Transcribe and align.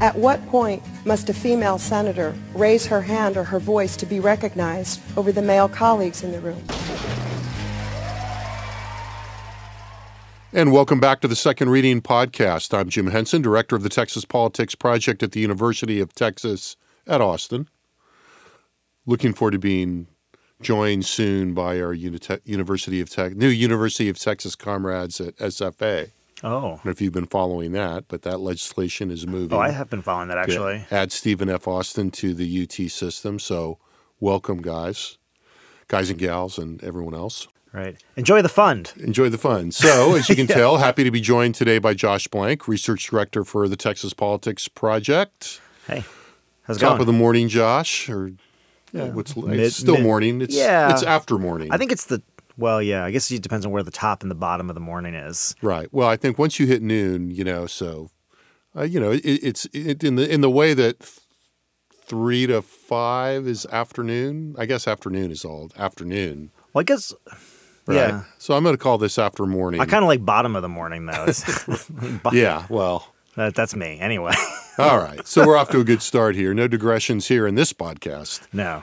At 0.00 0.16
what 0.16 0.44
point 0.48 0.82
must 1.06 1.30
a 1.30 1.34
female 1.34 1.78
senator 1.78 2.34
raise 2.52 2.86
her 2.86 3.00
hand 3.00 3.36
or 3.36 3.44
her 3.44 3.60
voice 3.60 3.96
to 3.96 4.06
be 4.06 4.18
recognized 4.18 5.00
over 5.16 5.30
the 5.30 5.42
male 5.42 5.68
colleagues 5.68 6.22
in 6.22 6.32
the 6.32 6.40
room? 6.40 6.62
And 10.52 10.72
welcome 10.72 11.00
back 11.00 11.20
to 11.20 11.28
the 11.28 11.36
Second 11.36 11.70
Reading 11.70 12.00
Podcast. 12.00 12.76
I'm 12.76 12.88
Jim 12.88 13.08
Henson, 13.08 13.42
Director 13.42 13.76
of 13.76 13.82
the 13.82 13.88
Texas 13.88 14.24
Politics 14.24 14.74
Project 14.74 15.22
at 15.22 15.32
the 15.32 15.40
University 15.40 16.00
of 16.00 16.14
Texas 16.14 16.76
at 17.06 17.20
Austin. 17.20 17.68
Looking 19.06 19.32
forward 19.32 19.52
to 19.52 19.58
being 19.58 20.06
joined 20.60 21.04
soon 21.04 21.54
by 21.54 21.80
our 21.80 21.92
Unite- 21.92 22.40
University 22.44 23.00
of 23.00 23.10
Te- 23.10 23.30
new 23.30 23.48
University 23.48 24.08
of 24.08 24.18
Texas 24.18 24.54
comrades 24.54 25.20
at 25.20 25.36
SFA. 25.36 26.10
Oh. 26.44 26.80
I 26.84 26.90
if 26.90 27.00
you've 27.00 27.12
been 27.12 27.26
following 27.26 27.72
that, 27.72 28.04
but 28.08 28.22
that 28.22 28.38
legislation 28.38 29.10
is 29.10 29.26
moving. 29.26 29.56
Oh, 29.58 29.60
I 29.62 29.70
have 29.70 29.88
been 29.90 30.02
following 30.02 30.28
that 30.28 30.38
actually. 30.38 30.84
Add 30.90 31.10
Stephen 31.10 31.48
F. 31.48 31.66
Austin 31.66 32.10
to 32.12 32.34
the 32.34 32.62
UT 32.62 32.90
system. 32.90 33.38
So 33.38 33.78
welcome, 34.20 34.60
guys, 34.62 35.18
guys 35.88 36.10
and 36.10 36.18
gals, 36.18 36.58
and 36.58 36.82
everyone 36.84 37.14
else. 37.14 37.48
Right. 37.72 37.96
Enjoy 38.14 38.40
the 38.40 38.48
fund. 38.48 38.92
Enjoy 38.98 39.28
the 39.28 39.38
fun. 39.38 39.72
So, 39.72 40.14
as 40.14 40.28
you 40.28 40.36
can 40.36 40.46
tell, 40.60 40.76
happy 40.76 41.02
to 41.02 41.10
be 41.10 41.20
joined 41.20 41.56
today 41.56 41.78
by 41.78 41.92
Josh 41.94 42.28
Blank, 42.28 42.68
Research 42.68 43.08
Director 43.08 43.42
for 43.42 43.66
the 43.66 43.74
Texas 43.76 44.12
Politics 44.12 44.68
Project. 44.68 45.60
Hey, 45.88 46.04
how's 46.62 46.76
it 46.76 46.80
going? 46.80 46.90
Top 46.90 46.98
going? 46.98 47.00
of 47.00 47.06
the 47.08 47.12
morning, 47.12 47.48
Josh. 47.48 48.08
Or 48.08 48.30
yeah, 48.92 49.08
what's 49.08 49.34
Mid- 49.36 49.58
it's 49.58 49.74
still 49.76 49.94
mid- 49.94 50.04
morning. 50.04 50.40
It's 50.40 50.54
Yeah. 50.54 50.92
it's 50.92 51.02
after 51.02 51.36
morning. 51.36 51.72
I 51.72 51.76
think 51.78 51.90
it's 51.90 52.04
the 52.04 52.22
well, 52.56 52.80
yeah. 52.82 53.04
I 53.04 53.10
guess 53.10 53.30
it 53.30 53.42
depends 53.42 53.66
on 53.66 53.72
where 53.72 53.82
the 53.82 53.90
top 53.90 54.22
and 54.22 54.30
the 54.30 54.34
bottom 54.36 54.68
of 54.70 54.74
the 54.74 54.80
morning 54.80 55.14
is. 55.14 55.54
Right. 55.62 55.88
Well, 55.92 56.08
I 56.08 56.16
think 56.16 56.38
once 56.38 56.58
you 56.58 56.66
hit 56.66 56.82
noon, 56.82 57.30
you 57.30 57.44
know, 57.44 57.66
so 57.66 58.10
uh, 58.76 58.82
you 58.82 58.98
know, 59.00 59.12
it, 59.12 59.20
it's 59.24 59.66
it, 59.72 60.02
in 60.02 60.16
the 60.16 60.28
in 60.32 60.40
the 60.40 60.50
way 60.50 60.74
that 60.74 61.00
th- 61.00 61.20
three 62.06 62.46
to 62.46 62.60
five 62.62 63.46
is 63.46 63.66
afternoon. 63.66 64.54
I 64.58 64.66
guess 64.66 64.86
afternoon 64.86 65.30
is 65.30 65.44
all 65.44 65.70
afternoon. 65.76 66.50
Well, 66.72 66.80
I 66.80 66.84
guess. 66.84 67.14
Right? 67.86 67.96
Yeah. 67.96 68.24
So 68.38 68.56
I'm 68.56 68.62
going 68.62 68.74
to 68.74 68.82
call 68.82 68.96
this 68.98 69.18
after 69.18 69.44
morning. 69.46 69.80
I 69.80 69.84
kind 69.84 70.02
of 70.02 70.08
like 70.08 70.24
bottom 70.24 70.56
of 70.56 70.62
the 70.62 70.68
morning 70.68 71.06
though. 71.06 71.26
Yeah. 72.32 72.66
Well. 72.70 73.12
that, 73.36 73.54
that's 73.54 73.76
me 73.76 73.98
anyway. 74.00 74.32
All 74.78 74.98
right. 74.98 75.26
So 75.26 75.46
we're 75.46 75.56
off 75.56 75.70
to 75.70 75.80
a 75.80 75.84
good 75.84 76.02
start 76.02 76.34
here. 76.34 76.52
No 76.54 76.66
digressions 76.66 77.28
here 77.28 77.46
in 77.46 77.54
this 77.54 77.72
podcast. 77.72 78.40
no. 78.52 78.82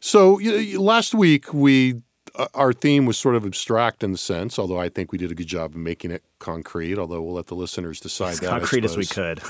So 0.00 0.38
you 0.38 0.74
know, 0.74 0.82
last 0.82 1.14
week 1.14 1.52
we 1.52 2.02
our 2.54 2.72
theme 2.72 3.06
was 3.06 3.18
sort 3.18 3.34
of 3.34 3.44
abstract 3.44 4.02
in 4.02 4.12
the 4.12 4.18
sense, 4.18 4.58
although 4.58 4.78
I 4.78 4.88
think 4.88 5.12
we 5.12 5.18
did 5.18 5.30
a 5.30 5.34
good 5.34 5.46
job 5.46 5.72
of 5.72 5.76
making 5.76 6.10
it 6.10 6.22
concrete. 6.38 6.98
Although 6.98 7.22
we'll 7.22 7.34
let 7.34 7.46
the 7.46 7.54
listeners 7.54 8.00
decide 8.00 8.32
As 8.32 8.40
that. 8.40 8.50
Concrete 8.50 8.84
as 8.84 8.96
we 8.96 9.06
could. 9.06 9.40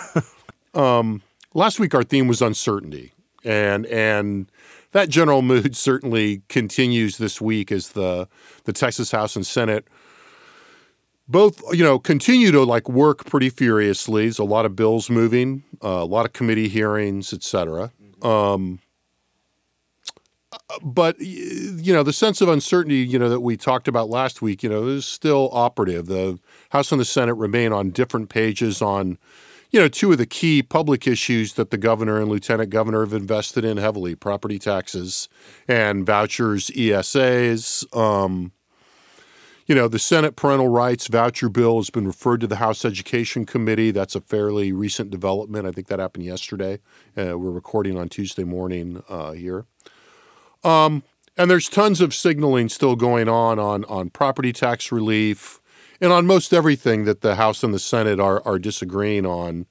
Last 1.55 1.81
week 1.81 1.95
our 1.95 2.05
theme 2.05 2.29
was 2.29 2.43
uncertainty, 2.43 3.13
and 3.43 3.87
and 3.87 4.51
that 4.93 5.09
general 5.09 5.43
mood 5.43 5.77
certainly 5.77 6.43
continues 6.49 7.17
this 7.19 7.41
week 7.41 7.73
as 7.73 7.91
the 7.91 8.29
the 8.65 8.73
Texas 8.73 9.11
House 9.11 9.37
and 9.37 9.47
Senate 9.47 9.87
both 11.29 11.63
you 11.73 11.83
know 11.83 11.99
continue 11.99 12.53
to 12.53 12.63
like 12.63 12.89
work 12.89 13.25
pretty 13.25 13.51
furiously. 13.51 14.25
There's 14.25 14.39
a 14.39 14.45
lot 14.45 14.67
of 14.67 14.77
bills 14.77 15.11
moving, 15.11 15.65
uh, 15.83 15.89
a 15.89 16.05
lot 16.05 16.27
of 16.27 16.33
committee 16.33 16.69
hearings, 16.69 17.33
et 17.33 17.43
cetera. 17.43 17.93
Um, 18.23 18.81
but 20.83 21.19
you 21.21 21.93
know 21.93 22.03
the 22.03 22.13
sense 22.13 22.41
of 22.41 22.49
uncertainty 22.49 22.97
you 22.97 23.19
know 23.19 23.29
that 23.29 23.41
we 23.41 23.57
talked 23.57 23.89
about 23.89 24.09
last 24.09 24.43
week 24.43 24.63
you 24.63 24.69
know 24.69 24.87
is 24.87 25.05
still 25.05 25.49
operative 25.53 26.07
the 26.07 26.39
house 26.71 26.93
and 26.93 27.01
the 27.01 27.05
senate 27.05 27.35
remain 27.35 27.73
on 27.73 27.91
different 27.91 28.29
pages 28.29 28.83
on 28.83 29.19
you 29.71 29.81
know 29.81 29.89
two 29.89 30.13
of 30.13 30.19
the 30.19 30.27
key 30.27 30.63
public 30.63 31.07
issues 31.07 31.55
that 31.55 31.71
the 31.71 31.79
governor 31.79 32.21
and 32.21 32.31
lieutenant 32.31 32.71
governor 32.71 33.01
have 33.01 33.13
invested 33.13 33.65
in 33.65 33.77
heavily 33.77 34.15
property 34.15 34.59
taxes 34.59 35.29
and 35.69 36.07
vouchers 36.07 36.71
esas 36.71 37.85
um, 37.97 38.53
you 39.67 39.75
know, 39.75 39.89
the 39.89 39.99
Senate 39.99 40.37
parental 40.37 40.69
rights 40.69 41.09
voucher 41.09 41.49
bill 41.49 41.79
has 41.79 41.91
been 41.91 42.07
referred 42.07 42.41
to 42.41 42.47
the 42.47 42.57
House 42.57 42.85
Education 42.85 43.45
Committee. 43.45 43.91
That's 43.91 44.15
a 44.15 44.21
fairly 44.21 44.73
recent 44.73 45.11
development. 45.11 45.67
I 45.67 45.73
think 45.73 45.89
that 45.89 45.99
happened 45.99 46.25
yesterday. 46.25 46.79
Uh, 47.19 47.37
we're 47.37 47.51
recording 47.51 47.99
on 47.99 48.09
Tuesday 48.09 48.45
morning 48.45 49.03
uh, 49.09 49.33
here. 49.33 49.67
Um, 50.67 51.05
and 51.37 51.49
there's 51.51 51.69
tons 51.69 52.01
of 52.01 52.13
signaling 52.13 52.69
still 52.69 52.97
going 52.97 53.29
on 53.29 53.59
on 53.59 53.85
on 53.85 54.11
property 54.11 54.53
tax 54.53 54.91
relief 54.91 55.61
and 56.01 56.13
on 56.13 56.27
most 56.27 56.53
everything 56.53 57.05
that 57.05 57.21
the 57.21 57.37
House 57.37 57.63
and 57.63 57.73
the 57.73 57.79
Senate 57.79 58.19
are 58.19 58.43
are 58.45 58.59
disagreeing 58.59 59.25
on. 59.25 59.67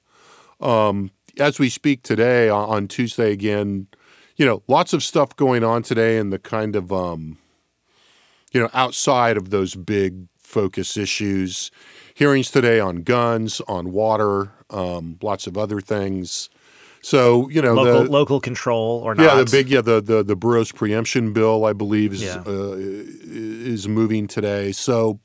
Um, 0.58 1.10
as 1.38 1.58
we 1.58 1.68
speak 1.68 2.02
today 2.02 2.48
on, 2.48 2.88
Tuesday 2.88 3.30
again, 3.30 3.88
you 4.36 4.46
know, 4.46 4.62
lots 4.68 4.94
of 4.94 5.02
stuff 5.02 5.36
going 5.36 5.62
on 5.62 5.82
today 5.82 6.16
in 6.16 6.30
the 6.30 6.38
kind 6.38 6.74
of 6.74 6.90
um, 6.90 7.36
you 8.52 8.60
know, 8.60 8.70
outside 8.72 9.36
of 9.36 9.50
those 9.50 9.74
big 9.74 10.28
focus 10.38 10.96
issues. 10.96 11.70
Hearings 12.14 12.50
today 12.50 12.80
on 12.80 13.02
guns, 13.02 13.60
on 13.68 13.92
water, 13.92 14.52
um, 14.70 15.18
lots 15.20 15.46
of 15.46 15.58
other 15.58 15.82
things. 15.82 16.48
So 17.06 17.48
you 17.50 17.62
know, 17.62 17.74
Local 17.74 18.02
the, 18.02 18.10
local 18.10 18.40
control 18.40 19.00
or 19.04 19.14
not. 19.14 19.22
yeah, 19.22 19.44
the 19.44 19.48
big 19.48 19.68
yeah 19.68 19.80
the 19.80 20.00
the 20.00 20.24
the 20.24 20.34
Burrows 20.34 20.72
preemption 20.72 21.32
bill, 21.32 21.64
I 21.64 21.72
believe, 21.72 22.12
is 22.12 22.20
Yeah. 22.24 22.42
uh, 22.44 22.74
is 22.76 23.86
moving 23.86 24.26
today. 24.26 24.72
So 24.72 25.20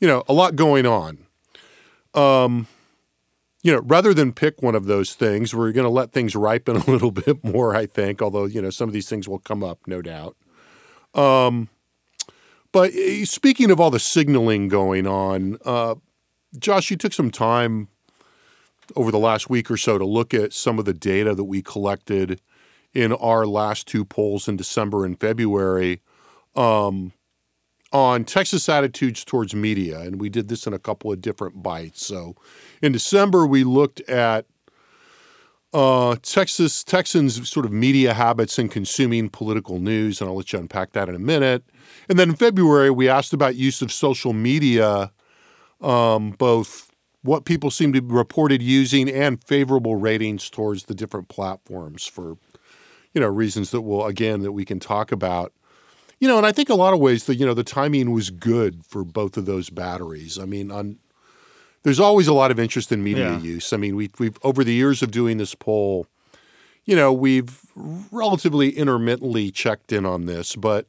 you 0.00 0.06
know, 0.06 0.22
a 0.28 0.34
lot 0.34 0.54
going 0.54 0.84
on. 0.84 1.16
Um, 2.12 2.66
you 3.62 3.72
know, 3.72 3.80
rather 3.86 4.12
than 4.12 4.34
pick 4.34 4.60
one 4.60 4.74
of 4.74 4.84
those 4.84 5.14
things, 5.14 5.54
we're 5.54 5.72
going 5.72 5.86
to 5.86 5.90
let 5.90 6.12
things 6.12 6.36
ripen 6.36 6.76
a 6.86 6.90
little 6.90 7.10
bit 7.10 7.42
more. 7.42 7.74
I 7.74 7.86
think, 7.86 8.20
although 8.20 8.44
you 8.44 8.60
know, 8.60 8.68
some 8.68 8.86
of 8.86 8.92
these 8.92 9.08
things 9.08 9.26
will 9.26 9.38
come 9.38 9.64
up, 9.64 9.78
no 9.86 10.02
doubt. 10.02 10.36
Um, 11.14 11.70
but 12.70 12.92
uh, 12.92 13.24
speaking 13.24 13.70
of 13.70 13.80
all 13.80 13.90
the 13.90 13.98
signaling 13.98 14.68
going 14.68 15.06
on, 15.06 15.56
uh, 15.64 15.94
Josh, 16.58 16.90
you 16.90 16.98
took 16.98 17.14
some 17.14 17.30
time 17.30 17.88
over 18.96 19.10
the 19.10 19.18
last 19.18 19.50
week 19.50 19.70
or 19.70 19.76
so 19.76 19.98
to 19.98 20.04
look 20.04 20.34
at 20.34 20.52
some 20.52 20.78
of 20.78 20.84
the 20.84 20.94
data 20.94 21.34
that 21.34 21.44
we 21.44 21.62
collected 21.62 22.40
in 22.92 23.12
our 23.12 23.46
last 23.46 23.86
two 23.86 24.04
polls 24.04 24.48
in 24.48 24.56
December 24.56 25.04
and 25.04 25.18
February 25.18 26.00
um, 26.54 27.12
on 27.92 28.24
Texas 28.24 28.68
attitudes 28.68 29.24
towards 29.24 29.54
media. 29.54 30.00
And 30.00 30.20
we 30.20 30.28
did 30.28 30.48
this 30.48 30.66
in 30.66 30.72
a 30.72 30.78
couple 30.78 31.12
of 31.12 31.20
different 31.20 31.62
bites. 31.62 32.06
So 32.06 32.36
in 32.80 32.92
December, 32.92 33.46
we 33.46 33.64
looked 33.64 34.00
at 34.02 34.46
uh, 35.72 36.14
Texas 36.22 36.84
Texans 36.84 37.50
sort 37.50 37.66
of 37.66 37.72
media 37.72 38.14
habits 38.14 38.60
and 38.60 38.70
consuming 38.70 39.28
political 39.28 39.80
news, 39.80 40.20
and 40.20 40.30
I'll 40.30 40.36
let 40.36 40.52
you 40.52 40.60
unpack 40.60 40.92
that 40.92 41.08
in 41.08 41.16
a 41.16 41.18
minute. 41.20 41.64
And 42.08 42.16
then 42.16 42.30
in 42.30 42.36
February, 42.36 42.90
we 42.90 43.08
asked 43.08 43.32
about 43.32 43.56
use 43.56 43.82
of 43.82 43.90
social 43.90 44.32
media, 44.32 45.10
um, 45.80 46.30
both 46.30 46.93
what 47.24 47.46
people 47.46 47.70
seem 47.70 47.92
to 47.94 48.02
be 48.02 48.14
reported 48.14 48.60
using 48.62 49.08
and 49.08 49.42
favorable 49.42 49.96
ratings 49.96 50.50
towards 50.50 50.84
the 50.84 50.94
different 50.94 51.28
platforms 51.28 52.06
for, 52.06 52.36
you 53.14 53.20
know, 53.20 53.26
reasons 53.28 53.70
that 53.70 53.80
will 53.80 54.04
again 54.04 54.42
that 54.42 54.52
we 54.52 54.64
can 54.64 54.78
talk 54.78 55.10
about. 55.10 55.52
You 56.20 56.28
know, 56.28 56.36
and 56.36 56.46
I 56.46 56.52
think 56.52 56.68
a 56.68 56.74
lot 56.74 56.92
of 56.92 57.00
ways 57.00 57.24
that 57.24 57.36
you 57.36 57.46
know 57.46 57.54
the 57.54 57.64
timing 57.64 58.12
was 58.12 58.30
good 58.30 58.84
for 58.86 59.04
both 59.04 59.36
of 59.38 59.46
those 59.46 59.70
batteries. 59.70 60.38
I 60.38 60.44
mean, 60.44 60.70
on 60.70 60.98
there's 61.82 61.98
always 62.00 62.28
a 62.28 62.34
lot 62.34 62.50
of 62.50 62.60
interest 62.60 62.92
in 62.92 63.02
media 63.02 63.32
Yeah. 63.32 63.38
use. 63.38 63.72
I 63.72 63.78
mean, 63.78 63.96
we, 63.96 64.10
we've 64.18 64.38
over 64.42 64.62
the 64.62 64.72
years 64.72 65.02
of 65.02 65.10
doing 65.10 65.38
this 65.38 65.54
poll, 65.54 66.06
you 66.84 66.94
know, 66.94 67.12
we've 67.12 67.60
relatively 67.74 68.70
intermittently 68.70 69.50
checked 69.50 69.92
in 69.92 70.04
on 70.04 70.26
this, 70.26 70.56
but 70.56 70.86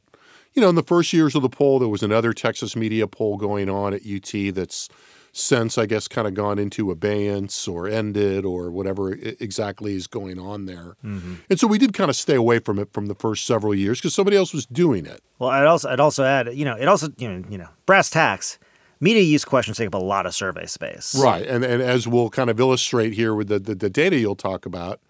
you 0.54 0.62
know, 0.62 0.68
in 0.70 0.74
the 0.74 0.82
first 0.82 1.12
years 1.12 1.34
of 1.34 1.42
the 1.42 1.50
poll, 1.50 1.78
there 1.78 1.88
was 1.88 2.02
another 2.02 2.32
Texas 2.32 2.76
media 2.76 3.06
poll 3.06 3.36
going 3.36 3.68
on 3.68 3.92
at 3.92 4.02
UT 4.06 4.54
that's 4.54 4.88
since, 5.36 5.76
I 5.76 5.84
guess, 5.84 6.08
kind 6.08 6.26
of 6.26 6.32
gone 6.32 6.58
into 6.58 6.90
abeyance 6.90 7.68
or 7.68 7.86
ended 7.86 8.46
or 8.46 8.70
whatever 8.70 9.12
exactly 9.12 9.94
is 9.94 10.06
going 10.06 10.38
on 10.38 10.64
there. 10.64 10.96
Mm-hmm. 11.04 11.34
And 11.50 11.60
so 11.60 11.66
we 11.66 11.76
did 11.76 11.92
kind 11.92 12.08
of 12.08 12.16
stay 12.16 12.36
away 12.36 12.58
from 12.58 12.78
it 12.78 12.90
from 12.94 13.04
the 13.04 13.14
first 13.14 13.44
several 13.44 13.74
years 13.74 14.00
because 14.00 14.14
somebody 14.14 14.38
else 14.38 14.54
was 14.54 14.64
doing 14.64 15.04
it. 15.04 15.22
Well, 15.38 15.50
I'd 15.50 15.66
also 15.66 15.90
I'd 15.90 16.00
also 16.00 16.24
add, 16.24 16.54
you 16.54 16.64
know, 16.64 16.74
it 16.74 16.88
also 16.88 17.08
you 17.18 17.28
know, 17.28 17.44
you 17.50 17.58
know, 17.58 17.68
brass 17.84 18.08
tacks. 18.08 18.58
Media 18.98 19.20
use 19.20 19.44
questions 19.44 19.76
take 19.76 19.88
up 19.88 19.94
a 19.94 19.98
lot 19.98 20.24
of 20.24 20.34
survey 20.34 20.64
space. 20.64 21.14
Right. 21.14 21.46
And 21.46 21.62
and 21.66 21.82
as 21.82 22.08
we'll 22.08 22.30
kind 22.30 22.48
of 22.48 22.58
illustrate 22.58 23.12
here 23.12 23.34
with 23.34 23.48
the, 23.48 23.58
the, 23.58 23.74
the 23.74 23.90
data 23.90 24.16
you'll 24.16 24.36
talk 24.36 24.64
about. 24.64 25.00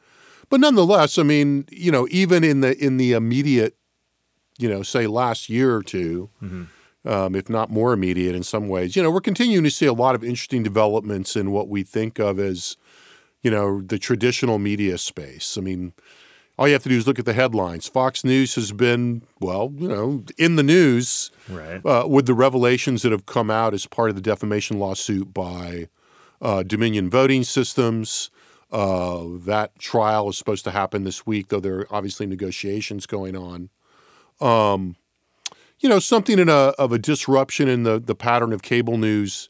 But 0.48 0.58
nonetheless, 0.58 1.18
I 1.18 1.22
mean, 1.22 1.66
you 1.70 1.92
know, 1.92 2.08
even 2.10 2.42
in 2.42 2.62
the 2.62 2.76
in 2.84 2.96
the 2.96 3.12
immediate 3.12 3.76
you 4.58 4.68
know, 4.68 4.82
say 4.82 5.06
last 5.06 5.48
year 5.48 5.76
or 5.76 5.82
2 5.82 6.30
mm-hmm. 6.42 6.64
Um, 7.06 7.34
if 7.34 7.48
not 7.48 7.70
more 7.70 7.92
immediate 7.92 8.34
in 8.34 8.42
some 8.42 8.68
ways. 8.68 8.96
You 8.96 9.02
know, 9.02 9.10
we're 9.10 9.20
continuing 9.20 9.64
to 9.64 9.70
see 9.70 9.86
a 9.86 9.92
lot 9.92 10.14
of 10.14 10.24
interesting 10.24 10.62
developments 10.62 11.36
in 11.36 11.50
what 11.52 11.68
we 11.68 11.82
think 11.82 12.18
of 12.18 12.38
as, 12.38 12.76
you 13.42 13.50
know, 13.50 13.80
the 13.80 13.98
traditional 13.98 14.58
media 14.58 14.98
space. 14.98 15.56
I 15.56 15.60
mean, 15.60 15.92
all 16.58 16.66
you 16.66 16.72
have 16.72 16.82
to 16.84 16.88
do 16.88 16.96
is 16.96 17.06
look 17.06 17.18
at 17.18 17.26
the 17.26 17.34
headlines. 17.34 17.86
Fox 17.86 18.24
News 18.24 18.54
has 18.54 18.72
been, 18.72 19.22
well, 19.40 19.72
you 19.76 19.88
know, 19.88 20.24
in 20.38 20.56
the 20.56 20.62
news 20.62 21.30
Right. 21.48 21.84
uh, 21.84 22.06
with 22.08 22.26
the 22.26 22.34
revelations 22.34 23.02
that 23.02 23.12
have 23.12 23.26
come 23.26 23.50
out 23.50 23.74
as 23.74 23.86
part 23.86 24.08
of 24.10 24.16
the 24.16 24.22
defamation 24.22 24.78
lawsuit 24.78 25.32
by 25.34 25.88
uh, 26.40 26.62
Dominion 26.62 27.10
Voting 27.10 27.44
Systems. 27.44 28.30
Uh, 28.72 29.24
that 29.44 29.78
trial 29.78 30.28
is 30.28 30.36
supposed 30.36 30.64
to 30.64 30.70
happen 30.72 31.04
this 31.04 31.24
week, 31.24 31.48
though 31.48 31.60
there 31.60 31.80
are 31.80 31.86
obviously 31.90 32.26
negotiations 32.26 33.06
going 33.06 33.36
on. 33.36 33.68
Um, 34.40 34.96
you 35.78 35.88
know, 35.88 35.98
something 35.98 36.38
in 36.38 36.48
a, 36.48 36.72
of 36.78 36.92
a 36.92 36.98
disruption 36.98 37.68
in 37.68 37.82
the, 37.82 38.00
the 38.00 38.14
pattern 38.14 38.52
of 38.52 38.62
cable 38.62 38.96
news 38.98 39.48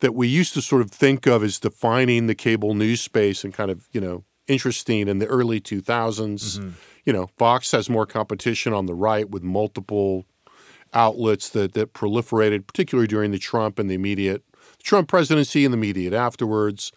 that 0.00 0.14
we 0.14 0.26
used 0.28 0.54
to 0.54 0.62
sort 0.62 0.82
of 0.82 0.90
think 0.90 1.26
of 1.26 1.42
as 1.42 1.58
defining 1.58 2.26
the 2.26 2.34
cable 2.34 2.74
news 2.74 3.00
space 3.00 3.44
and 3.44 3.54
kind 3.54 3.70
of, 3.70 3.88
you 3.92 4.00
know, 4.00 4.24
interesting 4.46 5.08
in 5.08 5.18
the 5.18 5.26
early 5.26 5.60
2000s. 5.60 6.58
You 7.04 7.12
know, 7.12 7.28
Fox 7.38 7.70
has 7.72 7.88
more 7.88 8.06
competition 8.06 8.72
on 8.72 8.86
the 8.86 8.94
right 8.94 9.28
with 9.30 9.42
multiple 9.42 10.26
outlets 10.92 11.48
that, 11.50 11.72
that 11.74 11.92
proliferated, 11.92 12.66
particularly 12.66 13.06
during 13.06 13.30
the 13.30 13.38
Trump 13.38 13.78
and 13.78 13.90
the 13.90 13.94
immediate 13.94 14.42
Trump 14.82 15.08
presidency 15.08 15.64
and 15.64 15.72
the 15.72 15.78
immediate 15.78 16.12
afterwards, 16.12 16.92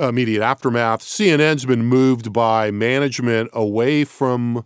uh, 0.00 0.08
immediate 0.08 0.42
aftermath. 0.42 1.00
CNN's 1.00 1.64
been 1.66 1.84
moved 1.84 2.32
by 2.32 2.70
management 2.70 3.50
away 3.52 4.04
from 4.04 4.64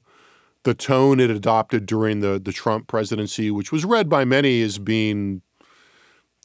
the 0.65 0.75
tone 0.75 1.21
it 1.21 1.31
adopted 1.31 1.87
during 1.87 2.21
the, 2.21 2.39
the 2.39 2.53
Trump 2.53 2.87
presidency, 2.87 3.51
which 3.51 3.73
was 3.73 3.85
read 3.85 4.09
by 4.09 4.25
many 4.25 4.63
as 4.63 4.79
being 4.79 5.43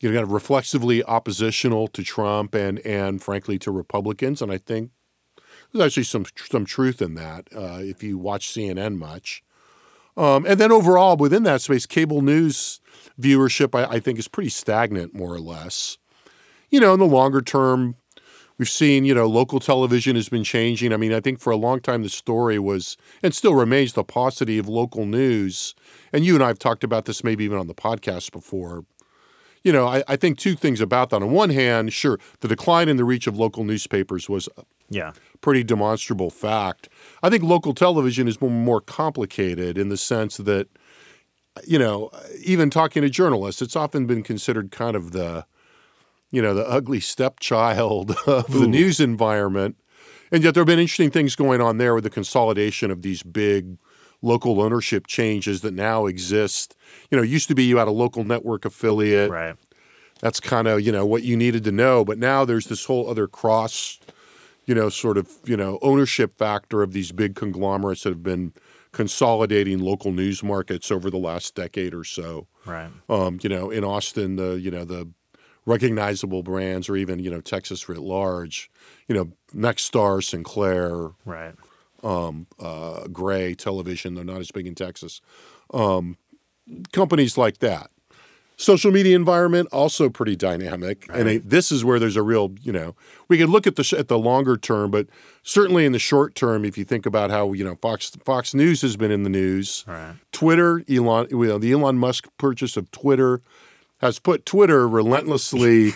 you 0.02 0.10
know, 0.10 0.16
kind 0.16 0.24
of 0.24 0.32
reflexively 0.32 1.04
oppositional 1.04 1.88
to 1.88 2.04
Trump 2.04 2.54
and 2.54 2.80
and 2.80 3.24
frankly 3.24 3.58
to 3.60 3.72
Republicans. 3.72 4.42
And 4.42 4.52
I 4.52 4.58
think 4.58 4.92
there's 5.72 5.86
actually 5.86 6.04
some 6.04 6.26
some 6.36 6.66
truth 6.66 7.02
in 7.02 7.16
that 7.16 7.48
uh, 7.56 7.80
if 7.80 8.04
you 8.04 8.18
watch 8.18 8.50
CNN 8.50 8.98
much. 8.98 9.44
Um, 10.16 10.46
and 10.46 10.60
then 10.60 10.72
overall 10.72 11.18
within 11.18 11.44
that 11.44 11.62
space, 11.62 11.86
cable 11.86 12.22
news 12.22 12.82
viewership 13.20 13.78
I, 13.78 13.96
I 13.96 14.00
think 14.00 14.20
is 14.20 14.28
pretty 14.28 14.50
stagnant 14.50 15.16
more 15.16 15.34
or 15.34 15.40
less. 15.40 15.98
You 16.70 16.80
know, 16.80 16.94
in 16.94 17.00
the 17.00 17.06
longer 17.06 17.42
term, 17.42 17.96
we've 18.58 18.70
seen 18.70 19.06
you 19.06 19.14
know 19.14 19.28
local 19.28 19.60
television 19.60 20.16
has 20.16 20.30
been 20.30 20.44
changing. 20.44 20.94
I 20.94 20.98
mean, 20.98 21.14
I 21.14 21.20
think 21.20 21.40
for 21.40 21.52
a 21.52 21.58
long 21.58 21.80
time 21.80 22.04
the 22.04 22.10
story 22.10 22.60
was 22.60 22.98
and 23.22 23.34
still 23.34 23.56
remains 23.56 23.94
the 23.94 24.04
paucity 24.04 24.58
of 24.58 24.68
local 24.68 25.06
news. 25.06 25.76
And 26.12 26.26
you 26.26 26.36
and 26.36 26.44
I 26.44 26.48
have 26.48 26.60
talked 26.60 26.84
about 26.84 27.06
this 27.06 27.24
maybe 27.24 27.44
even 27.44 27.58
on 27.58 27.68
the 27.68 27.76
podcast 27.76 28.32
before 28.32 28.86
you 29.64 29.72
know, 29.72 29.88
I, 29.88 30.04
I 30.10 30.16
think 30.18 30.38
two 30.38 30.56
things 30.56 30.82
about 30.82 31.10
that. 31.12 31.24
On 31.24 31.32
one 31.32 31.50
hand, 31.50 31.94
sure, 31.94 32.20
the 32.42 32.50
decline 32.50 32.90
in 32.90 32.98
the 32.98 33.06
reach 33.06 33.28
of 33.28 33.38
local 33.38 33.64
newspapers 33.64 34.28
was 34.28 34.50
Yeah. 34.90 35.14
pretty 35.40 35.64
demonstrable 35.64 36.30
fact. 36.30 36.90
I 37.22 37.30
think 37.30 37.44
local 37.44 37.74
television 37.74 38.28
is 38.28 38.42
more, 38.42 38.52
more 38.52 38.82
complicated 38.82 39.78
in 39.78 39.88
the 39.88 39.96
sense 39.96 40.36
that, 40.36 40.68
you 41.66 41.80
know, 41.80 42.12
even 42.44 42.70
talking 42.70 43.04
to 43.04 43.10
journalists, 43.10 43.62
it's 43.62 43.78
often 43.78 44.06
been 44.06 44.22
considered 44.22 44.70
kind 44.70 44.98
of 44.98 45.14
the, 45.14 45.46
you 46.34 46.42
know, 46.42 46.56
the 46.56 46.68
ugly 46.68 47.00
stepchild 47.00 48.18
of 48.28 48.52
the 48.52 48.68
news 48.68 49.00
environment. 49.00 49.78
And 50.32 50.44
yet 50.44 50.56
there 50.56 50.62
have 50.62 50.68
been 50.68 50.80
interesting 50.80 51.12
things 51.12 51.36
going 51.36 51.62
on 51.62 51.78
there 51.78 51.94
with 51.94 52.04
the 52.04 52.10
consolidation 52.10 52.90
of 52.90 53.04
these 53.04 53.22
big 53.22 53.78
local 54.24 54.60
ownership 54.60 55.06
changes 55.06 55.62
that 55.62 55.76
now 55.76 56.08
exist. 56.08 56.76
You 57.12 57.18
know, 57.18 57.24
it 57.24 57.30
used 57.30 57.48
to 57.50 57.56
be 57.56 57.64
you 57.64 57.78
had 57.78 57.88
a 57.88 57.92
local 57.92 58.24
network 58.24 58.66
affiliate. 58.66 59.30
Right. 59.30 59.56
That's 60.22 60.40
kind 60.40 60.68
of, 60.68 60.82
you 60.82 60.92
know, 60.92 61.06
what 61.06 61.22
you 61.22 61.38
needed 61.38 61.64
to 61.66 61.72
know. 61.72 62.04
But 62.04 62.18
now 62.18 62.46
there's 62.46 62.66
this 62.66 62.86
whole 62.86 63.08
other 63.08 63.28
cross, 63.28 64.00
you 64.66 64.74
know, 64.74 64.90
sort 64.90 65.20
of, 65.20 65.30
you 65.46 65.56
know, 65.56 65.78
ownership 65.84 66.36
factor 66.40 66.82
of 66.82 66.94
these 66.94 67.12
big 67.12 67.36
conglomerates 67.36 68.04
that 68.04 68.10
have 68.10 68.24
been 68.24 68.54
consolidating 68.92 69.80
local 69.80 70.12
news 70.12 70.42
markets 70.42 70.90
over 70.90 71.12
the 71.12 71.18
last 71.18 71.54
decade 71.54 71.94
or 71.94 72.04
so. 72.04 72.48
Right. 72.66 72.90
Um, 73.08 73.40
you 73.44 73.50
know, 73.50 73.70
in 73.70 73.84
Austin, 73.84 74.38
the, 74.38 74.54
you 74.54 74.72
know, 74.72 74.84
the 74.84 75.12
recognizable 75.66 76.44
brands 76.44 76.90
or 76.90 76.96
even, 76.96 77.20
you 77.20 77.30
know, 77.32 77.42
Texas 77.42 77.88
writ 77.88 78.00
large, 78.00 78.70
you 79.08 79.16
know, 79.16 79.32
Nexstar, 79.56 80.24
Sinclair, 80.24 81.12
Right. 81.26 81.56
um, 82.04 82.48
uh, 82.60 83.08
Gray 83.08 83.56
Television, 83.56 84.16
though 84.16 84.24
not 84.24 84.40
as 84.42 84.52
big 84.52 84.68
in 84.68 84.76
Texas. 84.76 85.22
Um, 85.74 86.18
companies 86.92 87.38
like 87.38 87.60
that. 87.60 87.90
Social 88.56 88.92
media 88.92 89.16
environment 89.16 89.68
also 89.72 90.10
pretty 90.10 90.36
dynamic, 90.36 91.08
and 91.12 91.28
it, 91.28 91.50
this 91.50 91.72
is 91.72 91.84
where 91.84 91.98
there's 91.98 92.16
a 92.16 92.22
real, 92.22 92.54
you 92.62 92.72
know, 92.72 92.96
we 93.28 93.40
could 93.40 93.50
look 93.50 93.66
at 93.66 93.76
the 93.78 93.84
sh- 93.84 93.94
at 93.94 94.10
the 94.10 94.20
longer 94.20 94.58
term, 94.58 94.92
but 94.92 95.08
certainly 95.42 95.86
in 95.86 95.92
the 95.92 95.98
short 96.00 96.36
term, 96.36 96.64
if 96.64 96.78
you 96.78 96.86
think 96.86 97.08
about 97.08 97.32
how 97.32 97.54
you 97.54 97.64
know 97.64 97.76
Fox 97.82 98.12
Fox 98.24 98.54
News 98.54 98.84
has 98.84 98.96
been 98.96 99.10
in 99.10 99.24
the 99.24 99.30
news, 99.30 99.84
Right. 99.88 100.14
Twitter, 100.32 100.84
Elon, 100.88 101.28
you 101.32 101.46
know, 101.48 101.58
the 101.58 101.72
Elon 101.72 101.98
Musk 101.98 102.28
purchase 102.38 102.78
of 102.78 102.92
Twitter 102.92 103.42
has 104.04 104.20
put 104.20 104.46
Twitter 104.46 104.88
relentlessly, 104.88 105.94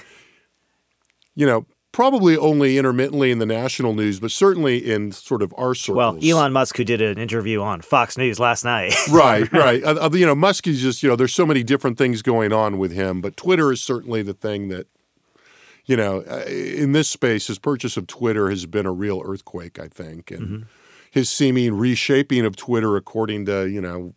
you 1.36 1.46
know, 1.46 1.66
probably 1.92 2.38
only 2.38 2.78
intermittently 2.78 3.32
in 3.32 3.40
the 3.40 3.46
national 3.46 3.94
news, 3.94 4.20
but 4.20 4.32
certainly 4.32 4.78
in 4.78 5.12
sort 5.12 5.42
of 5.42 5.54
our 5.58 5.74
circles. 5.74 5.98
Well, 5.98 6.20
Elon 6.24 6.54
Musk, 6.54 6.78
who 6.78 6.84
did 6.84 7.02
an 7.02 7.18
interview 7.18 7.62
on 7.62 7.82
Fox 7.82 8.18
News 8.18 8.40
last 8.40 8.64
night. 8.64 8.94
right, 9.12 9.52
right. 9.52 9.84
Uh, 9.84 10.06
uh, 10.06 10.10
you 10.14 10.26
know, 10.26 10.36
Musk 10.36 10.68
is 10.68 10.82
just 10.82 11.04
you 11.04 11.10
know, 11.10 11.16
there's 11.16 11.34
so 11.34 11.46
many 11.46 11.64
different 11.64 11.98
things 11.98 12.22
going 12.22 12.54
on 12.54 12.78
with 12.78 12.92
him, 12.92 13.20
but 13.20 13.36
Twitter 13.36 13.72
is 13.72 13.82
certainly 13.82 14.22
the 14.22 14.34
thing 14.34 14.70
that, 14.70 14.88
you 15.86 15.98
know, 15.98 16.24
uh, 16.30 16.46
in 16.48 16.92
this 16.92 17.10
space, 17.10 17.48
his 17.48 17.60
purchase 17.60 17.98
of 17.98 18.08
Twitter 18.08 18.50
has 18.50 18.66
been 18.66 18.86
a 18.86 18.92
real 18.92 19.22
earthquake, 19.26 19.80
I 19.80 19.88
think, 19.88 20.32
and 20.32 20.66
his 21.10 21.30
seeming 21.30 21.74
reshaping 21.74 22.46
of 22.46 22.56
Twitter 22.56 22.96
according 22.96 23.46
to 23.48 23.68
you 23.68 23.82
know. 23.82 24.14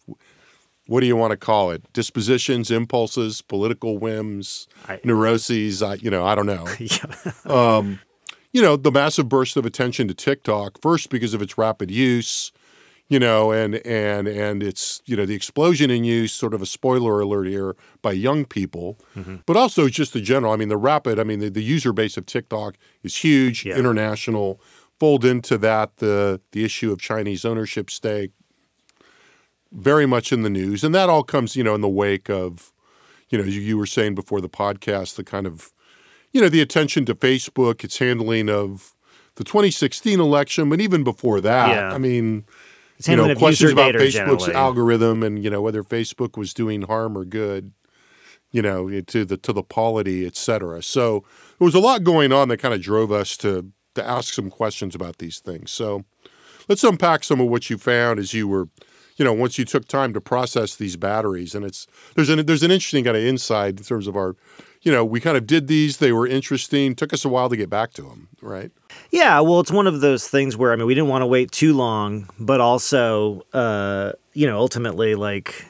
What 0.90 1.02
do 1.02 1.06
you 1.06 1.14
want 1.14 1.30
to 1.30 1.36
call 1.36 1.70
it? 1.70 1.84
Dispositions, 1.92 2.68
impulses, 2.68 3.42
political 3.42 3.96
whims, 3.96 4.66
I- 4.88 4.98
neuroses. 5.04 5.84
I, 5.84 5.94
you 5.94 6.10
know, 6.10 6.24
I 6.26 6.34
don't 6.34 6.46
know. 6.46 6.66
Yeah. 6.80 7.06
Um, 7.44 8.00
you 8.52 8.60
know, 8.60 8.76
the 8.76 8.90
massive 8.90 9.28
burst 9.28 9.56
of 9.56 9.64
attention 9.64 10.08
to 10.08 10.14
TikTok, 10.14 10.80
first 10.82 11.08
because 11.08 11.32
of 11.32 11.40
its 11.42 11.56
rapid 11.56 11.92
use, 11.92 12.50
you 13.08 13.20
know, 13.20 13.52
and 13.52 13.76
and 13.86 14.26
and 14.26 14.64
it's, 14.64 15.00
you 15.06 15.14
know, 15.16 15.24
the 15.24 15.36
explosion 15.36 15.88
in 15.92 16.02
use, 16.02 16.32
sort 16.32 16.54
of 16.54 16.60
a 16.60 16.66
spoiler 16.66 17.20
alert 17.20 17.46
here, 17.46 17.76
by 18.02 18.10
young 18.10 18.44
people, 18.44 18.98
mm-hmm. 19.16 19.36
but 19.46 19.56
also 19.56 19.88
just 19.88 20.12
the 20.12 20.20
general. 20.20 20.52
I 20.52 20.56
mean, 20.56 20.68
the 20.68 20.76
rapid, 20.76 21.20
I 21.20 21.22
mean, 21.22 21.38
the, 21.38 21.50
the 21.50 21.62
user 21.62 21.92
base 21.92 22.16
of 22.16 22.26
TikTok 22.26 22.74
is 23.04 23.14
huge, 23.18 23.64
Yeah. 23.64 23.76
international. 23.76 24.60
Fold 24.98 25.24
into 25.24 25.56
that 25.58 25.98
the 25.98 26.40
the 26.50 26.64
issue 26.64 26.90
of 26.90 27.00
Chinese 27.00 27.44
ownership 27.44 27.90
stake, 27.90 28.32
very 29.72 30.06
much 30.06 30.32
in 30.32 30.42
the 30.42 30.50
news. 30.50 30.82
And 30.84 30.94
that 30.94 31.08
all 31.08 31.22
comes, 31.22 31.56
you 31.56 31.62
know, 31.64 31.74
in 31.74 31.80
the 31.80 31.88
wake 31.88 32.28
of, 32.28 32.72
you 33.28 33.38
know, 33.38 33.44
you, 33.44 33.60
you 33.60 33.78
were 33.78 33.86
saying 33.86 34.14
before 34.14 34.40
the 34.40 34.48
podcast, 34.48 35.14
the 35.16 35.24
kind 35.24 35.46
of 35.46 35.72
you 36.32 36.40
know, 36.40 36.48
the 36.48 36.60
attention 36.60 37.04
to 37.06 37.14
Facebook, 37.14 37.82
its 37.82 37.98
handling 37.98 38.48
of 38.48 38.94
the 39.34 39.42
2016 39.42 40.20
election, 40.20 40.68
but 40.70 40.80
even 40.80 41.02
before 41.02 41.40
that, 41.40 41.68
Yeah. 41.70 41.92
I 41.92 41.98
mean, 41.98 42.44
It's 42.98 43.08
you 43.08 43.16
know, 43.16 43.34
questions 43.34 43.72
about 43.72 43.94
Facebook's 43.94 44.12
generally. 44.14 44.54
algorithm 44.54 45.22
and 45.24 45.42
you 45.42 45.50
know 45.50 45.60
whether 45.62 45.82
Facebook 45.82 46.36
was 46.38 46.54
doing 46.54 46.82
harm 46.82 47.16
or 47.18 47.24
good, 47.24 47.72
you 48.52 48.62
know, 48.62 49.00
to 49.00 49.24
the 49.24 49.36
to 49.38 49.52
the 49.52 49.62
polity, 49.62 50.24
et 50.26 50.36
cetera. 50.36 50.82
So 50.82 51.24
there 51.58 51.64
was 51.66 51.74
a 51.74 51.80
lot 51.80 52.04
going 52.04 52.32
on 52.32 52.48
that 52.48 52.58
kind 52.58 52.74
of 52.74 52.80
drove 52.80 53.10
us 53.10 53.36
to 53.38 53.72
to 53.96 54.06
ask 54.08 54.34
some 54.34 54.50
questions 54.50 54.94
about 54.94 55.18
these 55.18 55.40
things. 55.40 55.72
So 55.72 56.04
let's 56.68 56.84
unpack 56.84 57.24
some 57.24 57.40
of 57.40 57.48
what 57.48 57.70
you 57.70 57.78
found 57.78 58.20
as 58.20 58.34
you 58.34 58.46
were, 58.46 58.68
you 59.20 59.24
know, 59.24 59.34
once 59.34 59.58
you 59.58 59.66
took 59.66 59.86
time 59.86 60.14
to 60.14 60.20
process 60.20 60.74
these 60.74 60.96
batteries. 60.96 61.54
And 61.54 61.62
it's 61.62 61.86
there's 62.14 62.30
an 62.30 62.46
there's 62.46 62.62
an 62.62 62.70
interesting 62.70 63.04
kind 63.04 63.18
of 63.18 63.22
insight 63.22 63.76
in 63.78 63.84
terms 63.84 64.06
of 64.06 64.16
our, 64.16 64.34
you 64.80 64.90
know, 64.90 65.04
we 65.04 65.20
kind 65.20 65.36
of 65.36 65.46
did 65.46 65.66
these. 65.68 65.98
They 65.98 66.10
were 66.10 66.26
interesting. 66.26 66.94
Took 66.94 67.12
us 67.12 67.22
a 67.22 67.28
while 67.28 67.50
to 67.50 67.56
get 67.56 67.68
back 67.68 67.92
to 67.92 68.02
them, 68.02 68.28
right? 68.40 68.72
Yeah, 69.10 69.38
well, 69.40 69.60
it's 69.60 69.70
one 69.70 69.86
of 69.86 70.00
those 70.00 70.26
things 70.26 70.56
where 70.56 70.72
I 70.72 70.76
mean, 70.76 70.86
we 70.86 70.94
didn't 70.94 71.10
want 71.10 71.20
to 71.20 71.26
wait 71.26 71.52
too 71.52 71.76
long, 71.76 72.30
but 72.38 72.62
also, 72.62 73.42
uh, 73.52 74.12
you 74.32 74.46
know, 74.46 74.56
ultimately, 74.56 75.14
like 75.14 75.66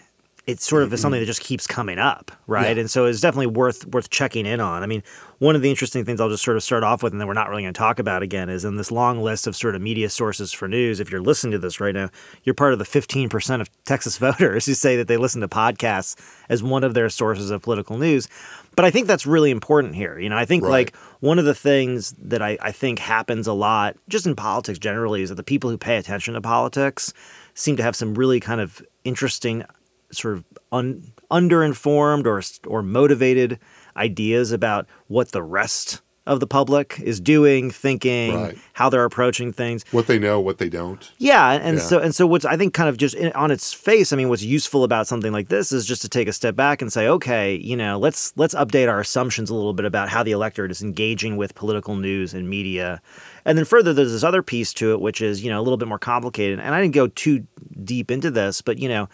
it's 0.46 0.66
sort 0.66 0.82
of 0.82 0.90
something 0.98 1.16
mm-hmm. 1.16 1.22
that 1.22 1.26
just 1.26 1.40
keeps 1.40 1.66
coming 1.66 1.98
up, 1.98 2.32
right? 2.46 2.76
Yeah. 2.76 2.80
And 2.80 2.90
so 2.90 3.04
it's 3.04 3.20
definitely 3.20 3.48
worth 3.48 3.86
worth 3.86 4.10
checking 4.10 4.46
in 4.46 4.58
on. 4.60 4.82
I 4.82 4.86
mean, 4.86 5.02
one 5.38 5.54
of 5.54 5.62
the 5.62 5.70
interesting 5.70 6.04
things 6.04 6.20
I'll 6.20 6.30
just 6.30 6.44
sort 6.44 6.56
of 6.56 6.62
start 6.62 6.82
off 6.82 7.02
with, 7.02 7.12
and 7.12 7.20
then 7.20 7.28
we're 7.28 7.34
not 7.34 7.48
really 7.48 7.62
going 7.62 7.74
to 7.74 7.78
talk 7.78 7.98
about 7.98 8.22
again, 8.22 8.48
is 8.48 8.64
in 8.64 8.76
this 8.76 8.90
long 8.90 9.22
list 9.22 9.46
of 9.46 9.54
sort 9.54 9.74
of 9.74 9.82
media 9.82 10.08
sources 10.08 10.52
for 10.52 10.66
news. 10.66 10.98
If 10.98 11.10
you're 11.10 11.20
listening 11.20 11.52
to 11.52 11.58
this 11.58 11.78
right 11.80 11.94
now, 11.94 12.08
you're 12.44 12.54
part 12.54 12.72
of 12.72 12.78
the 12.78 12.84
15% 12.84 13.60
of 13.60 13.84
Texas 13.84 14.18
voters 14.18 14.66
who 14.66 14.74
say 14.74 14.96
that 14.96 15.08
they 15.08 15.16
listen 15.16 15.40
to 15.42 15.48
podcasts 15.48 16.16
as 16.48 16.62
one 16.62 16.84
of 16.84 16.94
their 16.94 17.08
sources 17.08 17.50
of 17.50 17.62
political 17.62 17.98
news. 17.98 18.28
But 18.76 18.84
I 18.84 18.90
think 18.90 19.06
that's 19.06 19.26
really 19.26 19.50
important 19.50 19.94
here. 19.94 20.18
You 20.18 20.28
know, 20.28 20.36
I 20.36 20.44
think 20.44 20.62
Right. 20.62 20.70
like 20.70 20.96
one 21.20 21.38
of 21.38 21.44
the 21.44 21.54
things 21.54 22.14
that 22.18 22.40
I, 22.40 22.56
I 22.62 22.72
think 22.72 22.98
happens 22.98 23.46
a 23.46 23.52
lot, 23.52 23.96
just 24.08 24.26
in 24.26 24.34
politics 24.36 24.78
generally, 24.78 25.22
is 25.22 25.28
that 25.28 25.34
the 25.34 25.42
people 25.42 25.70
who 25.70 25.76
pay 25.76 25.96
attention 25.96 26.34
to 26.34 26.40
politics 26.40 27.12
seem 27.54 27.76
to 27.76 27.82
have 27.82 27.96
some 27.96 28.14
really 28.14 28.40
kind 28.40 28.60
of 28.60 28.82
interesting, 29.04 29.64
sort 30.12 30.34
of 30.36 30.44
un, 30.72 31.12
underinformed 31.30 32.26
or 32.26 32.42
or 32.70 32.82
motivated 32.82 33.58
ideas 33.96 34.52
about 34.52 34.86
what 35.08 35.32
the 35.32 35.42
rest 35.42 36.00
of 36.26 36.38
the 36.38 36.46
public 36.46 37.00
is 37.02 37.18
doing, 37.18 37.70
thinking, 37.70 38.34
Right. 38.34 38.58
how 38.74 38.88
they're 38.90 39.04
approaching 39.06 39.52
things. 39.52 39.84
What 39.90 40.06
they 40.06 40.18
know, 40.18 40.38
what 40.38 40.58
they 40.58 40.68
don't. 40.68 41.10
Yeah, 41.18 41.52
and 41.52 41.78
Yeah. 41.78 41.82
so 41.82 41.98
and 41.98 42.14
so 42.14 42.26
what's 42.26 42.44
I 42.44 42.56
think 42.56 42.72
kind 42.74 42.88
of 42.88 42.98
just 42.98 43.14
in, 43.16 43.32
on 43.32 43.50
its 43.50 43.72
face, 43.72 44.12
I 44.12 44.16
mean, 44.16 44.28
what's 44.28 44.42
useful 44.42 44.84
about 44.84 45.06
something 45.08 45.32
like 45.32 45.48
this 45.48 45.72
is 45.72 45.86
just 45.86 46.02
to 46.02 46.08
take 46.08 46.28
a 46.28 46.32
step 46.32 46.54
back 46.54 46.82
and 46.82 46.92
say, 46.92 47.08
okay, 47.08 47.54
you 47.56 47.76
know, 47.76 47.98
let's 47.98 48.32
let's 48.36 48.54
update 48.54 48.88
our 48.88 49.00
assumptions 49.00 49.50
a 49.50 49.54
little 49.54 49.72
bit 49.72 49.86
about 49.86 50.08
how 50.08 50.22
the 50.22 50.30
electorate 50.32 50.70
is 50.70 50.82
engaging 50.82 51.36
with 51.36 51.54
political 51.54 51.96
news 51.96 52.32
and 52.34 52.48
media. 52.48 53.00
And 53.44 53.56
then 53.58 53.64
further, 53.64 53.92
there's 53.94 54.12
this 54.12 54.22
other 54.22 54.42
piece 54.42 54.72
to 54.74 54.92
it, 54.92 55.00
which 55.00 55.20
is 55.22 55.42
you 55.42 55.50
know 55.50 55.58
a 55.58 55.64
little 55.64 55.78
bit 55.78 55.88
more 55.88 55.98
complicated. 55.98 56.60
And 56.60 56.74
I 56.74 56.80
didn't 56.82 56.94
go 56.94 57.08
too 57.08 57.44
deep 57.82 58.10
into 58.10 58.30
this, 58.30 58.60
but 58.60 58.78
you 58.78 58.88
know, 58.88 59.08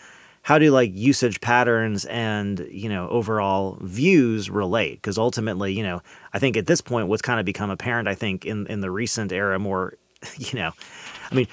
how 0.47 0.61
do 0.61 0.71
like 0.71 0.93
usage 0.95 1.41
patterns 1.41 2.05
and 2.05 2.69
you 2.71 2.89
know 2.89 3.09
overall 3.09 3.79
views 3.81 4.49
relate? 4.49 4.95
Because 4.95 5.19
ultimately, 5.19 5.73
you 5.73 5.83
know, 5.83 6.01
I 6.33 6.39
think 6.39 6.57
at 6.57 6.67
this 6.67 6.81
point, 6.81 7.09
what's 7.09 7.21
kind 7.21 7.41
of 7.41 7.47
become 7.47 7.69
apparent, 7.69 8.07
I 8.07 8.15
think 8.15 8.47
in 8.47 8.65
in 8.69 8.81
the 8.81 8.93
recent 8.93 9.33
era, 9.33 9.59
more, 9.59 9.95
you 10.39 10.57
know, 10.59 10.73
I 11.31 11.35
mean. 11.35 11.49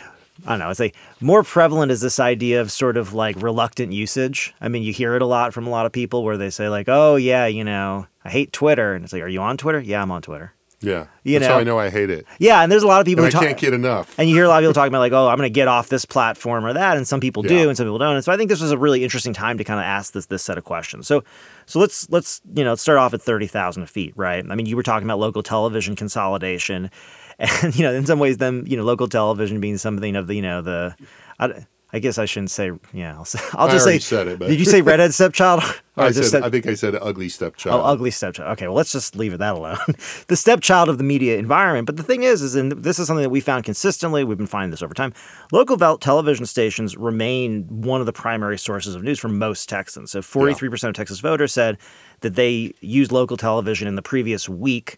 I 0.48 0.50
don't 0.50 0.60
know. 0.60 0.72
It's 0.72 0.80
say 0.80 0.94
more 1.22 1.44
prevalent 1.44 1.92
is 1.92 2.02
this 2.02 2.20
idea 2.20 2.60
of 2.60 2.72
sort 2.72 2.98
of 2.98 3.14
like 3.14 3.40
reluctant 3.40 3.94
usage. 3.94 4.54
I 4.60 4.68
mean, 4.68 4.82
you 4.82 4.92
hear 4.92 5.16
it 5.16 5.22
a 5.22 5.28
lot 5.28 5.54
from 5.54 5.68
a 5.68 5.70
lot 5.70 5.86
of 5.86 5.92
people 5.92 6.24
where 6.24 6.38
they 6.38 6.50
say 6.50 6.70
like, 6.70 6.90
"Oh 6.90 7.18
yeah, 7.18 7.46
you 7.46 7.64
know, 7.64 8.08
I 8.26 8.32
hate 8.32 8.52
Twitter," 8.52 8.96
and 8.96 9.04
it's 9.04 9.14
like, 9.14 9.22
"Are 9.22 9.28
you 9.28 9.42
on 9.42 9.58
Twitter?" 9.58 9.80
Yeah, 9.80 10.02
I'm 10.02 10.10
on 10.10 10.24
Twitter. 10.24 10.54
Yeah. 10.84 11.08
You 11.24 11.40
That's 11.40 11.48
know. 11.50 11.54
how 11.56 11.60
I 11.60 11.64
know 11.64 11.80
I 11.80 11.90
hate 11.90 12.10
it. 12.10 12.26
Yeah, 12.38 12.62
and 12.62 12.72
there's 12.72 12.84
a 12.84 12.88
lot 12.88 13.00
of 13.00 13.06
people 13.06 13.24
And 13.24 13.34
who 13.34 13.40
I 13.40 13.42
talk, 13.42 13.48
can't 13.50 13.60
get 13.60 13.74
enough. 13.74 14.14
and 14.20 14.30
you 14.30 14.36
hear 14.36 14.44
a 14.44 14.48
lot 14.50 14.62
of 14.62 14.68
people 14.68 14.74
talking 14.80 14.92
about 14.92 15.00
like, 15.00 15.14
"Oh, 15.14 15.28
I'm 15.30 15.38
going 15.38 15.48
to 15.48 15.54
get 15.54 15.68
off 15.68 15.88
this 15.90 16.06
platform 16.06 16.66
or 16.66 16.74
that," 16.74 16.98
and 16.98 17.08
some 17.08 17.20
people 17.20 17.42
do, 17.44 17.70
and 17.70 17.78
some 17.78 17.86
people 17.86 17.98
don't. 17.98 18.16
And 18.16 18.24
so 18.24 18.32
I 18.32 18.38
think 18.38 18.50
this 18.50 18.62
was 18.62 18.72
a 18.72 18.78
really 18.78 19.04
interesting 19.04 19.34
time 19.34 19.58
to 19.58 19.64
kind 19.64 19.80
of 19.80 19.86
ask 19.86 20.14
this 20.14 20.26
this 20.28 20.44
set 20.44 20.58
of 20.58 20.64
questions. 20.66 21.08
So, 21.08 21.24
so 21.66 21.80
let's 21.80 22.10
let's 22.10 22.42
you 22.54 22.64
know 22.64 22.76
start 22.76 22.98
off 23.00 23.14
at 23.14 23.22
thirty 23.22 23.48
thousand 23.48 23.90
feet, 23.90 24.14
right? 24.18 24.46
I 24.50 24.56
mean, 24.56 24.66
you 24.66 24.76
were 24.76 24.84
talking 24.84 25.08
about 25.08 25.20
local 25.20 25.42
television 25.44 25.96
consolidation, 25.96 26.92
and 27.40 27.76
you 27.76 27.84
know, 27.84 27.94
in 27.94 28.06
some 28.06 28.20
ways, 28.20 28.38
them 28.38 28.66
you 28.68 28.76
know, 28.78 28.84
local 28.84 29.08
television 29.08 29.60
being 29.62 29.78
something 29.78 30.16
of 30.16 30.28
the 30.28 30.36
you 30.36 30.42
know 30.42 30.62
the. 30.62 30.96
I, 31.40 31.66
I 31.96 32.00
guess 32.00 32.18
I 32.18 32.26
shouldn't 32.26 32.50
say. 32.50 32.72
Yeah, 32.92 33.14
I'll, 33.14 33.28
I'll 33.54 33.70
just 33.70 33.86
say. 33.86 34.00
said 34.00 34.28
it, 34.28 34.40
but- 34.40 34.48
Did 34.50 34.58
you 34.60 34.66
say 34.66 34.82
redhead 34.82 35.14
stepchild? 35.14 35.62
I, 35.96 36.10
said, 36.10 36.26
step- 36.26 36.44
I 36.44 36.50
think 36.50 36.66
I 36.66 36.74
said 36.74 36.96
ugly 37.00 37.30
stepchild. 37.30 37.80
Oh, 37.80 37.84
ugly 37.86 38.10
stepchild. 38.10 38.54
Okay, 38.54 38.68
well, 38.68 38.76
let's 38.76 38.92
just 38.92 39.16
leave 39.16 39.32
it 39.32 39.38
that 39.38 39.54
alone. 39.54 39.78
the 40.28 40.36
stepchild 40.36 40.90
of 40.90 40.98
the 40.98 41.04
media 41.04 41.38
environment. 41.38 41.86
But 41.86 41.98
the 41.98 42.04
thing 42.04 42.24
is, 42.24 42.42
is 42.42 42.56
and 42.56 42.72
this 42.72 42.98
is 42.98 43.06
something 43.06 43.22
that 43.22 43.30
we 43.30 43.40
found 43.40 43.64
consistently. 43.64 44.24
We've 44.24 44.38
been 44.38 44.48
finding 44.48 44.72
this 44.72 44.82
over 44.82 44.96
time. 44.96 45.14
Local 45.52 45.78
television 46.00 46.48
stations 46.48 46.98
remain 46.98 47.66
one 47.70 48.00
of 48.00 48.08
the 48.08 48.14
primary 48.14 48.58
sources 48.58 48.96
of 48.96 49.04
news 49.04 49.20
for 49.20 49.28
most 49.30 49.70
Texans. 49.70 50.10
So, 50.10 50.24
forty-three 50.24 50.70
percent 50.70 50.90
of 50.90 50.96
Texas 50.96 51.20
voters 51.20 51.54
said 51.54 51.78
that 52.22 52.34
they 52.34 52.74
used 52.82 53.12
local 53.12 53.38
television 53.38 53.88
in 53.88 53.94
the 53.94 54.02
previous 54.02 54.50
week 54.50 54.98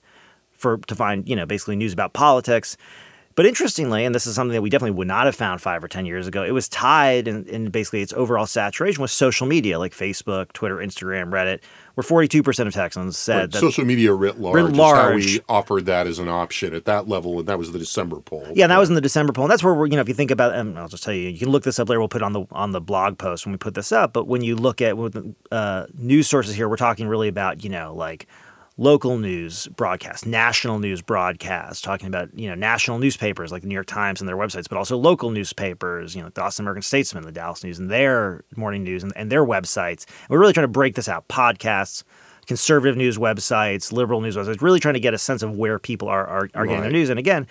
for 0.53 0.77
to 0.77 0.95
find, 0.95 1.27
you 1.27 1.35
know, 1.35 1.45
basically 1.45 1.75
news 1.75 1.91
about 1.91 2.13
politics. 2.13 2.77
But 3.35 3.45
interestingly, 3.45 4.05
and 4.05 4.15
this 4.15 4.25
is 4.25 4.33
something 4.35 4.53
that 4.53 4.61
we 4.61 4.69
definitely 4.69 4.95
would 4.97 5.09
not 5.09 5.25
have 5.25 5.35
found 5.35 5.61
five 5.61 5.83
or 5.83 5.89
10 5.89 6.05
years 6.05 6.25
ago, 6.25 6.43
it 6.43 6.51
was 6.51 6.69
tied 6.69 7.27
in, 7.27 7.45
in 7.47 7.69
basically 7.69 8.01
its 8.01 8.13
overall 8.13 8.45
saturation 8.45 9.01
with 9.01 9.11
social 9.11 9.45
media 9.45 9.77
like 9.77 9.93
Facebook, 9.93 10.53
Twitter, 10.53 10.77
Instagram, 10.77 11.31
Reddit, 11.31 11.59
where 11.95 12.03
42% 12.25 12.67
of 12.67 12.73
Texans 12.73 13.17
said 13.17 13.35
Right, 13.37 13.51
that. 13.51 13.59
Social 13.59 13.83
media 13.83 14.13
writ 14.13 14.39
large, 14.39 14.55
Writ 14.55 14.65
is 14.71 14.77
how 14.77 14.83
large. 14.83 15.25
we 15.25 15.41
offered 15.49 15.85
that 15.87 16.07
as 16.07 16.17
an 16.17 16.29
option 16.29 16.73
at 16.73 16.85
that 16.85 17.09
level, 17.09 17.39
and 17.39 17.47
that 17.49 17.57
was 17.59 17.73
the 17.73 17.79
December 17.79 18.21
poll. 18.21 18.47
yeah, 18.53 18.67
that 18.67 18.77
was 18.79 18.87
in 18.87 18.95
the 18.95 19.01
December 19.01 19.33
poll. 19.33 19.43
And 19.45 19.51
that's 19.51 19.63
where 19.63 19.73
we're, 19.73 19.87
you 19.87 19.95
know, 19.95 20.01
if 20.01 20.07
you 20.07 20.13
think 20.13 20.31
about, 20.31 20.53
and 20.55 20.79
I'll 20.79 20.87
just 20.87 21.03
tell 21.03 21.13
you, 21.13 21.27
you 21.27 21.37
can 21.39 21.49
look 21.49 21.63
this 21.63 21.77
up 21.77 21.89
later. 21.89 21.99
We'll 21.99 22.07
put 22.07 22.21
it 22.21 22.25
on 22.25 22.31
the 22.31 22.45
on 22.53 22.71
the 22.71 22.79
blog 22.81 23.17
post 23.17 23.45
when 23.45 23.51
we 23.51 23.57
put 23.57 23.73
this 23.75 23.91
up. 23.91 24.13
But 24.13 24.27
when 24.27 24.43
you 24.43 24.55
look 24.55 24.81
at 24.81 24.95
with 24.97 25.35
uh, 25.51 25.87
news 25.97 26.27
sources 26.27 26.55
here, 26.55 26.69
we're 26.69 26.77
talking 26.77 27.07
really 27.09 27.27
about, 27.27 27.65
you 27.65 27.69
know, 27.69 27.93
like 27.93 28.27
local 28.77 29.17
news 29.17 29.67
broadcast, 29.67 30.25
national 30.25 30.79
news 30.79 31.01
broadcast, 31.01 31.83
talking 31.83 32.07
about, 32.07 32.37
you 32.37 32.49
know, 32.49 32.55
national 32.55 32.99
newspapers 32.99 33.51
like 33.51 33.61
the 33.61 33.67
New 33.67 33.73
York 33.73 33.85
Times 33.85 34.19
and 34.19 34.27
their 34.27 34.35
websites, 34.35 34.67
but 34.67 34.77
also 34.77 34.97
local 34.97 35.31
newspapers, 35.31 36.15
you 36.15 36.21
know, 36.21 36.29
the 36.29 36.41
Austin 36.41 36.63
American 36.63 36.81
Statesman, 36.81 37.23
the 37.23 37.31
Dallas 37.31 37.63
News 37.63 37.79
and 37.79 37.89
their 37.89 38.43
morning 38.57 38.83
news 38.83 39.03
and, 39.03 39.13
and 39.15 39.31
their 39.31 39.45
websites. 39.45 40.05
And 40.05 40.29
we're 40.29 40.39
really 40.39 40.53
trying 40.53 40.65
to 40.65 40.69
break 40.69 40.95
this 40.95 41.07
out. 41.07 41.27
Podcasts, 41.29 42.03
conservative 42.47 42.97
news 42.97 43.17
websites, 43.17 43.93
liberal 43.93 44.19
news 44.19 44.35
websites, 44.35 44.61
really 44.61 44.81
trying 44.81 44.95
to 44.95 44.99
get 44.99 45.13
a 45.13 45.17
sense 45.17 45.41
of 45.41 45.55
where 45.55 45.79
people 45.79 46.09
are, 46.09 46.27
are, 46.27 46.49
are 46.53 46.65
getting 46.65 46.81
their 46.81 46.91
news. 46.91 47.09
And 47.09 47.17
again, 47.17 47.47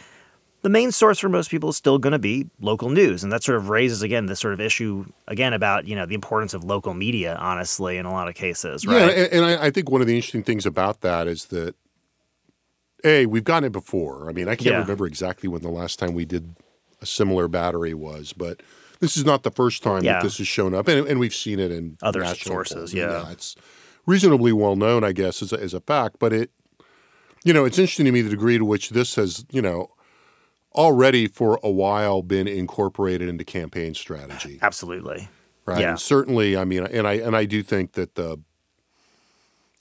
the 0.64 0.70
main 0.70 0.90
source 0.90 1.18
for 1.20 1.28
most 1.28 1.50
people 1.50 1.68
is 1.68 1.76
still 1.76 1.98
going 1.98 2.12
to 2.14 2.18
be 2.18 2.48
local 2.60 2.88
news 2.88 3.22
and 3.22 3.30
that 3.30 3.42
sort 3.44 3.56
of 3.58 3.68
raises 3.68 4.00
again 4.02 4.26
this 4.26 4.40
sort 4.40 4.54
of 4.54 4.60
issue 4.60 5.04
again 5.28 5.52
about 5.52 5.86
you 5.86 5.94
know 5.94 6.06
the 6.06 6.14
importance 6.14 6.54
of 6.54 6.64
local 6.64 6.94
media 6.94 7.36
honestly 7.38 7.98
in 7.98 8.06
a 8.06 8.10
lot 8.12 8.28
of 8.28 8.34
cases 8.34 8.86
right 8.86 8.96
Yeah, 9.00 9.22
and, 9.24 9.32
and 9.34 9.44
I, 9.44 9.66
I 9.66 9.70
think 9.70 9.90
one 9.90 10.00
of 10.00 10.06
the 10.06 10.16
interesting 10.16 10.42
things 10.42 10.64
about 10.66 11.02
that 11.02 11.28
is 11.28 11.44
that, 11.46 11.74
A, 13.04 13.26
we've 13.26 13.44
gotten 13.44 13.64
it 13.66 13.72
before. 13.72 14.28
I 14.30 14.32
mean, 14.32 14.48
I 14.48 14.56
can't 14.56 14.66
Yeah. 14.74 14.78
remember 14.80 15.06
exactly 15.06 15.48
when 15.48 15.60
the 15.62 15.68
last 15.70 15.98
time 15.98 16.14
we 16.14 16.24
did 16.24 16.56
a 17.02 17.06
similar 17.06 17.46
battery 17.48 17.92
was, 17.92 18.32
but 18.32 18.62
this 19.00 19.16
is 19.18 19.24
not 19.26 19.42
the 19.42 19.50
first 19.50 19.82
time 19.82 20.02
Yeah. 20.02 20.14
that 20.14 20.22
this 20.22 20.38
has 20.38 20.48
shown 20.48 20.74
up. 20.74 20.88
And, 20.88 21.06
and 21.06 21.20
we've 21.20 21.34
seen 21.34 21.60
it 21.60 21.70
in 21.70 21.98
Other 22.02 22.24
sources, 22.34 22.74
polls. 22.76 22.94
yeah. 22.94 23.30
It's 23.30 23.54
reasonably 24.06 24.52
well 24.52 24.76
known, 24.76 25.04
I 25.04 25.12
guess, 25.12 25.42
as 25.42 25.52
a, 25.52 25.60
as 25.60 25.74
a 25.74 25.80
fact, 25.80 26.16
but 26.18 26.32
it, 26.32 26.50
you 27.44 27.52
know, 27.52 27.66
it's 27.66 27.78
interesting 27.78 28.06
to 28.06 28.12
me 28.12 28.22
the 28.22 28.30
degree 28.30 28.56
to 28.56 28.64
which 28.64 28.90
this 28.90 29.16
has, 29.16 29.44
you 29.50 29.60
know, 29.60 29.90
already 30.74 31.28
for 31.28 31.60
a 31.62 31.70
while 31.70 32.22
been 32.22 32.48
incorporated 32.48 33.28
into 33.28 33.44
campaign 33.44 33.94
strategy 33.94 34.58
absolutely 34.62 35.28
right? 35.66 35.80
Yeah. 35.80 35.90
And 35.90 36.00
certainly, 36.00 36.56
I 36.56 36.64
mean, 36.64 36.86
and 36.86 37.06
I 37.06 37.14
and 37.14 37.36
I 37.36 37.44
do 37.44 37.62
think 37.62 37.92
that 37.92 38.14
the 38.14 38.40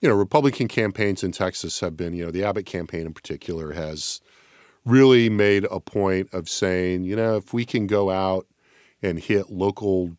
you 0.02 0.10
know 0.10 0.16
Republican 0.16 0.68
campaigns 0.68 1.24
in 1.24 1.32
Texas 1.32 1.80
have 1.80 1.96
been, 1.98 2.14
you 2.14 2.26
know, 2.26 2.32
the 2.32 2.44
Abbott 2.44 2.66
campaign 2.66 3.06
in 3.06 3.14
particular 3.14 3.74
has 3.74 4.22
really 4.86 5.30
made 5.30 5.66
a 5.72 5.80
point 5.80 6.30
of 6.34 6.50
saying, 6.50 7.04
you 7.04 7.16
know, 7.16 7.38
if 7.38 7.54
we 7.54 7.66
can 7.66 7.88
go 7.88 8.10
out 8.10 8.46
and 9.02 9.20
hit 9.20 9.50
local 9.50 10.18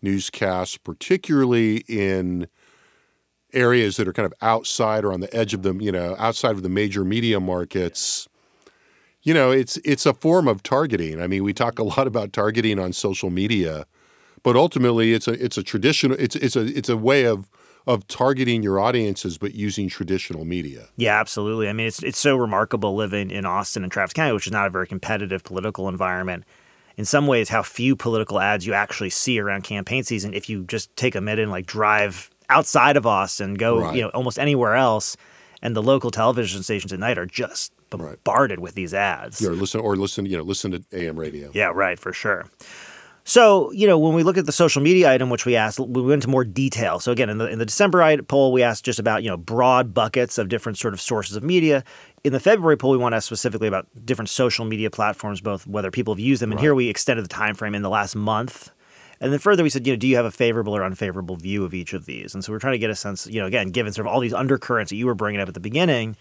newscasts, 0.00 0.78
particularly 0.78 1.78
in 1.88 2.46
areas 3.52 3.98
that 3.98 4.08
are 4.08 4.14
kind 4.14 4.24
of 4.24 4.32
outside 4.40 5.04
or 5.04 5.12
on 5.12 5.20
the 5.20 5.34
edge 5.36 5.52
of 5.52 5.62
them, 5.62 5.82
you 5.82 5.92
know, 5.92 6.16
outside 6.18 6.52
of 6.52 6.62
the 6.62 6.70
major 6.70 7.04
media 7.04 7.38
markets, 7.38 8.28
you 9.22 9.32
know, 9.34 9.50
it's 9.50 9.76
it's 9.84 10.06
a 10.06 10.14
form 10.14 10.48
of 10.48 10.62
targeting. 10.62 11.20
I 11.20 11.26
mean, 11.26 11.44
we 11.44 11.52
talk 11.52 11.78
a 11.78 11.82
lot 11.94 12.06
about 12.06 12.32
targeting 12.32 12.78
on 12.78 12.92
social 12.92 13.30
media, 13.30 13.86
but 14.42 14.56
ultimately 14.56 15.12
it's 15.12 15.28
a 15.28 15.32
it's 15.44 15.56
a 15.58 15.62
traditional 15.62 16.16
it's 16.18 16.36
it's 16.36 16.56
a 16.56 16.62
it's 16.76 16.88
a 16.88 16.96
way 16.96 17.24
of 17.24 17.48
of 17.84 18.06
targeting 18.06 18.62
your 18.62 18.78
audiences 18.78 19.38
but 19.38 19.54
using 19.54 19.88
traditional 19.88 20.44
media. 20.44 20.86
Yeah, 20.96 21.18
absolutely. 21.18 21.68
I 21.68 21.72
mean, 21.72 21.86
it's 21.88 22.02
it's 22.02 22.18
so 22.18 22.36
remarkable 22.36 22.94
living 22.94 23.30
in 23.30 23.44
Austin 23.44 23.82
and 23.82 23.90
Travis 23.90 24.12
County, 24.12 24.32
which 24.32 24.46
is 24.46 24.52
not 24.52 24.66
a 24.66 24.70
very 24.70 24.86
competitive 24.86 25.42
political 25.42 25.88
environment. 25.88 26.44
In 26.96 27.04
some 27.06 27.26
ways, 27.26 27.48
how 27.48 27.62
few 27.62 27.96
political 27.96 28.38
ads 28.38 28.66
you 28.66 28.74
actually 28.74 29.10
see 29.10 29.40
around 29.40 29.64
campaign 29.64 30.04
season. 30.04 30.34
If 30.34 30.48
you 30.50 30.64
just 30.64 30.94
take 30.94 31.14
a 31.14 31.20
minute 31.20 31.42
and 31.42 31.50
like 31.50 31.66
drive 31.66 32.30
outside 32.50 32.96
of 32.98 33.06
Austin, 33.06 33.54
go 33.54 33.78
Right. 33.80 33.96
you 33.96 34.02
know 34.02 34.08
almost 34.10 34.38
anywhere 34.38 34.74
else, 34.74 35.16
and 35.62 35.76
the 35.76 35.82
local 35.82 36.10
television 36.10 36.62
stations 36.62 36.92
at 36.92 36.98
night 36.98 37.18
are 37.18 37.26
just 37.26 37.72
bombarded 37.90 38.60
with 38.60 38.74
these 38.74 38.92
ads. 38.92 39.44
Or 39.44 39.52
listen 39.52 39.80
or 39.80 39.96
listen, 39.96 40.26
you 40.26 40.36
know, 40.36 40.42
listen 40.42 40.72
to 40.72 40.84
AM 40.92 41.18
radio. 41.18 41.50
Yeah, 41.54 41.72
right, 41.74 41.98
for 41.98 42.12
sure. 42.12 42.46
So, 43.24 43.70
you 43.70 43.86
know, 43.86 43.98
when 43.98 44.14
we 44.14 44.24
look 44.24 44.36
at 44.36 44.46
the 44.46 44.52
social 44.52 44.82
media 44.82 45.12
item, 45.12 45.30
which 45.30 45.46
we 45.46 45.54
asked, 45.54 45.78
we 45.78 46.02
went 46.02 46.14
into 46.14 46.28
more 46.28 46.44
detail. 46.44 46.98
So, 46.98 47.12
again, 47.12 47.30
in 47.30 47.38
the, 47.38 47.46
in 47.46 47.60
the 47.60 47.66
December 47.66 48.20
poll, 48.22 48.50
we 48.50 48.64
asked 48.64 48.84
just 48.84 48.98
about, 48.98 49.22
you 49.22 49.30
know, 49.30 49.36
broad 49.36 49.94
buckets 49.94 50.38
of 50.38 50.48
different 50.48 50.76
sort 50.76 50.92
of 50.92 51.00
sources 51.00 51.36
of 51.36 51.44
media. 51.44 51.84
In 52.24 52.32
the 52.32 52.40
February 52.40 52.76
poll, 52.76 52.90
we 52.90 52.96
want 52.96 53.12
to 53.12 53.18
ask 53.18 53.26
specifically 53.26 53.68
about 53.68 53.86
different 54.04 54.28
social 54.28 54.64
media 54.64 54.90
platforms, 54.90 55.40
both 55.40 55.68
whether 55.68 55.92
people 55.92 56.14
have 56.14 56.20
used 56.20 56.42
them. 56.42 56.50
And 56.50 56.60
here 56.60 56.74
we 56.74 56.88
extended 56.88 57.24
the 57.24 57.28
time 57.28 57.54
frame 57.54 57.76
in 57.76 57.82
the 57.82 57.90
last 57.90 58.16
month. 58.16 58.72
And 59.22 59.32
then 59.32 59.38
further, 59.38 59.62
we 59.62 59.70
said, 59.70 59.86
you 59.86 59.92
know, 59.92 59.96
do 59.96 60.08
you 60.08 60.16
have 60.16 60.24
a 60.24 60.32
favorable 60.32 60.76
or 60.76 60.84
unfavorable 60.84 61.36
view 61.36 61.64
of 61.64 61.72
each 61.72 61.92
of 61.92 62.06
these? 62.06 62.34
And 62.34 62.44
so 62.44 62.52
we're 62.52 62.58
trying 62.58 62.72
to 62.72 62.78
get 62.78 62.90
a 62.90 62.96
sense, 62.96 63.26
you 63.28 63.40
know, 63.40 63.46
again, 63.46 63.68
given 63.68 63.92
sort 63.92 64.06
of 64.06 64.12
all 64.12 64.18
these 64.18 64.34
undercurrents 64.34 64.90
that 64.90 64.96
you 64.96 65.06
were 65.06 65.14
bringing 65.14 65.40
up 65.40 65.46
at 65.46 65.54
the 65.54 65.60
beginning, 65.60 66.16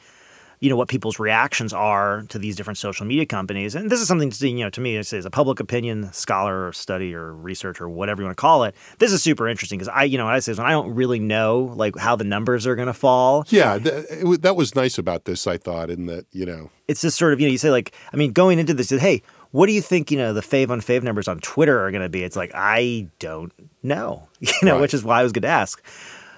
you 0.61 0.69
know 0.69 0.75
what 0.75 0.87
people's 0.87 1.19
reactions 1.19 1.73
are 1.73 2.21
to 2.29 2.37
these 2.37 2.55
different 2.55 2.77
social 2.77 3.05
media 3.05 3.25
companies 3.25 3.73
and 3.73 3.89
this 3.89 3.99
is 3.99 4.07
something 4.07 4.29
to 4.29 4.47
you 4.47 4.63
know 4.63 4.69
to 4.69 4.79
me 4.79 4.95
as 4.95 5.11
a 5.11 5.29
public 5.29 5.59
opinion 5.59 6.13
scholar 6.13 6.67
or 6.67 6.71
study 6.71 7.13
or 7.15 7.33
research 7.33 7.81
or 7.81 7.89
whatever 7.89 8.21
you 8.21 8.27
want 8.27 8.37
to 8.37 8.39
call 8.39 8.63
it 8.63 8.75
this 8.99 9.11
is 9.11 9.23
super 9.23 9.49
interesting 9.49 9.79
because 9.79 9.91
i 9.93 10.03
you 10.03 10.19
know 10.19 10.25
what 10.25 10.35
i 10.35 10.39
say 10.39 10.51
is 10.51 10.59
when 10.59 10.67
i 10.67 10.71
don't 10.71 10.93
really 10.93 11.19
know 11.19 11.73
like 11.75 11.97
how 11.97 12.15
the 12.15 12.23
numbers 12.23 12.67
are 12.67 12.75
going 12.75 12.87
to 12.87 12.93
fall 12.93 13.43
Yeah, 13.49 13.79
th- 13.79 14.05
that 14.41 14.55
was 14.55 14.75
nice 14.75 14.99
about 14.99 15.25
this. 15.25 15.47
I 15.47 15.57
thought, 15.57 15.89
in 15.89 16.05
that 16.05 16.27
you 16.31 16.45
know, 16.45 16.69
it's 16.87 17.01
just 17.01 17.17
sort 17.17 17.33
of 17.33 17.39
you 17.39 17.47
know 17.47 17.51
you 17.51 17.57
say 17.57 17.71
like 17.71 17.93
i 18.13 18.15
mean 18.15 18.31
going 18.31 18.59
into 18.59 18.73
this 18.73 18.91
hey 18.91 19.23
what 19.51 19.67
do 19.67 19.73
you 19.73 19.81
think 19.81 20.11
you 20.11 20.17
know 20.17 20.33
the 20.33 20.41
fave 20.41 20.67
unfave 20.67 21.03
numbers 21.03 21.27
on 21.27 21.39
twitter 21.39 21.79
are 21.85 21.91
going 21.91 22.01
to 22.03 22.09
be 22.09 22.23
it's 22.23 22.35
like 22.35 22.51
i 22.55 23.07
don't 23.19 23.51
know 23.83 24.27
you 24.39 24.51
know 24.63 24.73
Right. 24.73 24.81
which 24.81 24.93
is 24.93 25.03
why 25.03 25.19
i 25.19 25.23
was 25.23 25.31
going 25.31 25.43
to 25.43 25.47
ask 25.47 25.83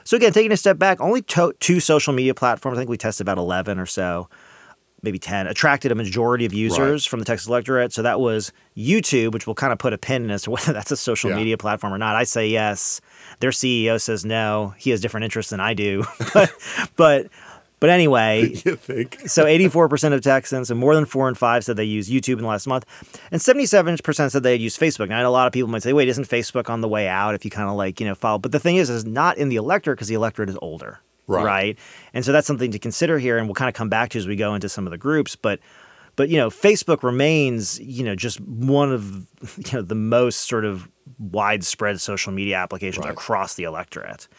so 0.03 0.17
again 0.17 0.33
taking 0.33 0.51
a 0.51 0.57
step 0.57 0.77
back 0.77 0.99
only 1.01 1.21
to- 1.23 1.53
two 1.59 1.79
social 1.79 2.13
media 2.13 2.33
platforms 2.33 2.77
i 2.77 2.81
think 2.81 2.89
we 2.89 2.97
tested 2.97 3.23
about 3.25 3.37
11 3.37 3.79
or 3.79 3.85
so 3.85 4.29
maybe 5.05 5.19
10, 5.19 5.47
attracted 5.47 5.91
a 5.91 5.95
majority 5.95 6.45
of 6.45 6.53
users 6.53 7.05
Right. 7.05 7.09
from 7.09 7.19
the 7.19 7.25
Texas 7.25 7.49
electorate. 7.49 7.91
So 7.91 8.03
that 8.03 8.21
was 8.21 8.53
YouTube, 8.77 9.33
which 9.33 9.45
will 9.45 9.53
kind 9.53 9.73
of 9.73 9.77
put 9.77 9.91
a 9.91 9.97
pin 9.97 10.23
in 10.23 10.31
as 10.31 10.43
to 10.43 10.51
whether 10.51 10.71
that's 10.71 10.91
a 10.93 10.95
social 10.95 11.29
Yeah. 11.29 11.35
media 11.35 11.57
platform 11.57 11.91
or 11.93 11.97
not. 11.97 12.15
I 12.15 12.23
say 12.23 12.47
yes. 12.47 13.01
Their 13.41 13.49
CEO 13.49 13.99
says 13.99 14.23
no. 14.23 14.73
He 14.77 14.91
has 14.91 15.01
different 15.01 15.25
interests 15.25 15.49
than 15.49 15.59
I 15.59 15.73
do. 15.73 16.05
but, 16.33 16.53
but, 16.95 17.27
but 17.83 17.89
anyway, 17.89 18.47
You 18.65 18.77
think? 18.77 19.19
so 19.27 19.43
84% 19.43 20.13
of 20.13 20.21
Texans 20.21 20.71
and 20.71 20.79
more 20.79 20.95
than 20.95 21.03
four 21.03 21.27
in 21.27 21.35
five 21.35 21.65
said 21.65 21.75
they 21.75 21.83
used 21.83 22.09
YouTube 22.09 22.35
in 22.37 22.43
the 22.43 22.47
last 22.47 22.65
month. 22.65 22.85
And 23.29 23.41
77% 23.41 24.31
said 24.31 24.41
they 24.41 24.53
had 24.53 24.61
used 24.61 24.79
Facebook. 24.79 25.09
Now, 25.09 25.19
I 25.19 25.23
know 25.23 25.29
a 25.29 25.31
lot 25.31 25.47
of 25.47 25.51
people 25.51 25.69
might 25.69 25.83
say, 25.83 25.91
wait, 25.91 26.07
isn't 26.07 26.29
Facebook 26.29 26.69
on 26.69 26.79
the 26.79 26.87
way 26.87 27.09
out 27.09 27.35
if 27.35 27.43
you 27.43 27.51
kind 27.51 27.67
of 27.69 27.75
like, 27.75 27.99
you 27.99 28.05
know, 28.05 28.15
follow? 28.15 28.39
But 28.39 28.53
the 28.53 28.59
thing 28.61 28.77
is, 28.77 28.89
is 28.89 29.03
not 29.03 29.37
in 29.37 29.49
the 29.49 29.57
electorate 29.57 29.97
because 29.97 30.07
the 30.07 30.15
electorate 30.15 30.47
is 30.47 30.57
older. 30.61 31.01
Right. 31.27 31.77
And 32.13 32.23
so 32.23 32.31
that's 32.31 32.47
something 32.47 32.71
to 32.71 32.79
consider 32.79 33.19
here. 33.19 33.37
And 33.37 33.47
we'll 33.47 33.55
kind 33.55 33.67
of 33.67 33.75
come 33.75 33.89
back 33.89 34.11
to 34.11 34.17
as 34.17 34.27
we 34.27 34.37
go 34.37 34.55
into 34.55 34.69
some 34.69 34.87
of 34.87 34.91
the 34.91 34.97
groups. 34.97 35.35
But, 35.35 35.59
but, 36.15 36.29
you 36.29 36.37
know, 36.37 36.49
Facebook 36.49 37.03
remains, 37.03 37.81
you 37.81 38.05
know, 38.05 38.15
just 38.15 38.39
one 38.39 38.93
of, 38.93 39.27
you 39.57 39.73
know, 39.73 39.81
the 39.81 39.93
most 39.95 40.47
sort 40.47 40.63
of 40.63 40.87
widespread 41.19 41.99
social 41.99 42.31
media 42.31 42.55
applications 42.55 43.03
Right. 43.05 43.11
across 43.11 43.55
the 43.55 43.63
electorate. 43.65 44.29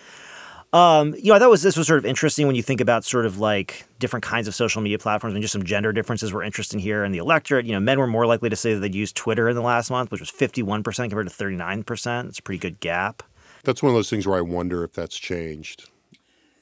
Um, 0.74 1.14
you 1.14 1.26
know, 1.26 1.34
I 1.34 1.38
thought 1.38 1.50
was 1.50 1.62
this 1.62 1.76
was 1.76 1.86
sort 1.86 1.98
of 1.98 2.04
interesting 2.04 2.48
when 2.48 2.56
you 2.56 2.62
think 2.62 2.80
about 2.80 3.04
sort 3.04 3.26
of 3.26 3.38
like 3.38 3.86
different 4.00 4.24
kinds 4.24 4.48
of 4.48 4.56
social 4.56 4.82
media 4.82 4.98
platforms 4.98 5.32
and 5.34 5.40
just 5.40 5.52
some 5.52 5.62
gender 5.62 5.92
differences 5.92 6.32
were 6.32 6.42
interesting 6.42 6.80
here 6.80 7.04
in 7.04 7.12
the 7.12 7.18
electorate. 7.18 7.64
You 7.64 7.72
know, 7.74 7.80
men 7.80 7.96
were 8.00 8.08
more 8.08 8.26
likely 8.26 8.50
to 8.50 8.56
say 8.56 8.74
that 8.74 8.80
they'd 8.80 8.94
used 8.94 9.14
Twitter 9.14 9.48
in 9.48 9.54
the 9.54 9.62
last 9.62 9.88
month, 9.88 10.10
which 10.10 10.20
was 10.20 10.32
51% 10.32 10.82
compared 10.82 11.28
to 11.28 11.32
39%. 11.32 12.28
It's 12.28 12.40
a 12.40 12.42
pretty 12.42 12.58
good 12.58 12.80
gap. 12.80 13.22
That's 13.62 13.84
one 13.84 13.90
of 13.90 13.94
those 13.94 14.10
things 14.10 14.26
where 14.26 14.36
I 14.36 14.40
wonder 14.40 14.82
if 14.82 14.92
that's 14.92 15.16
changed. 15.16 15.88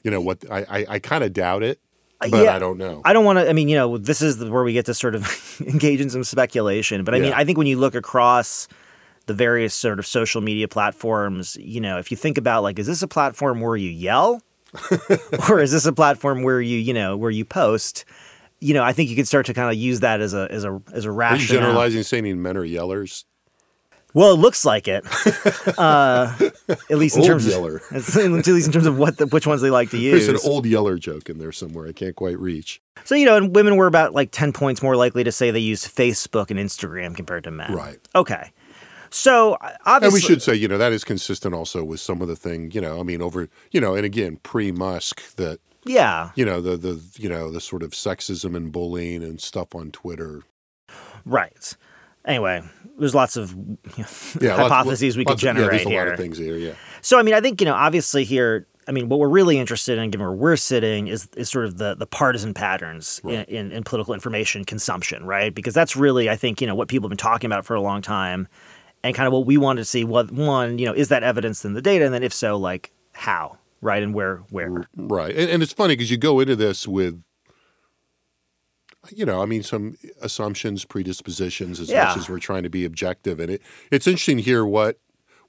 You 0.03 0.11
know 0.11 0.21
what? 0.21 0.43
I 0.51 0.59
I, 0.69 0.85
I 0.89 0.99
kind 0.99 1.23
of 1.23 1.33
doubt 1.33 1.63
it, 1.63 1.79
but 2.19 2.33
Uh, 2.35 2.43
yeah. 2.43 2.55
I 2.55 2.59
don't 2.59 2.77
know. 2.77 3.01
I 3.03 3.13
don't 3.13 3.25
want 3.25 3.39
to. 3.39 3.49
I 3.49 3.53
mean, 3.53 3.67
you 3.67 3.75
know, 3.75 3.97
this 3.97 4.21
is 4.21 4.37
where 4.43 4.63
we 4.63 4.73
get 4.73 4.85
to 4.85 4.93
sort 4.93 5.15
of 5.15 5.59
engage 5.67 6.01
in 6.01 6.11
some 6.11 6.23
speculation. 6.23 7.03
But 7.03 7.15
I 7.15 7.19
mean, 7.19 7.33
I 7.33 7.45
think 7.45 7.57
when 7.57 7.65
you 7.67 7.79
look 7.79 7.95
across 7.95 8.67
the 9.25 9.33
various 9.33 9.73
sort 9.73 9.99
of 9.99 10.05
social 10.05 10.41
media 10.41 10.67
platforms, 10.67 11.57
you 11.59 11.79
know, 11.79 11.97
if 11.97 12.11
you 12.11 12.17
think 12.17 12.37
about 12.37 12.63
like, 12.63 12.79
is 12.79 12.87
this 12.87 13.01
a 13.01 13.07
platform 13.07 13.61
where 13.61 13.75
you 13.75 13.89
yell, 13.89 14.41
or 15.49 15.59
is 15.59 15.71
this 15.71 15.85
a 15.85 15.93
platform 15.93 16.43
where 16.43 16.61
you, 16.61 16.77
you 16.77 16.93
know, 16.93 17.15
where 17.15 17.31
you 17.31 17.45
post? 17.45 18.05
You 18.59 18.73
know, 18.73 18.83
I 18.83 18.93
think 18.93 19.09
you 19.09 19.15
could 19.15 19.27
start 19.27 19.45
to 19.47 19.53
kind 19.53 19.69
of 19.69 19.75
use 19.75 19.99
that 20.01 20.21
as 20.21 20.33
a 20.33 20.47
as 20.49 20.63
a 20.63 20.81
as 20.93 21.05
a 21.05 21.09
Are 21.09 21.11
you 21.11 21.17
rationale. 21.17 21.61
generalizing 21.61 22.03
saying 22.03 22.41
men 22.41 22.57
are 22.57 22.65
yellers? 22.65 23.25
Well, 24.13 24.33
it 24.33 24.37
looks 24.37 24.63
like 24.63 24.87
it. 24.87 25.05
Uh, 25.77 26.31
at 26.69 26.97
least 26.97 27.15
in 27.15 27.21
Old 27.21 27.27
terms 27.29 27.47
yeller. 27.47 27.77
of 27.91 28.15
at 28.15 28.47
least 28.47 28.67
in 28.67 28.73
terms 28.73 28.85
of 28.85 28.97
what 28.97 29.17
the, 29.17 29.25
which 29.27 29.47
ones 29.47 29.61
they 29.61 29.69
like 29.71 29.89
to 29.89 29.97
use. 29.97 30.27
There's 30.27 30.43
an 30.43 30.49
old 30.49 30.65
yeller 30.65 30.97
joke 30.97 31.29
in 31.29 31.39
there 31.39 31.51
somewhere. 31.51 31.87
I 31.87 31.93
can't 31.93 32.15
quite 32.15 32.37
reach. 32.37 32.81
So, 33.05 33.15
you 33.15 33.25
know, 33.25 33.35
and 33.35 33.55
women 33.55 33.75
were 33.75 33.87
about 33.87 34.13
like 34.13 34.29
10 34.31 34.53
points 34.53 34.83
more 34.83 34.95
likely 34.95 35.23
to 35.23 35.31
say 35.31 35.49
they 35.51 35.59
use 35.59 35.87
Facebook 35.87 36.51
and 36.51 36.59
Instagram 36.59 37.15
compared 37.15 37.45
to 37.45 37.51
men. 37.51 37.73
Right. 37.73 37.97
Okay. 38.13 38.51
So, 39.15 39.57
obviously. 39.85 40.05
And 40.07 40.13
we 40.13 40.19
should 40.21 40.41
say, 40.41 40.55
you 40.55 40.67
know, 40.67 40.79
that 40.79 40.91
is 40.91 41.03
consistent 41.03 41.53
also 41.53 41.83
with 41.83 41.99
some 41.99 42.21
of 42.21 42.27
the 42.27 42.35
thing, 42.35 42.71
you 42.71 42.81
know, 42.81 42.99
I 42.99 43.03
mean, 43.03 43.21
over, 43.21 43.47
you 43.71 43.79
know, 43.79 43.93
and 43.95 44.03
again, 44.05 44.37
pre 44.41 44.71
Musk, 44.71 45.35
that, 45.35 45.59
Yeah. 45.85 46.31
you 46.35 46.43
know, 46.43 46.59
the, 46.61 46.77
the, 46.77 46.99
you 47.17 47.29
know, 47.29 47.51
the 47.51 47.61
sort 47.61 47.83
of 47.83 47.91
sexism 47.91 48.55
and 48.55 48.71
bullying 48.71 49.21
and 49.23 49.39
stuff 49.39 49.75
on 49.75 49.91
Twitter. 49.91 50.41
Right. 51.25 51.75
Anyway, 52.25 52.63
there's 52.97 53.13
lots 53.13 53.37
of 53.37 53.51
you 53.51 53.77
know, 53.97 54.05
Yeah. 54.41 54.55
lots- 54.55 54.69
hypotheses 54.71 55.15
we 55.15 55.25
could 55.25 55.31
lots 55.33 55.43
of- 55.43 55.47
generate 55.55 55.65
yeah, 55.65 55.69
there's 55.71 55.85
a 55.85 55.89
here. 55.89 55.99
lot 56.05 56.13
of 56.13 56.19
things 56.19 56.37
here. 56.39 56.57
Yeah. 56.57 56.73
So, 57.01 57.19
I 57.19 57.21
mean, 57.21 57.33
I 57.35 57.41
think, 57.41 57.61
you 57.61 57.65
know, 57.65 57.75
obviously 57.75 58.23
here, 58.23 58.65
I 58.87 58.91
mean, 58.91 59.07
what 59.09 59.19
we're 59.19 59.29
really 59.29 59.59
interested 59.59 59.97
in, 59.97 60.09
given 60.09 60.25
where 60.27 60.35
we're 60.35 60.55
sitting, 60.57 61.07
is, 61.07 61.27
is 61.37 61.49
sort 61.49 61.65
of 61.65 61.77
the, 61.77 61.95
the 61.95 62.05
partisan 62.05 62.53
patterns 62.53 63.21
in, 63.23 63.43
in, 63.45 63.71
in 63.71 63.83
political 63.83 64.13
information 64.13 64.65
consumption, 64.65 65.23
right? 65.25 65.53
Because 65.53 65.73
that's 65.73 65.95
really, 65.95 66.29
I 66.29 66.35
think, 66.35 66.59
you 66.59 66.67
know, 66.67 66.75
what 66.75 66.87
people 66.89 67.07
have 67.07 67.11
been 67.11 67.17
talking 67.17 67.47
about 67.49 67.63
for 67.65 67.75
a 67.75 67.81
long 67.81 68.01
time 68.01 68.47
and 69.03 69.15
kind 69.15 69.27
of 69.27 69.33
what 69.33 69.45
we 69.45 69.57
wanted 69.57 69.81
to 69.81 69.85
see. 69.85 70.03
What 70.03 70.31
one, 70.31 70.79
you 70.79 70.85
know, 70.85 70.93
is 70.93 71.09
that 71.09 71.23
evidence 71.23 71.65
in 71.65 71.73
the 71.73 71.81
data? 71.81 72.05
And 72.05 72.13
then 72.13 72.23
if 72.23 72.33
so, 72.33 72.57
like 72.57 72.91
how, 73.11 73.57
right? 73.81 74.01
And 74.01 74.13
where, 74.13 74.37
where? 74.49 74.87
Right. 74.95 75.35
And, 75.35 75.49
and 75.49 75.63
it's 75.63 75.73
funny 75.73 75.95
because 75.95 76.09
you 76.09 76.17
go 76.17 76.39
into 76.39 76.55
this 76.55 76.87
with, 76.87 77.23
you 79.11 79.25
know, 79.25 79.41
I 79.41 79.45
mean, 79.45 79.63
some 79.63 79.97
assumptions, 80.21 80.85
predispositions, 80.85 81.79
as 81.79 81.89
Yeah. 81.89 82.05
much 82.05 82.17
as 82.17 82.29
we're 82.29 82.39
trying 82.39 82.63
to 82.63 82.69
be 82.69 82.85
objective. 82.85 83.39
And 83.39 83.51
it, 83.51 83.61
it's 83.91 84.07
interesting 84.07 84.37
to 84.37 84.43
hear 84.43 84.65
what, 84.65 84.97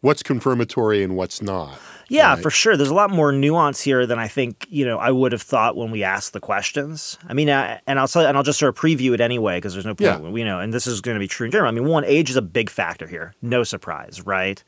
what's 0.04 0.22
confirmatory 0.22 1.02
and 1.02 1.16
what's 1.16 1.40
not. 1.40 1.80
Yeah, 2.08 2.34
right? 2.34 2.42
for 2.42 2.50
sure. 2.50 2.76
There's 2.76 2.90
a 2.90 2.94
lot 2.94 3.10
more 3.10 3.32
nuance 3.32 3.80
here 3.80 4.06
than 4.06 4.18
I 4.18 4.28
think 4.28 4.66
you 4.68 4.84
know 4.84 4.98
I 4.98 5.10
would 5.10 5.32
have 5.32 5.40
thought 5.40 5.76
when 5.76 5.90
we 5.90 6.04
asked 6.04 6.34
the 6.34 6.40
questions. 6.40 7.18
I 7.26 7.32
mean, 7.32 7.48
uh, 7.48 7.78
and 7.86 7.98
I'll 7.98 8.06
tell, 8.06 8.26
and 8.26 8.36
I'll 8.36 8.42
just 8.42 8.58
sort 8.58 8.68
of 8.68 8.80
preview 8.80 9.14
it 9.14 9.20
anyway 9.22 9.56
because 9.56 9.72
there's 9.72 9.86
no 9.86 9.94
point. 9.94 10.22
Yeah. 10.22 10.28
You 10.30 10.44
know, 10.44 10.60
and 10.60 10.72
this 10.72 10.86
is 10.86 11.00
going 11.00 11.14
to 11.14 11.18
be 11.20 11.26
true 11.28 11.46
in 11.46 11.50
general. 11.50 11.68
I 11.70 11.72
mean, 11.72 11.86
one, 11.86 12.04
age 12.04 12.28
is 12.28 12.36
a 12.36 12.42
big 12.42 12.68
factor 12.68 13.06
here. 13.06 13.32
No 13.40 13.64
surprise, 13.64 14.20
right? 14.26 14.62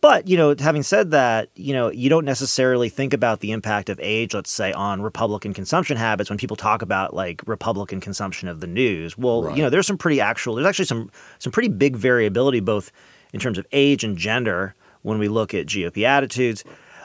But 0.00 0.26
you 0.28 0.36
know, 0.36 0.54
having 0.58 0.82
said 0.82 1.12
that, 1.12 1.48
you 1.54 1.72
know, 1.72 1.90
you 1.90 2.10
don't 2.10 2.24
necessarily 2.24 2.88
think 2.88 3.14
about 3.14 3.40
the 3.40 3.52
impact 3.52 3.88
of 3.88 3.98
age, 4.02 4.34
let's 4.34 4.50
say, 4.50 4.72
on 4.72 5.00
Republican 5.00 5.54
consumption 5.54 5.96
habits 5.96 6.28
when 6.28 6.38
people 6.38 6.56
talk 6.56 6.82
about 6.82 7.14
like 7.14 7.42
Republican 7.46 8.00
consumption 8.00 8.48
of 8.48 8.60
the 8.60 8.66
news. 8.66 9.16
Well, 9.16 9.44
Right. 9.44 9.56
you 9.56 9.62
know, 9.62 9.70
there's 9.70 9.86
some 9.86 9.96
pretty 9.98 10.20
actual. 10.20 10.56
There's 10.56 10.66
actually 10.66 10.84
some 10.86 11.10
some 11.38 11.52
pretty 11.52 11.68
big 11.68 11.96
variability 11.96 12.60
both 12.60 12.90
in 13.32 13.40
terms 13.40 13.58
of 13.58 13.66
age 13.72 14.04
and 14.04 14.16
gender 14.16 14.74
when 15.02 15.18
we 15.18 15.28
look 15.28 15.54
at 15.54 15.66
GOP 15.66 16.04
attitudes 16.04 16.64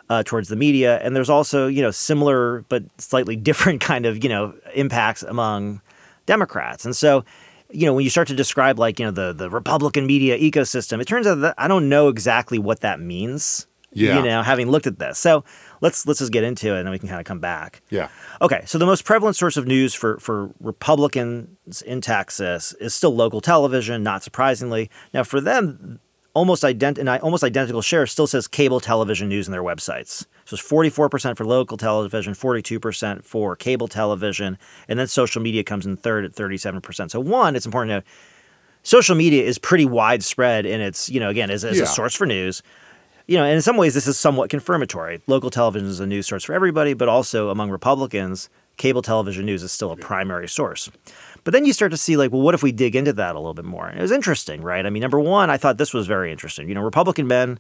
uh, 0.10 0.24
towards 0.24 0.50
the 0.50 0.56
media, 0.56 1.00
and 1.00 1.16
there's 1.16 1.30
also 1.30 1.68
you 1.68 1.82
know 1.82 1.92
similar 1.92 2.66
but 2.68 2.84
slightly 2.98 3.36
different 3.50 3.80
kind 3.80 4.06
of 4.06 4.24
you 4.24 4.30
know 4.30 4.54
impacts 4.76 5.24
among 5.24 5.82
Democrats, 6.26 6.84
and 6.84 6.96
so 6.96 7.24
you 7.70 7.86
know 7.86 7.94
when 7.94 8.04
you 8.04 8.10
start 8.10 8.28
to 8.28 8.36
describe 8.36 8.78
like 8.78 9.00
you 9.00 9.06
know 9.06 9.12
the 9.12 9.32
the 9.32 9.50
Republican 9.50 10.06
media 10.06 10.38
ecosystem, 10.38 11.00
it 11.02 11.08
turns 11.08 11.26
out 11.26 11.36
that 11.36 11.56
I 11.58 11.68
don't 11.68 11.88
know 11.88 12.10
exactly 12.10 12.60
what 12.60 12.82
that 12.82 13.00
means. 13.00 13.68
Yeah. 13.94 14.18
You 14.18 14.24
know, 14.24 14.42
having 14.42 14.72
looked 14.72 14.88
at 14.88 15.00
this, 15.00 15.20
so 15.20 15.44
let's 15.82 16.08
let's 16.08 16.20
just 16.20 16.32
get 16.32 16.46
into 16.46 16.74
it, 16.74 16.80
and 16.80 16.88
then 16.88 16.92
we 16.92 17.00
can 17.00 17.10
kind 17.10 17.20
of 17.20 17.26
come 17.26 17.40
back. 17.40 17.82
Yeah. 17.90 18.08
Okay, 18.42 18.64
so 18.66 18.78
the 18.78 18.86
most 18.86 19.04
prevalent 19.04 19.36
source 19.36 19.58
of 19.58 19.68
news 19.68 19.94
for, 19.94 20.18
for 20.20 20.50
Republicans 20.62 21.82
in 21.82 22.00
Texas 22.00 22.74
is 22.80 22.94
still 22.94 23.14
local 23.14 23.42
television, 23.42 24.02
not 24.02 24.24
surprisingly. 24.24 24.90
Now, 25.14 25.24
for 25.24 25.42
them, 25.42 26.00
almost 26.34 26.64
ident- 26.64 26.98
an 26.98 27.08
almost 27.08 27.44
identical 27.44 27.82
share 27.82 28.08
still 28.08 28.28
says 28.28 28.48
cable 28.48 28.80
television 28.80 29.28
news 29.30 29.48
in 29.48 29.52
their 29.52 29.64
websites. 29.64 30.26
So 30.46 30.56
it's 30.56 30.64
44% 30.68 31.36
for 31.38 31.46
local 31.46 31.78
television, 31.78 32.34
42% 32.34 33.24
for 33.24 33.56
cable 33.56 33.88
television, 33.88 34.58
and 34.88 34.98
then 34.98 35.08
social 35.08 35.42
media 35.42 35.64
comes 35.64 35.86
in 35.86 35.98
third 35.98 36.26
at 36.26 36.32
37%. 36.34 37.12
So 37.12 37.20
one, 37.20 37.56
it's 37.56 37.66
important 37.66 37.90
to 37.90 37.96
note, 37.96 38.04
social 38.84 39.16
media 39.16 39.44
is 39.44 39.58
pretty 39.58 39.86
widespread 39.86 40.66
in 40.66 40.82
its, 40.82 41.10
you 41.10 41.20
know, 41.20 41.30
again, 41.30 41.52
as, 41.52 41.64
as 41.66 41.78
Yeah. 41.78 41.84
a 41.84 41.88
source 41.88 42.16
for 42.16 42.26
news. 42.26 42.64
You 43.28 43.38
know, 43.38 43.44
and 43.46 43.54
in 43.56 43.62
some 43.62 43.78
ways, 43.78 43.94
this 43.94 44.08
is 44.08 44.18
somewhat 44.18 44.50
confirmatory. 44.50 45.22
Local 45.28 45.50
television 45.50 45.88
is 45.88 46.00
a 46.00 46.08
news 46.08 46.28
source 46.28 46.44
for 46.44 46.54
everybody, 46.54 46.94
but 46.94 47.08
also 47.08 47.50
among 47.50 47.70
Republicans, 47.70 48.50
cable 48.78 49.02
television 49.02 49.46
news 49.46 49.64
is 49.64 49.72
still 49.72 49.92
a 49.92 49.96
primary 49.96 50.50
source. 50.50 50.90
But 51.44 51.54
then 51.54 51.66
you 51.66 51.74
start 51.74 51.92
to 51.92 51.98
see, 51.98 52.18
like, 52.18 52.32
well, 52.32 52.42
what 52.42 52.54
if 52.54 52.62
we 52.62 52.72
dig 52.72 52.96
into 52.96 53.14
that 53.14 53.36
a 53.36 53.40
little 53.40 53.54
bit 53.54 53.66
more? 53.66 53.88
And 53.88 53.98
it 53.98 54.02
was 54.02 54.12
interesting, 54.12 54.62
right? 54.62 54.86
I 54.86 54.90
mean, 54.90 55.02
number 55.02 55.20
one, 55.20 55.50
I 55.50 55.58
thought 55.58 55.78
this 55.78 55.94
was 55.94 56.08
very 56.08 56.32
interesting. 56.32 56.70
You 56.70 56.76
know, 56.76 56.82
Republican 56.82 57.28
men 57.28 57.60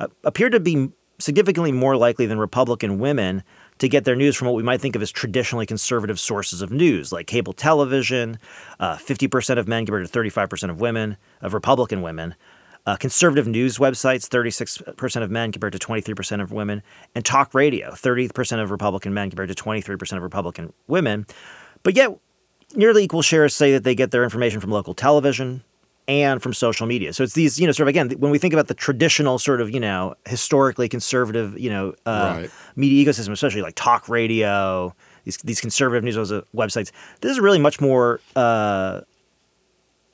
uh, 0.00 0.08
appear 0.24 0.50
to 0.50 0.58
be 0.58 0.90
significantly 1.18 1.72
more 1.72 1.96
likely 1.96 2.26
than 2.26 2.38
Republican 2.38 2.98
women 2.98 3.42
to 3.78 3.88
get 3.88 4.04
their 4.04 4.16
news 4.16 4.36
from 4.36 4.46
what 4.46 4.54
we 4.54 4.62
might 4.62 4.80
think 4.80 4.96
of 4.96 5.02
as 5.02 5.10
traditionally 5.10 5.66
conservative 5.66 6.18
sources 6.18 6.62
of 6.62 6.70
news, 6.70 7.12
like 7.12 7.26
cable 7.26 7.52
television, 7.52 8.38
uh, 8.78 8.96
50% 8.96 9.58
of 9.58 9.68
men 9.68 9.86
compared 9.86 10.06
to 10.06 10.18
35% 10.18 10.70
of 10.70 10.80
women, 10.80 11.16
of 11.40 11.54
Republican 11.54 12.02
women. 12.02 12.34
Uh, 12.86 12.96
conservative 12.96 13.46
news 13.46 13.76
websites, 13.78 14.26
36% 14.26 15.22
of 15.22 15.30
men 15.30 15.52
compared 15.52 15.72
to 15.72 15.78
23% 15.78 16.42
of 16.42 16.50
women, 16.50 16.82
and 17.14 17.24
talk 17.24 17.52
radio, 17.52 17.90
30% 17.90 18.62
of 18.62 18.70
Republican 18.70 19.12
men 19.12 19.28
compared 19.30 19.54
to 19.54 19.54
23% 19.54 20.16
of 20.16 20.22
Republican 20.22 20.72
women. 20.86 21.26
But 21.82 21.94
yet, 21.94 22.18
nearly 22.76 23.04
equal 23.04 23.22
shares 23.22 23.54
say 23.54 23.72
that 23.72 23.84
they 23.84 23.94
get 23.94 24.10
their 24.10 24.24
information 24.24 24.60
from 24.60 24.70
local 24.70 24.94
television 24.94 25.62
and 26.08 26.42
from 26.42 26.52
social 26.52 26.86
media. 26.86 27.12
So 27.12 27.22
it's 27.22 27.34
these, 27.34 27.60
you 27.60 27.66
know, 27.66 27.72
sort 27.72 27.84
of 27.84 27.88
again, 27.88 28.10
when 28.18 28.30
we 28.30 28.38
think 28.38 28.52
about 28.52 28.68
the 28.68 28.74
traditional 28.74 29.38
sort 29.38 29.60
of, 29.60 29.70
you 29.70 29.80
know, 29.80 30.14
historically 30.26 30.88
conservative, 30.88 31.58
you 31.58 31.70
know, 31.70 31.94
uh, 32.06 32.36
Right. 32.40 32.50
media 32.76 33.04
ecosystem, 33.04 33.30
especially 33.30 33.62
like 33.62 33.74
talk 33.76 34.08
radio, 34.08 34.94
these 35.24 35.36
these 35.38 35.60
conservative 35.60 36.02
news 36.02 36.16
websites, 36.54 36.90
this 37.20 37.32
is 37.32 37.40
really 37.40 37.58
much 37.60 37.80
more. 37.80 38.20
Uh, 38.34 39.02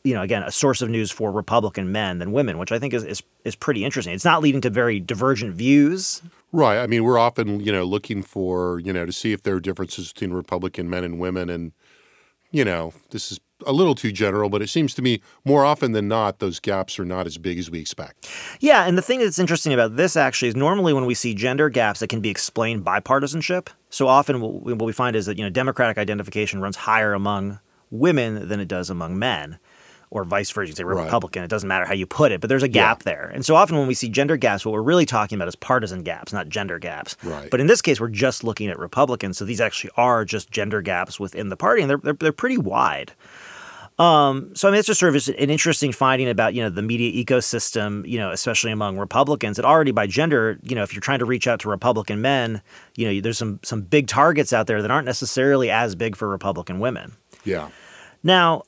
you 0.04 0.14
know, 0.14 0.22
again, 0.22 0.44
a 0.44 0.52
source 0.52 0.82
of 0.82 0.88
news 0.88 1.10
for 1.10 1.32
Republican 1.32 1.90
men 1.90 2.18
than 2.18 2.30
women, 2.30 2.58
which 2.58 2.70
I 2.70 2.78
think 2.78 2.94
is, 2.94 3.02
is 3.02 3.24
is 3.44 3.56
pretty 3.56 3.84
interesting. 3.84 4.14
It's 4.14 4.24
not 4.24 4.40
leading 4.40 4.60
to 4.60 4.70
very 4.70 5.00
divergent 5.00 5.56
views. 5.56 6.22
Right. 6.52 6.78
I 6.78 6.86
mean, 6.86 7.02
we're 7.02 7.18
often, 7.18 7.58
you 7.58 7.72
know, 7.72 7.82
looking 7.82 8.22
for, 8.22 8.78
you 8.78 8.92
know, 8.92 9.04
to 9.04 9.12
see 9.12 9.32
if 9.32 9.42
there 9.42 9.56
are 9.56 9.60
differences 9.60 10.12
between 10.12 10.32
Republican 10.32 10.88
men 10.88 11.02
and 11.02 11.18
women. 11.18 11.50
And, 11.50 11.72
you 12.50 12.64
know, 12.64 12.92
this 13.10 13.32
is 13.32 13.40
a 13.66 13.72
little 13.72 13.94
too 13.94 14.12
general, 14.12 14.50
but 14.50 14.60
it 14.60 14.68
seems 14.68 14.94
to 14.94 15.02
me 15.02 15.20
more 15.44 15.64
often 15.64 15.92
than 15.92 16.08
not, 16.08 16.40
those 16.40 16.60
gaps 16.60 16.98
are 16.98 17.04
not 17.04 17.26
as 17.26 17.38
big 17.38 17.58
as 17.58 17.70
we 17.70 17.80
expect. 17.80 18.30
Yeah, 18.60 18.84
and 18.84 18.98
the 18.98 19.02
thing 19.02 19.20
that's 19.20 19.38
interesting 19.38 19.72
about 19.72 19.96
this 19.96 20.16
actually 20.16 20.48
is 20.48 20.56
normally 20.56 20.92
when 20.92 21.06
we 21.06 21.14
see 21.14 21.34
gender 21.34 21.70
gaps 21.70 22.00
that 22.00 22.08
can 22.08 22.20
be 22.20 22.28
explained 22.28 22.84
by 22.84 23.00
partisanship. 23.00 23.70
So 23.88 24.08
often 24.08 24.40
what 24.40 24.82
we 24.82 24.92
find 24.92 25.16
is 25.16 25.26
that 25.26 25.38
you 25.38 25.44
know 25.44 25.50
Democratic 25.50 25.96
identification 25.96 26.60
runs 26.60 26.76
higher 26.76 27.14
among 27.14 27.60
women 27.90 28.48
than 28.48 28.60
it 28.60 28.68
does 28.68 28.90
among 28.90 29.18
men. 29.18 29.58
Or 30.10 30.24
vice 30.24 30.50
versa, 30.50 30.68
you 30.68 30.72
can 30.72 30.76
say 30.76 30.84
Right. 30.84 31.04
Republican. 31.04 31.42
It 31.42 31.48
doesn't 31.48 31.68
matter 31.68 31.84
how 31.84 31.94
you 31.94 32.06
put 32.06 32.30
it, 32.32 32.40
but 32.40 32.48
there's 32.48 32.62
a 32.62 32.68
gap 32.68 33.02
there. 33.02 33.30
And 33.34 33.44
so 33.44 33.56
often 33.56 33.76
when 33.76 33.88
we 33.88 33.94
see 33.94 34.08
gender 34.08 34.36
gaps, 34.36 34.64
what 34.64 34.72
we're 34.72 34.82
really 34.82 35.06
talking 35.06 35.36
about 35.36 35.48
is 35.48 35.56
partisan 35.56 36.02
gaps, 36.02 36.32
not 36.32 36.48
gender 36.48 36.78
gaps. 36.78 37.16
Right. 37.24 37.50
But 37.50 37.60
in 37.60 37.66
this 37.66 37.82
case, 37.82 38.00
we're 38.00 38.08
just 38.08 38.44
looking 38.44 38.68
at 38.68 38.78
Republicans. 38.78 39.36
So 39.36 39.44
these 39.44 39.60
actually 39.60 39.90
are 39.96 40.24
just 40.24 40.50
gender 40.50 40.80
gaps 40.80 41.18
within 41.18 41.48
the 41.48 41.56
party, 41.56 41.82
and 41.82 41.90
they're, 41.90 41.98
they're, 41.98 42.14
they're 42.14 42.32
pretty 42.32 42.58
wide. 42.58 43.12
Um, 43.98 44.54
so 44.54 44.68
I 44.68 44.70
mean, 44.70 44.78
it's 44.78 44.86
just 44.86 45.00
sort 45.00 45.16
of 45.16 45.28
an 45.28 45.50
interesting 45.50 45.90
finding 45.90 46.28
about 46.28 46.52
you 46.52 46.62
know 46.62 46.68
the 46.68 46.82
media 46.82 47.24
ecosystem, 47.24 48.06
you 48.06 48.18
know, 48.18 48.30
especially 48.30 48.70
among 48.70 48.98
Republicans. 48.98 49.56
That 49.56 49.64
already 49.64 49.90
by 49.90 50.06
gender, 50.06 50.58
you 50.62 50.74
know, 50.74 50.82
if 50.82 50.92
you're 50.92 51.00
trying 51.00 51.20
to 51.20 51.24
reach 51.24 51.46
out 51.46 51.60
to 51.60 51.70
Republican 51.70 52.20
men, 52.20 52.60
you 52.94 53.10
know, 53.10 53.20
there's 53.22 53.38
some 53.38 53.58
some 53.62 53.80
big 53.80 54.06
targets 54.06 54.52
out 54.52 54.66
there 54.66 54.82
that 54.82 54.90
aren't 54.90 55.06
necessarily 55.06 55.70
as 55.70 55.94
big 55.94 56.14
for 56.14 56.28
Republican 56.28 56.78
women. 56.78 57.16
Yeah. 57.44 57.70
Now, 58.22 58.64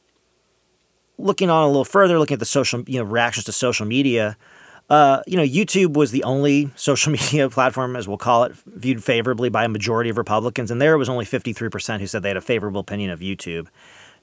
looking 1.19 1.51
on 1.51 1.65
a 1.65 1.67
little 1.67 1.85
further, 1.85 2.19
looking 2.19 2.37
at 2.37 2.41
the 2.41 2.47
social, 2.47 2.83
you 2.87 2.99
know, 2.99 3.05
reactions 3.05 3.45
to 3.47 3.53
social 3.53 3.87
media, 3.87 4.37
uh, 4.91 5.23
you 5.27 5.37
know, 5.37 5.45
YouTube 5.45 5.95
was 5.95 6.13
the 6.13 6.25
only 6.25 6.71
social 6.77 7.13
media 7.13 7.49
platform, 7.51 7.97
as 7.97 8.09
we'll 8.09 8.17
call 8.17 8.45
it, 8.45 8.53
viewed 8.67 9.05
favorably 9.05 9.49
by 9.49 9.65
a 9.65 9.69
majority 9.69 10.11
of 10.11 10.19
Republicans, 10.19 10.71
and 10.71 10.81
there 10.81 10.95
it 10.95 10.99
was 10.99 11.09
only 11.09 11.25
53% 11.25 12.01
who 12.01 12.07
said 12.07 12.23
they 12.23 12.29
had 12.29 12.37
a 12.37 12.43
favorable 12.43 12.81
opinion 12.81 13.11
of 13.11 13.21
YouTube. 13.21 13.69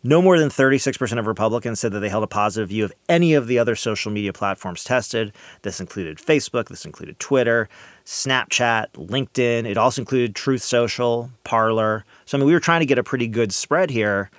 No 0.03 0.21
more 0.21 0.37
than 0.37 0.49
36% 0.49 1.17
of 1.17 1.25
Republicans 1.25 1.79
said 1.79 1.91
that 1.93 1.99
they 1.99 2.09
held 2.09 2.23
a 2.23 2.27
positive 2.27 2.69
view 2.69 2.85
of 2.85 2.93
any 3.09 3.33
of 3.33 3.47
the 3.47 3.57
other 3.57 3.75
social 3.75 4.11
media 4.11 4.31
platforms 4.31 4.83
tested. 4.83 5.33
This 5.63 5.79
included 5.79 6.19
Facebook, 6.19 6.67
this 6.67 6.85
included 6.85 7.19
Twitter, 7.19 7.67
Snapchat, 8.05 8.91
LinkedIn. 8.93 9.65
It 9.65 9.77
also 9.77 10.03
included 10.03 10.35
Truth 10.35 10.61
Social, 10.61 11.31
Parler. 11.43 12.05
So, 12.25 12.37
I 12.37 12.39
mean, 12.39 12.45
we 12.45 12.53
were 12.53 12.59
trying 12.59 12.81
to 12.81 12.85
get 12.85 12.99
a 12.99 13.03
pretty 13.03 13.27
good 13.27 13.51
spread 13.51 13.89
here. 13.89 14.29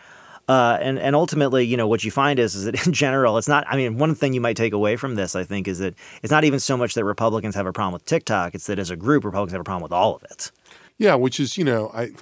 Uh, 0.49 0.79
and 0.81 0.99
and 0.99 1.17
ultimately, 1.17 1.65
you 1.65 1.77
know, 1.77 1.89
what 1.89 2.05
you 2.05 2.11
find 2.11 2.39
is 2.39 2.55
is 2.55 2.65
that 2.65 2.87
in 2.87 2.93
general, 2.93 3.39
it's 3.39 3.49
not. 3.49 3.65
I 3.69 3.77
mean, 3.77 3.99
one 3.99 4.15
thing 4.15 4.33
you 4.33 4.41
might 4.41 4.57
take 4.57 4.73
away 4.73 4.97
from 4.97 5.17
this, 5.17 5.35
I 5.35 5.45
think, 5.45 5.67
is 5.67 5.79
that 5.81 5.95
it's 6.23 6.31
not 6.31 6.45
even 6.45 6.61
so 6.61 6.77
much 6.77 6.95
that 6.95 7.05
Republicans 7.05 7.55
have 7.55 7.67
a 7.67 7.73
problem 7.73 7.93
with 7.95 8.05
TikTok; 8.05 8.55
it's 8.55 8.67
that 8.67 8.79
as 8.79 8.91
a 8.91 8.97
group, 8.97 9.25
Republicans 9.25 9.53
have 9.53 9.61
a 9.61 9.65
problem 9.65 9.83
with 9.83 9.93
all 9.93 10.15
of 10.15 10.23
it. 10.25 10.53
Yeah, 10.99 11.15
which 11.15 11.39
is, 11.41 11.59
you 11.59 11.65
know, 11.65 11.91
I 11.93 12.13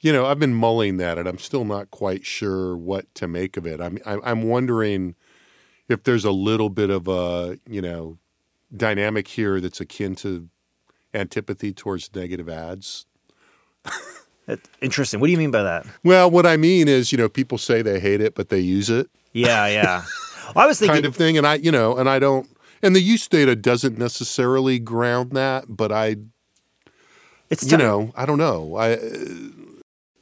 you 0.00 0.12
know, 0.12 0.26
I've 0.26 0.38
been 0.38 0.54
mulling 0.54 0.98
that 0.98 1.18
and 1.18 1.26
I'm 1.28 1.38
still 1.38 1.64
not 1.64 1.90
quite 1.90 2.24
sure 2.24 2.76
what 2.76 3.12
to 3.16 3.26
make 3.26 3.56
of 3.56 3.66
it. 3.66 3.80
I'm 3.80 3.98
I'm 4.04 4.20
I'm 4.22 4.42
wondering 4.44 5.14
if 5.88 6.02
there's 6.02 6.24
a 6.24 6.32
little 6.32 6.68
bit 6.68 6.90
of 6.90 7.08
a, 7.08 7.58
you 7.68 7.80
know, 7.80 8.18
dynamic 8.74 9.28
here 9.28 9.60
that's 9.60 9.80
akin 9.80 10.14
to 10.16 10.48
antipathy 11.14 11.72
towards 11.72 12.14
negative 12.14 12.48
ads. 12.48 13.06
It's 14.48 14.68
interesting. 14.80 15.18
What 15.20 15.26
do 15.26 15.32
you 15.32 15.38
mean 15.38 15.50
by 15.50 15.62
that? 15.62 15.86
Well, 16.04 16.30
what 16.30 16.46
I 16.46 16.56
mean 16.56 16.86
is, 16.88 17.10
you 17.12 17.18
know, 17.18 17.28
people 17.28 17.58
say 17.58 17.82
they 17.82 17.98
hate 17.98 18.20
it, 18.20 18.34
but 18.34 18.48
they 18.48 18.60
use 18.60 18.88
it 18.90 19.08
Yeah, 19.32 19.66
yeah. 19.66 20.04
Well, 20.54 20.64
I 20.64 20.66
was 20.68 20.78
thinking. 20.78 20.94
kind 20.94 21.04
of 21.06 21.16
thing. 21.16 21.36
And 21.36 21.46
I, 21.46 21.54
you 21.56 21.72
know, 21.72 21.96
and 21.96 22.08
I 22.08 22.18
don't, 22.20 22.48
and 22.82 22.94
the 22.94 23.00
use 23.00 23.26
data 23.26 23.56
doesn't 23.56 23.98
necessarily 23.98 24.78
ground 24.78 25.32
that, 25.32 25.64
but 25.68 25.90
I, 25.90 26.16
it's 27.50 27.64
you 27.64 27.70
tough. 27.70 27.78
know, 27.80 28.12
I 28.14 28.24
don't 28.26 28.38
know. 28.38 28.76
I, 28.76 28.98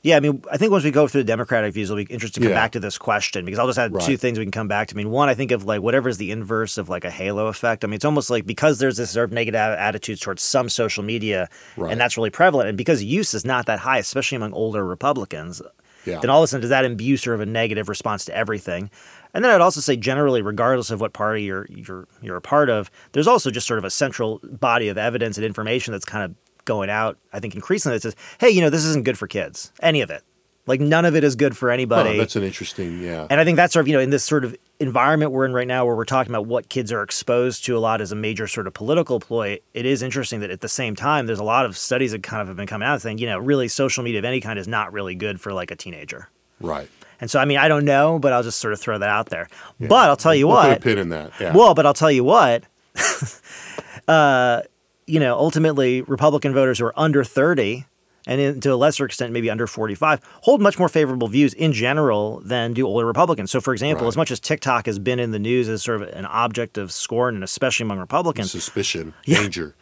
Yeah, 0.05 0.19
I 0.19 0.21
mean, 0.21 0.45
I 0.53 0.59
think 0.59 0.71
once 0.71 0.85
we 0.85 0.91
go 0.91 1.09
through 1.09 1.23
the 1.23 1.27
Democratic 1.27 1.73
views, 1.73 1.89
it'll 1.91 1.97
be 2.05 2.13
interesting 2.13 2.43
to 2.43 2.49
come 2.49 2.53
Yeah. 2.55 2.61
back 2.63 2.73
to 2.73 2.81
this 2.81 2.99
question 2.99 3.47
because 3.47 3.59
I'll 3.59 3.67
just 3.67 3.79
add 3.79 3.99
two 4.03 4.19
things 4.19 4.39
we 4.39 4.45
can 4.45 4.53
come 4.53 4.69
back 4.69 4.89
to. 4.89 4.95
I 4.95 4.99
mean, 4.99 5.11
one, 5.11 5.31
I 5.31 5.35
think 5.35 5.51
of 5.51 5.65
like 5.65 5.81
whatever 5.81 6.11
is 6.11 6.19
the 6.19 6.31
inverse 6.31 6.77
of 6.77 6.91
like 6.91 7.07
a 7.07 7.11
halo 7.11 7.47
effect. 7.47 7.85
I 7.85 7.87
mean, 7.87 7.95
it's 7.95 8.05
almost 8.05 8.29
like 8.29 8.45
because 8.45 8.79
there's 8.79 8.99
this 8.99 9.13
sort 9.13 9.25
of 9.25 9.33
negative 9.33 9.59
attitudes 9.59 10.21
towards 10.21 10.43
some 10.43 10.69
social 10.69 11.03
media, 11.03 11.49
Right. 11.79 11.91
and 11.91 11.99
that's 11.99 12.19
really 12.19 12.29
prevalent, 12.29 12.69
and 12.69 12.77
because 12.77 13.03
use 13.03 13.33
is 13.33 13.47
not 13.47 13.65
that 13.65 13.79
high, 13.79 13.97
especially 13.97 14.37
among 14.37 14.53
older 14.53 14.85
Republicans, 14.85 15.63
Yeah. 16.05 16.21
then 16.21 16.29
all 16.29 16.41
of 16.43 16.45
a 16.45 16.49
sudden 16.49 16.61
does 16.61 16.69
that 16.71 16.85
imbue 16.85 17.17
sort 17.17 17.37
of 17.37 17.41
a 17.41 17.47
negative 17.47 17.89
response 17.89 18.27
to 18.27 18.37
everything? 18.37 18.91
And 19.33 19.43
then 19.43 19.51
I'd 19.53 19.63
also 19.63 19.81
say 19.81 19.97
generally, 19.97 20.43
regardless 20.43 20.91
of 20.91 21.01
what 21.01 21.15
party 21.15 21.45
you're 21.45 21.67
you're 21.71 22.07
you're 22.21 22.37
a 22.37 22.43
part 22.43 22.69
of, 22.69 22.91
there's 23.13 23.27
also 23.27 23.51
just 23.51 23.67
sort 23.67 23.79
of 23.79 23.85
a 23.87 23.91
central 23.91 24.39
body 24.45 24.89
of 24.91 24.99
evidence 24.99 25.39
and 25.39 25.47
information 25.47 25.93
that's 25.93 26.05
kind 26.05 26.25
of 26.27 26.37
going 26.65 26.91
out. 26.91 27.19
I 27.33 27.41
think 27.41 27.55
increasingly 27.55 27.97
it 27.97 28.03
says, 28.03 28.17
hey, 28.39 28.51
you 28.51 28.61
know, 28.61 28.71
this 28.71 28.85
isn't 28.85 29.05
good 29.05 29.19
for 29.19 29.27
kids. 29.27 29.73
Any 29.81 30.01
of 30.01 30.11
it, 30.11 30.23
like 30.67 30.81
none 30.81 31.05
of 31.05 31.15
it 31.15 31.25
is 31.25 31.37
good 31.37 31.57
for 31.57 31.71
oh, 31.71 31.75
anybody. 31.75 32.19
that's 32.19 32.37
an 32.37 32.43
interesting, 32.43 33.03
yeah. 33.03 33.27
And 33.31 33.41
I 33.41 33.45
think 33.45 33.57
that's 33.57 33.73
sort 33.73 33.83
of, 33.85 33.89
you 33.89 33.95
know, 33.95 34.01
in 34.01 34.11
this 34.11 34.25
sort 34.25 34.45
of 34.45 34.57
environment 34.81 35.31
we're 35.31 35.45
in 35.45 35.53
right 35.53 35.69
now 35.69 35.85
where 35.87 35.95
we're 35.95 36.05
talking 36.05 36.33
about 36.33 36.47
what 36.47 36.69
kids 36.69 36.91
are 36.91 37.03
exposed 37.03 37.65
to 37.67 37.77
a 37.77 37.79
lot 37.79 38.01
as 38.01 38.13
a 38.13 38.17
major 38.17 38.47
sort 38.47 38.67
of 38.67 38.75
political 38.75 39.21
ploy, 39.21 39.59
it 39.73 39.87
is 39.87 40.03
interesting 40.03 40.41
that 40.41 40.51
at 40.51 40.61
the 40.63 40.69
same 40.69 40.97
time, 40.97 41.27
there's 41.27 41.39
a 41.39 41.45
lot 41.45 41.65
of 41.67 41.77
studies 41.77 42.13
that 42.13 42.23
kind 42.23 42.41
of 42.43 42.49
have 42.49 42.57
been 42.57 42.67
coming 42.67 42.87
out 42.89 43.01
saying, 43.03 43.19
you 43.19 43.27
know, 43.27 43.39
really 43.39 43.69
social 43.69 44.03
media 44.03 44.19
of 44.19 44.25
any 44.25 44.41
kind 44.41 44.59
is 44.59 44.67
not 44.67 44.93
really 44.93 45.15
good 45.15 45.41
for 45.41 45.53
like 45.53 45.71
a 45.71 45.77
teenager. 45.77 46.29
right. 46.61 46.89
And 47.21 47.31
so, 47.31 47.39
I 47.39 47.45
mean, 47.45 47.59
I 47.59 47.69
don't 47.69 47.85
know, 47.85 48.19
but 48.19 48.33
I'll 48.33 48.43
just 48.43 48.59
sort 48.59 48.73
of 48.75 48.81
throw 48.81 48.99
that 48.99 49.09
out 49.09 49.29
there. 49.31 49.49
But 49.79 50.11
I'll 50.11 50.17
tell 50.17 50.35
you 50.35 50.49
We'll 50.49 50.57
what. 50.57 50.69
put 50.69 50.79
a 50.79 50.81
pin 50.81 50.99
in 50.99 51.09
that. 51.11 51.33
Yeah. 51.41 51.55
Well, 51.55 51.73
but 51.73 51.87
I'll 51.87 51.95
tell 51.95 52.11
you 52.11 52.25
what. 52.25 52.65
uh, 54.09 54.63
you 55.07 55.21
know, 55.21 55.35
ultimately, 55.37 56.03
Republican 56.03 56.53
voters 56.55 56.79
who 56.79 56.87
are 56.87 56.99
under 56.99 57.25
30 57.25 57.85
and 58.27 58.41
in, 58.41 58.61
to 58.61 58.73
a 58.73 58.77
lesser 58.77 59.05
extent, 59.05 59.33
maybe 59.35 59.51
under 59.51 59.67
45, 59.67 60.19
hold 60.43 60.63
much 60.63 60.79
more 60.79 60.89
favorable 60.89 61.29
views 61.29 61.53
in 61.53 61.75
general 61.75 62.41
than 62.43 62.73
do 62.73 62.87
older 62.87 63.05
Republicans. 63.05 63.51
So, 63.51 63.61
for 63.61 63.75
example, 63.75 64.05
Right. 64.07 64.09
as 64.09 64.17
much 64.17 64.31
as 64.31 64.41
TikTok 64.41 64.87
has 64.87 64.99
been 64.99 65.19
in 65.19 65.31
the 65.31 65.39
news 65.39 65.69
as 65.69 65.83
sort 65.83 66.01
of 66.01 66.09
an 66.09 66.25
object 66.25 66.79
of 66.79 66.91
scorn, 66.91 67.35
and 67.35 67.45
especially 67.45 67.85
among 67.85 67.99
Republicans, 67.99 68.51
Suspicion, 68.51 69.13
danger. 69.27 69.75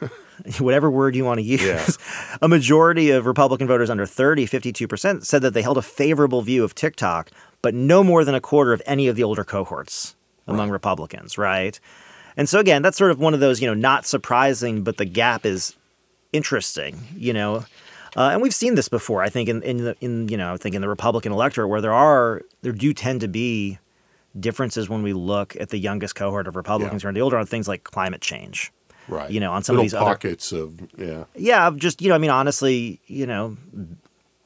whatever 0.58 0.90
word 0.90 1.14
you 1.16 1.24
want 1.24 1.38
to 1.38 1.44
use, 1.44 1.62
Yeah. 1.62 1.84
a 2.42 2.48
majority 2.48 3.10
of 3.10 3.26
Republican 3.26 3.66
voters 3.66 3.90
under 3.90 4.06
30, 4.06 4.46
52%, 4.46 5.24
said 5.24 5.42
that 5.42 5.52
they 5.52 5.62
held 5.62 5.76
a 5.76 5.82
favorable 5.82 6.42
view 6.42 6.64
of 6.64 6.74
TikTok, 6.74 7.30
but 7.60 7.74
no 7.74 8.02
more 8.02 8.24
than 8.24 8.34
a 8.34 8.40
quarter 8.40 8.72
of 8.72 8.80
any 8.86 9.08
of 9.08 9.16
the 9.16 9.22
older 9.24 9.44
cohorts 9.44 10.14
among 10.46 10.70
Republicans, 10.70 11.36
right? 11.36 11.78
And 12.36 12.48
so 12.48 12.58
again, 12.60 12.82
that's 12.82 12.96
sort 12.98 13.10
of 13.10 13.18
one 13.18 13.34
of 13.34 13.40
those, 13.40 13.60
you 13.60 13.66
know, 13.66 13.74
not 13.74 14.06
surprising, 14.06 14.82
but 14.82 14.96
the 14.96 15.04
gap 15.04 15.44
is 15.46 15.76
interesting, 16.32 16.98
you 17.16 17.32
know. 17.32 17.64
Uh, 18.16 18.30
and 18.32 18.42
we've 18.42 18.54
seen 18.54 18.74
this 18.74 18.88
before, 18.88 19.22
I 19.22 19.28
think, 19.28 19.48
in, 19.48 19.62
in 19.62 19.76
the 19.78 19.96
in 20.00 20.28
you 20.28 20.36
know, 20.36 20.54
I 20.54 20.56
think 20.56 20.74
in 20.74 20.80
the 20.82 20.88
Republican 20.88 21.32
electorate 21.32 21.68
where 21.68 21.80
there 21.80 21.92
are 21.92 22.42
there 22.62 22.72
do 22.72 22.92
tend 22.92 23.20
to 23.20 23.28
be 23.28 23.78
differences 24.38 24.88
when 24.88 25.02
we 25.02 25.12
look 25.12 25.56
at 25.60 25.70
the 25.70 25.78
youngest 25.78 26.14
cohort 26.14 26.46
of 26.46 26.56
Republicans 26.56 27.02
Yeah. 27.02 27.06
who 27.06 27.10
are 27.10 27.14
the 27.14 27.20
older 27.20 27.36
on 27.38 27.46
things 27.46 27.68
like 27.68 27.84
climate 27.84 28.20
change. 28.20 28.72
Right. 29.08 29.30
You 29.30 29.40
know, 29.40 29.52
on 29.52 29.62
some 29.64 29.74
of 29.74 29.78
Little 29.78 29.84
these 29.84 29.94
other- 29.94 30.04
pockets 30.06 30.52
of, 30.52 30.80
yeah. 30.96 31.24
Yeah, 31.34 31.66
of 31.66 31.76
just 31.78 32.00
you 32.02 32.08
know, 32.08 32.14
I 32.14 32.18
mean, 32.18 32.30
honestly, 32.30 33.00
you 33.06 33.26
know, 33.26 33.56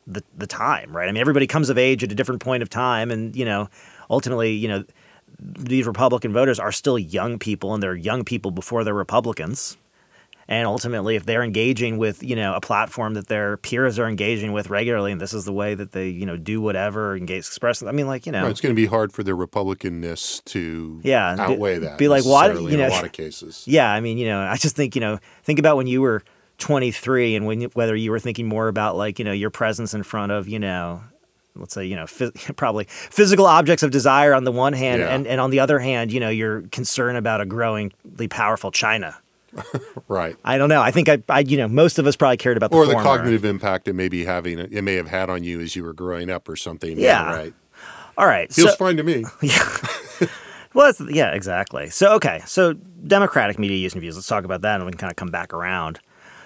the 0.07 0.23
the 0.37 0.47
time, 0.47 0.95
right? 0.95 1.09
I 1.09 1.13
mean, 1.13 1.21
everybody 1.21 1.47
comes 1.47 1.71
of 1.71 1.79
age 1.79 2.05
at 2.05 2.13
a 2.13 2.15
different 2.15 2.43
point 2.43 2.63
of 2.63 2.69
time, 2.71 3.11
and 3.11 3.35
you 3.37 3.45
know, 3.45 3.69
ultimately, 4.11 4.53
you 4.53 4.69
know, 4.69 4.85
these 5.45 5.87
Republican 5.87 6.33
voters 6.33 6.59
are 6.59 6.73
still 6.73 6.99
young 6.99 7.39
people, 7.39 7.75
and 7.75 7.83
they're 7.83 7.95
young 7.95 8.25
people 8.25 8.51
before 8.51 8.83
they're 8.85 8.95
Republicans. 8.95 9.77
And 10.47 10.67
ultimately, 10.67 11.17
if 11.17 11.25
they're 11.25 11.43
engaging 11.43 11.97
with 11.97 12.23
you 12.23 12.37
know 12.37 12.55
a 12.55 12.61
platform 12.61 13.15
that 13.15 13.29
their 13.29 13.57
peers 13.57 13.99
are 13.99 14.07
engaging 14.07 14.53
with 14.53 14.69
regularly, 14.69 15.11
and 15.11 15.19
this 15.21 15.33
is 15.33 15.47
the 15.47 15.53
way 15.55 15.75
that 15.75 15.93
they 15.93 16.09
you 16.09 16.27
know 16.27 16.37
do 16.37 16.61
whatever, 16.61 17.17
engage, 17.17 17.47
express. 17.47 17.83
I 17.83 17.93
mean, 17.93 18.07
like 18.07 18.27
you 18.27 18.33
know, 18.33 18.43
Right, 18.43 18.51
it's 18.51 18.61
going 18.61 18.75
to 18.75 18.81
be 18.81 18.85
hard 18.87 19.11
for 19.13 19.23
their 19.23 19.37
Republicanness 19.37 20.45
to 20.47 21.01
Yeah, 21.03 21.35
be- 21.35 21.41
outweigh 21.55 21.79
that. 21.79 21.97
be 21.99 22.09
like, 22.09 22.25
why- 22.27 22.49
you 22.53 22.61
know- 22.61 22.67
in 22.69 22.81
a 22.81 22.89
lot 22.89 23.05
of 23.05 23.13
cases. 23.13 23.65
Yeah, 23.67 23.91
I 23.91 24.01
mean, 24.01 24.19
you 24.19 24.27
know, 24.27 24.41
I 24.41 24.57
just 24.57 24.77
think, 24.77 24.95
you 24.95 25.01
know, 25.01 25.19
think 25.45 25.59
about 25.59 25.79
when 25.79 25.87
you 25.87 26.03
were 26.03 26.23
23 26.59 27.37
and 27.37 27.47
when 27.47 27.63
whether 27.73 27.97
you 27.97 28.11
were 28.11 28.21
thinking 28.21 28.47
more 28.47 28.69
about 28.69 28.97
like, 28.97 29.19
you 29.19 29.25
know, 29.25 29.33
your 29.33 29.51
presence 29.51 29.95
in 29.95 30.03
front 30.03 30.31
of, 30.31 30.47
you 30.47 30.59
know, 30.59 31.03
let's 31.57 31.75
say, 31.75 31.85
you 31.85 31.97
know, 31.97 32.05
phys- 32.05 32.57
probably 32.57 32.85
physical 32.89 33.47
objects 33.47 33.83
of 33.83 33.91
desire 33.91 34.35
on 34.35 34.45
the 34.45 34.53
one 34.53 34.73
hand 34.73 35.01
Yeah. 35.01 35.15
and 35.15 35.27
and 35.27 35.41
on 35.41 35.51
the 35.51 35.61
other 35.61 35.79
hand, 35.79 36.13
you 36.13 36.21
know, 36.21 36.29
your 36.31 36.63
concern 36.73 37.17
about 37.17 37.41
a 37.41 37.47
growingly 37.47 38.29
powerful 38.29 38.71
China. 38.71 39.17
Right. 40.09 40.37
I 40.45 40.59
don't 40.59 40.69
know. 40.69 40.83
I 40.83 40.91
think 40.91 41.09
I, 41.09 41.23
I 41.29 41.41
you 41.41 41.57
know, 41.57 41.67
most 41.69 41.99
of 41.99 42.07
us 42.07 42.15
probably 42.15 42.37
cared 42.37 42.57
about 42.57 42.71
the 42.71 42.77
Or 42.77 42.87
the 42.87 42.95
cognitive 42.95 43.45
impact 43.45 43.89
it 43.89 43.95
may 43.95 44.09
be 44.09 44.25
having, 44.25 44.59
it 44.59 44.83
may 44.83 44.95
have 44.97 45.09
had 45.09 45.31
on 45.31 45.43
you 45.45 45.61
as 45.61 45.75
you 45.75 45.83
were 45.83 45.95
growing 45.95 46.29
up 46.29 46.49
or 46.49 46.57
something. 46.57 46.99
Yeah. 46.99 47.35
right. 47.35 47.55
All 48.19 48.27
right. 48.27 48.53
Feels 48.53 48.71
so, 48.73 48.77
fine 48.77 48.97
to 48.99 49.03
me. 49.03 49.25
yeah 49.43 49.69
Well, 50.75 50.87
that's, 50.93 51.01
yeah, 51.11 51.33
exactly. 51.33 51.89
So, 51.89 52.15
okay. 52.15 52.43
So, 52.47 52.73
Democratic 52.75 53.59
media 53.59 53.77
use 53.79 53.93
and 53.93 54.01
views. 54.01 54.17
Let's 54.17 54.27
talk 54.27 54.45
about 54.45 54.63
that 54.63 54.77
and 54.77 54.85
we 54.85 54.91
can 54.91 54.99
kind 54.99 55.11
of 55.11 55.17
come 55.17 55.31
back 55.31 55.55
around. 55.55 56.01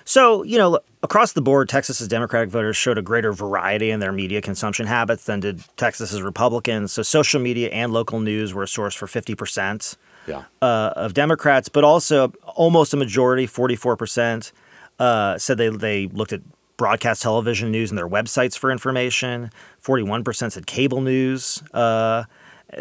So, 0.09 0.43
you 0.43 0.57
know, 0.57 0.81
across 1.03 1.35
the 1.35 1.43
board, 1.43 1.69
Texas's 1.69 2.09
Democratic 2.09 2.49
voters 2.49 2.79
showed 2.79 2.97
a 2.97 3.03
greater 3.03 3.31
variety 3.31 3.91
in 3.91 4.01
their 4.01 4.11
media 4.11 4.41
consumption 4.41 4.87
habits 4.87 5.27
than 5.27 5.41
did 5.41 5.63
Texas's 5.77 6.23
Republicans. 6.23 6.93
So, 6.93 7.03
social 7.03 7.43
media 7.43 7.69
and 7.69 7.93
local 7.93 8.19
news 8.19 8.55
were 8.55 8.63
a 8.63 8.67
source 8.69 8.95
for 8.95 9.07
50% 9.07 9.99
Yeah. 10.27 10.45
uh, 10.63 10.93
of 10.97 11.13
Democrats, 11.13 11.69
but 11.69 11.85
also 11.85 12.33
almost 12.57 12.95
a 12.95 12.97
majority, 12.97 13.47
44%, 13.47 14.51
uh, 14.99 15.37
said 15.37 15.59
they, 15.59 15.69
they 15.69 16.07
looked 16.07 16.33
at 16.33 16.41
broadcast 16.79 17.21
television 17.21 17.71
news 17.71 17.91
and 17.91 17.99
their 17.99 18.09
websites 18.09 18.57
for 18.57 18.71
information. 18.71 19.51
41% 19.85 20.53
said 20.53 20.67
cable 20.67 21.03
news, 21.03 21.63
uh, 21.75 22.25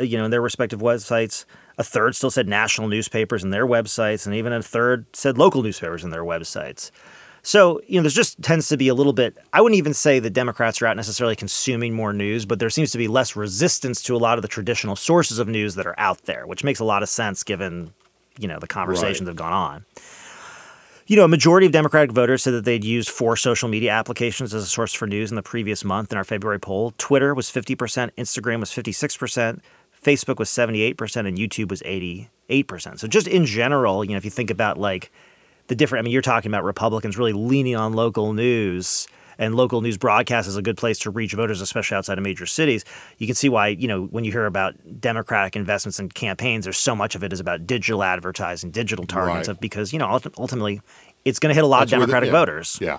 you 0.02 0.18
know, 0.18 0.24
in 0.24 0.32
their 0.32 0.42
respective 0.42 0.80
websites. 0.80 1.44
A 1.78 1.84
third 1.84 2.16
still 2.16 2.32
said 2.32 2.48
national 2.48 2.88
newspapers 2.88 3.44
in 3.44 3.52
their 3.52 3.68
websites, 3.68 4.26
and 4.26 4.34
even 4.36 4.52
a 4.52 4.64
third 4.64 5.06
said 5.14 5.38
local 5.38 5.62
newspapers 5.62 6.04
in 6.04 6.10
their 6.10 6.24
websites. 6.24 6.90
So, 7.44 7.80
you 7.88 7.98
know, 7.98 8.02
there's 8.02 8.14
just 8.16 8.42
tends 8.42 8.68
to 8.70 8.78
be 8.78 8.88
a 8.90 8.94
little 8.94 9.14
bit, 9.14 9.38
I 9.54 9.62
wouldn't 9.62 9.78
even 9.78 9.94
say 9.94 10.20
that 10.20 10.32
Democrats 10.32 10.82
are 10.82 10.88
out 10.88 10.98
necessarily 10.98 11.36
consuming 11.36 11.94
more 11.94 12.12
news, 12.12 12.46
but 12.46 12.60
there 12.60 12.70
seems 12.70 12.92
to 12.92 12.98
be 12.98 13.08
less 13.08 13.36
resistance 13.38 14.02
to 14.04 14.16
a 14.16 14.18
lot 14.18 14.38
of 14.38 14.42
the 14.42 14.48
traditional 14.50 14.96
sources 14.98 15.40
of 15.40 15.48
news 15.48 15.76
that 15.76 15.86
are 15.88 15.98
out 15.98 16.24
there, 16.24 16.46
which 16.46 16.64
makes 16.64 16.80
a 16.80 16.84
lot 16.84 17.04
of 17.04 17.10
sense 17.10 17.44
given, 17.44 17.94
you 18.38 18.48
know, 18.50 18.60
the 18.60 18.68
conversations 18.68 19.22
Right. 19.22 19.26
that 19.26 19.32
have 19.32 19.38
gone 19.38 19.54
on. 19.54 19.86
You 21.06 21.16
know, 21.16 21.24
a 21.24 21.30
majority 21.30 21.66
of 21.68 21.72
Democratic 21.72 22.12
voters 22.12 22.44
said 22.44 22.54
that 22.54 22.66
they'd 22.66 22.84
used 22.84 23.08
four 23.10 23.38
social 23.38 23.70
media 23.70 23.92
applications 23.92 24.54
as 24.54 24.64
a 24.64 24.68
source 24.68 24.92
for 24.94 25.08
news 25.08 25.30
in 25.32 25.38
the 25.38 25.42
previous 25.42 25.86
month 25.86 26.12
in 26.12 26.18
our 26.18 26.26
February 26.26 26.60
poll. 26.60 26.94
Twitter 26.98 27.34
was 27.34 27.50
50%, 27.50 28.12
Instagram 28.18 28.60
was 28.60 28.72
56%, 28.72 29.62
Facebook 30.08 30.40
was 30.40 30.50
78%, 30.50 31.28
and 31.28 31.38
YouTube 31.38 31.70
was 31.70 31.82
88%. 31.82 33.00
So 33.00 33.08
just 33.08 33.28
in 33.28 33.46
general, 33.46 34.06
you 34.06 34.12
know, 34.12 34.18
if 34.18 34.24
you 34.26 34.32
think 34.32 34.50
about 34.50 34.78
like 34.80 35.12
the 35.68 35.76
different, 35.76 36.02
I 36.02 36.06
mean, 36.06 36.14
you're 36.14 36.22
talking 36.22 36.50
about 36.50 36.64
Republicans 36.64 37.18
really 37.18 37.34
leaning 37.34 37.76
on 37.76 37.92
local 37.94 38.32
news 38.34 39.08
and 39.40 39.54
local 39.54 39.82
news 39.82 39.98
broadcast 39.98 40.48
is 40.48 40.56
a 40.56 40.62
good 40.62 40.78
place 40.78 40.98
to 41.00 41.12
reach 41.12 41.34
voters, 41.34 41.62
especially 41.62 41.96
outside 41.98 42.18
of 42.18 42.24
major 42.24 42.46
cities. 42.46 42.84
You 43.20 43.28
can 43.28 43.36
see 43.36 43.50
why, 43.50 43.68
you 43.68 43.88
know, 43.88 44.06
when 44.06 44.24
you 44.24 44.32
hear 44.32 44.46
about 44.46 44.74
Democratic 45.00 45.56
investments 45.56 46.00
in 46.00 46.10
campaigns, 46.10 46.64
there's 46.64 46.78
so 46.78 46.96
much 46.96 47.14
of 47.14 47.24
it 47.24 47.32
is 47.34 47.40
about 47.40 47.68
digital 47.68 48.02
advertising, 48.02 48.72
digital 48.72 49.06
targets, 49.06 49.48
Right. 49.48 49.56
of 49.56 49.60
because, 49.60 49.94
you 49.94 50.00
know, 50.00 50.08
ultimately 50.40 50.82
it's 51.26 51.38
going 51.38 51.50
to 51.52 51.54
hit 51.54 51.64
a 51.64 51.68
lot 51.68 51.82
That's 51.82 51.94
of 51.94 52.00
where 52.00 52.08
the- 52.08 52.12
Democratic 52.14 52.28
yeah. 52.28 52.40
voters. 52.40 52.78
Yeah. 52.82 52.98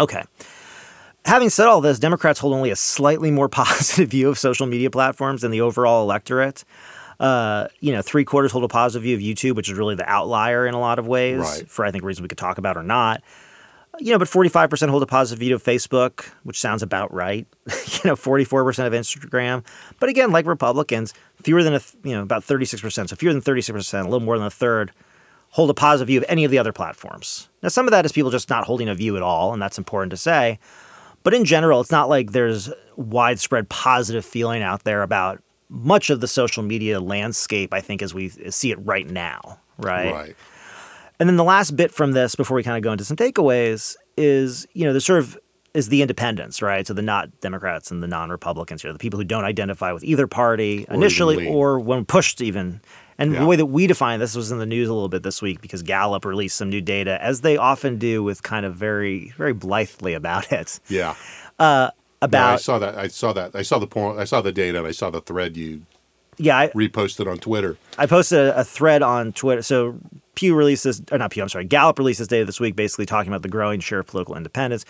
Okay. 0.00 0.22
Having 1.28 1.50
said 1.50 1.66
all 1.66 1.82
this, 1.82 1.98
Democrats 1.98 2.40
hold 2.40 2.54
only 2.54 2.70
a 2.70 2.76
slightly 2.76 3.30
more 3.30 3.48
positive 3.50 4.08
view 4.08 4.30
of 4.30 4.38
social 4.38 4.66
media 4.66 4.90
platforms 4.90 5.42
than 5.42 5.50
the 5.50 5.60
overall 5.60 6.02
electorate. 6.02 6.64
Uh, 7.20 7.68
you 7.80 7.92
know, 7.92 8.00
three 8.00 8.24
quarters 8.24 8.50
hold 8.50 8.64
a 8.64 8.68
positive 8.68 9.02
view 9.02 9.14
of 9.14 9.20
YouTube, 9.20 9.54
which 9.54 9.68
is 9.68 9.76
really 9.76 9.94
the 9.94 10.08
outlier 10.08 10.66
in 10.66 10.72
a 10.72 10.80
lot 10.80 10.98
of 10.98 11.06
ways, 11.06 11.38
Right. 11.40 11.68
for 11.68 11.84
I 11.84 11.90
think 11.90 12.02
reasons 12.02 12.22
we 12.22 12.28
could 12.28 12.38
talk 12.38 12.56
about 12.56 12.78
or 12.78 12.82
not. 12.82 13.22
You 13.98 14.12
know, 14.12 14.18
but 14.18 14.26
45% 14.28 14.88
hold 14.88 15.02
a 15.02 15.06
positive 15.06 15.40
view 15.40 15.54
of 15.54 15.62
Facebook, 15.62 16.30
which 16.44 16.58
sounds 16.58 16.82
about 16.82 17.12
right. 17.12 17.46
you 17.66 18.00
know, 18.06 18.16
44% 18.16 18.86
of 18.86 18.94
Instagram. 18.94 19.66
But 20.00 20.08
again, 20.08 20.32
like 20.32 20.46
Republicans, 20.46 21.12
fewer 21.42 21.62
than 21.62 21.74
a, 21.74 21.80
th- 21.80 21.96
you 22.04 22.14
know, 22.14 22.22
about 22.22 22.42
36%. 22.42 23.10
So 23.10 23.16
fewer 23.16 23.34
than 23.34 23.42
36%, 23.42 24.00
a 24.00 24.04
little 24.04 24.20
more 24.20 24.38
than 24.38 24.46
a 24.46 24.50
third 24.50 24.92
hold 25.50 25.68
a 25.68 25.74
positive 25.74 26.06
view 26.06 26.18
of 26.20 26.24
any 26.26 26.44
of 26.46 26.50
the 26.50 26.58
other 26.58 26.72
platforms. 26.72 27.50
Now, 27.62 27.68
some 27.68 27.86
of 27.86 27.90
that 27.90 28.06
is 28.06 28.12
people 28.12 28.30
just 28.30 28.48
not 28.48 28.64
holding 28.64 28.88
a 28.88 28.94
view 28.94 29.14
at 29.16 29.22
all, 29.22 29.52
and 29.52 29.60
that's 29.60 29.76
important 29.76 30.10
to 30.12 30.16
say. 30.16 30.58
But 31.22 31.34
in 31.34 31.44
general, 31.44 31.80
it's 31.80 31.90
not 31.90 32.08
like 32.08 32.32
there's 32.32 32.70
widespread 32.96 33.68
positive 33.68 34.24
feeling 34.24 34.62
out 34.62 34.84
there 34.84 35.02
about 35.02 35.42
much 35.68 36.10
of 36.10 36.20
the 36.20 36.28
social 36.28 36.62
media 36.62 37.00
landscape, 37.00 37.74
I 37.74 37.80
think, 37.80 38.02
as 38.02 38.14
we 38.14 38.28
see 38.28 38.70
it 38.70 38.78
right 38.84 39.08
now, 39.08 39.60
right? 39.78 40.12
Right. 40.12 40.36
And 41.20 41.28
then 41.28 41.36
the 41.36 41.44
last 41.44 41.76
bit 41.76 41.92
from 41.92 42.12
this, 42.12 42.34
before 42.34 42.54
we 42.54 42.62
kind 42.62 42.76
of 42.76 42.82
go 42.82 42.92
into 42.92 43.04
some 43.04 43.16
takeaways, 43.16 43.96
is 44.16 44.66
you 44.72 44.84
know 44.84 44.92
the 44.92 45.00
sort 45.00 45.18
of 45.18 45.38
is 45.74 45.88
the 45.88 46.00
independents, 46.02 46.62
right? 46.62 46.86
So 46.86 46.94
the 46.94 47.02
not 47.02 47.40
Democrats 47.40 47.90
and 47.90 48.02
the 48.02 48.08
non-Republicans, 48.08 48.82
you 48.82 48.88
know, 48.88 48.92
the 48.92 48.98
people 48.98 49.18
who 49.18 49.24
don't 49.24 49.44
identify 49.44 49.92
with 49.92 50.04
either 50.04 50.26
party 50.26 50.86
even 50.88 50.94
initially, 50.94 51.48
or 51.48 51.78
when 51.78 52.04
pushed 52.04 52.40
even. 52.40 52.80
And 53.18 53.32
Yeah. 53.32 53.40
the 53.40 53.46
way 53.46 53.56
that 53.56 53.66
we 53.66 53.86
define 53.88 54.20
this 54.20 54.34
was 54.36 54.52
in 54.52 54.58
the 54.58 54.66
news 54.66 54.88
a 54.88 54.92
little 54.94 55.08
bit 55.08 55.22
this 55.24 55.42
week 55.42 55.60
because 55.60 55.82
Gallup 55.82 56.24
released 56.24 56.56
some 56.56 56.70
new 56.70 56.80
data, 56.80 57.20
as 57.22 57.40
they 57.40 57.56
often 57.56 57.98
do, 57.98 58.22
with 58.22 58.42
kind 58.44 58.64
of 58.64 58.76
very, 58.76 59.32
very 59.36 59.52
blithely 59.52 60.14
about 60.14 60.52
it. 60.52 60.78
Yeah. 60.88 61.14
About 61.58 61.94
Yeah, 62.32 62.52
I 62.54 62.56
saw 62.56 62.78
that. 62.78 62.96
I 62.96 63.08
saw 63.08 63.32
that. 63.32 63.54
I 63.54 63.62
saw 63.62 63.78
the 63.78 63.86
point. 63.86 64.18
I 64.18 64.24
saw 64.24 64.40
the 64.40 64.52
data, 64.52 64.78
and 64.78 64.86
I 64.86 64.92
saw 64.92 65.10
the 65.10 65.20
thread 65.20 65.56
you 65.56 65.82
yeah, 66.40 66.56
I, 66.56 66.68
reposted 66.68 67.28
on 67.28 67.38
Twitter. 67.38 67.76
I 67.98 68.06
posted 68.06 68.38
a, 68.38 68.60
a 68.60 68.64
thread 68.64 69.02
on 69.02 69.32
Twitter. 69.32 69.62
So 69.62 69.98
Pew 70.36 70.54
releases, 70.54 71.02
or 71.10 71.18
not 71.18 71.32
Pew, 71.32 71.42
I'm 71.42 71.48
sorry, 71.48 71.64
Gallup 71.64 71.98
releases 71.98 72.28
data 72.28 72.44
this 72.44 72.60
week, 72.60 72.76
basically 72.76 73.06
talking 73.06 73.32
about 73.32 73.42
the 73.42 73.48
growing 73.48 73.80
share 73.80 73.98
of 73.98 74.06
political 74.06 74.36
independence. 74.36 74.84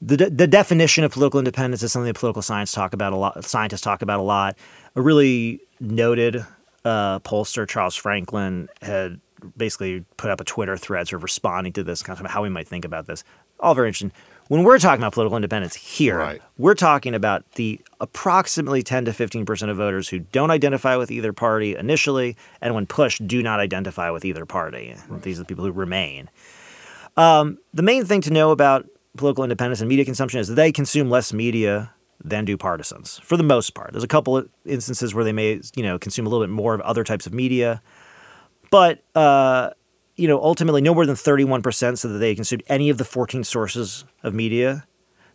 The, 0.00 0.16
de- 0.16 0.30
the 0.30 0.46
definition 0.46 1.04
of 1.04 1.12
political 1.12 1.38
independence 1.38 1.82
is 1.82 1.92
something 1.92 2.06
that 2.06 2.18
political 2.18 2.40
science 2.40 2.72
talk 2.72 2.94
about 2.94 3.12
a 3.12 3.16
lot. 3.16 3.44
Scientists 3.44 3.82
talk 3.82 4.00
about 4.00 4.20
a 4.20 4.22
lot. 4.22 4.56
A 4.96 5.02
really 5.02 5.60
noted 5.80 6.46
uh, 6.88 7.18
pollster, 7.20 7.68
Charles 7.68 7.94
Franklin, 7.96 8.68
had 8.82 9.20
basically 9.56 10.04
put 10.16 10.30
up 10.30 10.40
a 10.40 10.44
Twitter 10.44 10.76
thread 10.76 11.06
sort 11.08 11.18
of 11.18 11.22
responding 11.22 11.72
to 11.74 11.84
this, 11.84 12.02
kind 12.02 12.18
of 12.18 12.26
how 12.30 12.42
we 12.42 12.48
might 12.48 12.66
think 12.66 12.84
about 12.84 13.06
this. 13.06 13.22
All 13.60 13.74
very 13.74 13.88
interesting. 13.88 14.12
When 14.48 14.62
we're 14.64 14.78
talking 14.78 15.00
about 15.02 15.12
political 15.12 15.36
independence 15.36 15.74
here, 15.74 16.18
Right. 16.18 16.42
we're 16.56 16.74
talking 16.74 17.14
about 17.14 17.44
the 17.52 17.80
approximately 18.00 18.82
10 18.82 19.04
to 19.04 19.12
15% 19.12 19.68
of 19.70 19.76
voters 19.76 20.08
who 20.08 20.20
don't 20.20 20.50
identify 20.50 20.96
with 20.96 21.10
either 21.10 21.32
party 21.34 21.76
initially, 21.76 22.36
and 22.62 22.74
when 22.74 22.86
pushed, 22.86 23.26
do 23.26 23.42
not 23.42 23.60
identify 23.60 24.10
with 24.10 24.24
either 24.24 24.46
party. 24.46 24.96
These 25.22 25.38
are 25.38 25.42
the 25.42 25.46
people 25.46 25.64
who 25.66 25.72
remain. 25.72 26.30
Um, 27.16 27.58
the 27.74 27.82
main 27.82 28.04
thing 28.06 28.20
to 28.22 28.30
know 28.32 28.50
about 28.50 28.86
political 29.16 29.44
independence 29.44 29.80
and 29.80 29.88
media 29.88 30.04
consumption 30.04 30.40
is 30.40 30.48
they 30.48 30.72
consume 30.72 31.10
less 31.10 31.32
media 31.32 31.92
than 32.22 32.44
do 32.44 32.56
partisans, 32.56 33.20
for 33.22 33.36
the 33.36 33.42
most 33.42 33.74
part. 33.74 33.92
There's 33.92 34.04
a 34.04 34.08
couple 34.08 34.36
of 34.36 34.48
instances 34.64 35.14
where 35.14 35.24
they 35.24 35.32
may, 35.32 35.60
you 35.76 35.82
know, 35.82 35.98
consume 35.98 36.26
a 36.26 36.28
little 36.28 36.44
bit 36.44 36.52
more 36.52 36.74
of 36.74 36.80
other 36.80 37.04
types 37.04 37.26
of 37.26 37.32
media, 37.32 37.80
but 38.70 39.02
uh, 39.14 39.70
you 40.18 40.26
know, 40.26 40.42
ultimately, 40.42 40.82
no 40.82 40.94
more 40.94 41.06
than 41.06 41.14
31% 41.14 41.62
said 41.96 42.10
that 42.10 42.18
they 42.18 42.34
consumed 42.34 42.64
any 42.66 42.90
of 42.90 42.98
the 42.98 43.04
14 43.04 43.44
sources 43.44 44.04
of 44.24 44.34
media 44.34 44.84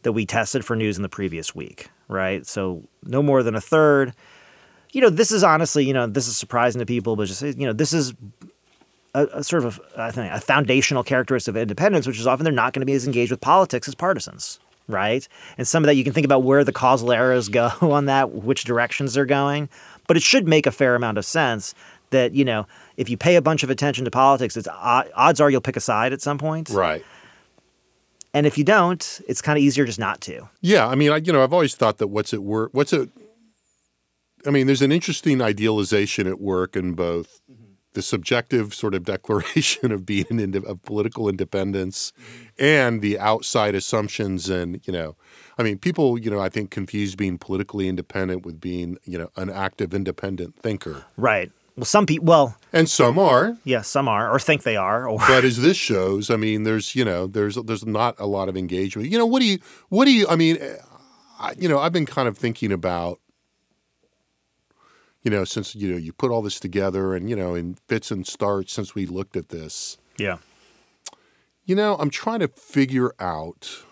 that 0.04 0.12
we 0.12 0.26
tested 0.26 0.64
for 0.66 0.76
news 0.76 0.98
in 0.98 1.04
the 1.04 1.10
previous 1.10 1.56
week, 1.56 1.90
right? 2.10 2.46
So 2.46 2.84
no 3.02 3.24
more 3.24 3.42
than 3.44 3.56
a 3.56 3.62
third. 3.62 4.14
You 4.92 5.02
know, 5.02 5.10
this 5.10 5.32
is 5.32 5.44
honestly, 5.44 5.86
you 5.86 5.94
know, 5.94 6.06
this 6.06 6.28
is 6.28 6.38
surprising 6.38 6.80
to 6.80 6.86
people, 6.86 7.16
but 7.16 7.28
just 7.28 7.42
you 7.42 7.66
know, 7.66 7.72
this 7.74 7.94
is 7.94 8.14
a, 9.16 9.26
a 9.28 9.44
sort 9.44 9.64
of 9.64 9.80
I 9.98 10.12
think 10.12 10.32
a 10.32 10.42
foundational 10.42 11.04
characteristic 11.04 11.54
of 11.54 11.58
independence, 11.58 12.06
which 12.06 12.20
is 12.20 12.28
often 12.28 12.44
they're 12.44 12.54
not 12.54 12.74
going 12.74 12.82
to 12.82 12.86
be 12.86 12.94
as 12.94 13.06
engaged 13.06 13.32
with 13.32 13.42
politics 13.42 13.88
as 13.88 13.96
partisans, 13.96 14.60
right? 14.88 15.28
And 15.58 15.68
some 15.68 15.84
of 15.84 15.88
that 15.88 15.96
you 15.96 16.04
can 16.04 16.14
think 16.14 16.26
about 16.26 16.44
where 16.44 16.64
the 16.64 16.74
causal 16.74 17.12
errors 17.12 17.50
go 17.50 17.72
on 17.82 18.06
that, 18.06 18.32
which 18.32 18.64
directions 18.64 19.14
they're 19.14 19.26
going, 19.26 19.70
but 20.08 20.18
it 20.18 20.24
should 20.24 20.48
make 20.48 20.66
a 20.66 20.72
fair 20.72 20.96
amount 20.96 21.18
of 21.18 21.26
sense 21.26 21.74
that 22.14 22.34
you 22.34 22.46
know 22.46 22.66
if 22.96 23.10
you 23.10 23.18
pay 23.18 23.36
a 23.36 23.42
bunch 23.42 23.64
of 23.64 23.70
attention 23.70 24.06
to 24.06 24.12
politics, 24.12 24.56
it's 24.56 24.68
odds 24.70 25.42
are 25.42 25.50
you'll 25.50 25.62
pick 25.62 25.76
a 25.76 25.82
side 25.82 26.14
at 26.14 26.22
some 26.22 26.38
point, 26.38 26.70
Right. 26.70 27.04
and 28.34 28.46
if 28.46 28.58
you 28.58 28.64
don't, 28.64 29.22
it's 29.28 29.42
kind 29.42 29.58
of 29.58 29.64
easier 29.64 29.86
just 29.86 30.00
not 30.00 30.22
to. 30.22 30.50
Yeah, 30.62 30.88
I 30.88 30.96
mean, 30.96 31.12
I, 31.12 31.18
you 31.18 31.34
know, 31.34 31.44
I've 31.44 31.54
always 31.54 31.76
thought 31.76 31.98
that 31.98 32.08
what's 32.08 32.34
at 32.34 32.44
work, 32.44 32.70
what's 32.74 32.94
it? 32.94 33.10
I 34.46 34.52
mean, 34.52 34.68
there's 34.68 34.82
an 34.82 34.92
interesting 34.92 35.42
idealization 35.42 36.28
at 36.28 36.40
work 36.40 36.76
in 36.76 36.94
both 36.94 37.40
mm-hmm. 37.52 37.74
the 37.94 38.02
subjective 38.02 38.74
sort 38.74 38.94
of 38.94 39.04
declaration 39.14 39.92
of 39.92 40.06
being 40.06 40.56
of 40.56 40.84
political 40.84 41.28
independence 41.28 42.14
mm-hmm. 42.20 42.43
And 42.60 43.02
the 43.02 43.20
outside 43.20 43.76
assumptions 43.76 44.50
and 44.50 44.80
you 44.86 44.94
know, 44.94 45.16
I 45.58 45.64
mean, 45.64 45.78
people 45.78 46.18
you 46.18 46.30
know 46.30 46.40
I 46.40 46.50
think 46.50 46.72
confuse 46.72 47.16
being 47.16 47.38
politically 47.38 47.88
independent 47.88 48.46
with 48.46 48.60
being 48.60 48.98
you 49.06 49.18
know 49.18 49.30
an 49.36 49.50
active 49.50 49.94
independent 49.94 50.56
thinker, 50.58 51.06
Right. 51.18 51.52
Well, 51.76 51.86
some 51.86 52.06
people, 52.06 52.26
well, 52.28 52.56
and 52.72 52.88
some 52.88 53.18
are. 53.18 53.58
yeah, 53.64 53.82
some 53.82 54.08
are 54.08 54.32
or 54.32 54.38
think 54.38 54.62
they 54.62 54.76
are, 54.76 55.08
or 55.10 55.18
But 55.18 55.44
as 55.44 55.60
this 55.60 55.76
shows, 55.76 56.30
I 56.30 56.36
mean, 56.36 56.66
there's 56.66 56.94
you 56.94 57.04
know, 57.04 57.26
there's 57.26 57.56
there's 57.56 57.84
not 57.84 58.16
a 58.20 58.28
lot 58.28 58.48
of 58.48 58.56
engagement. 58.56 59.10
You 59.10 59.18
know, 59.18 59.26
what 59.26 59.40
do 59.40 59.48
you 59.48 59.58
what 59.90 60.06
do 60.06 60.12
you? 60.12 60.28
I 60.30 60.36
mean, 60.36 60.60
I, 61.40 61.56
you 61.58 61.68
know, 61.68 61.80
I've 61.80 61.92
been 61.92 62.06
kind 62.06 62.28
of 62.28 62.38
thinking 62.38 62.72
about, 62.72 63.20
you 65.24 65.32
know, 65.32 65.46
since 65.46 65.74
you 65.74 65.90
know 65.92 65.98
you 65.98 66.14
put 66.14 66.30
all 66.30 66.44
this 66.44 66.60
together 66.60 67.16
and 67.16 67.28
you 67.28 67.36
know 67.36 67.56
in 67.56 67.76
fits 67.88 68.12
and 68.12 68.28
starts 68.28 68.72
since 68.72 68.94
we 68.94 69.08
looked 69.08 69.36
at 69.36 69.50
this. 69.50 69.98
yeah, 70.18 70.38
You 71.66 71.76
know, 71.76 71.96
I'm 71.96 72.10
trying 72.10 72.40
to 72.42 72.50
figure 72.50 73.14
out, 73.20 73.84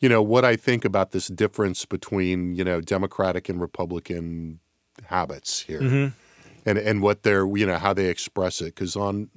you 0.00 0.08
know, 0.08 0.22
what 0.22 0.44
I 0.44 0.56
think 0.56 0.84
about 0.84 1.12
this 1.12 1.28
difference 1.28 1.84
between 1.84 2.54
you 2.54 2.64
know 2.64 2.80
Democratic 2.80 3.48
and 3.48 3.60
Republican 3.60 4.60
habits 5.04 5.60
here, 5.60 5.80
mm-hmm. 5.80 6.68
and 6.68 6.78
and 6.78 7.02
what 7.02 7.22
they're 7.22 7.46
you 7.46 7.66
know 7.66 7.78
how 7.78 7.92
they 7.92 8.06
express 8.06 8.60
it. 8.60 8.74
Because 8.74 8.96
on, 8.96 9.30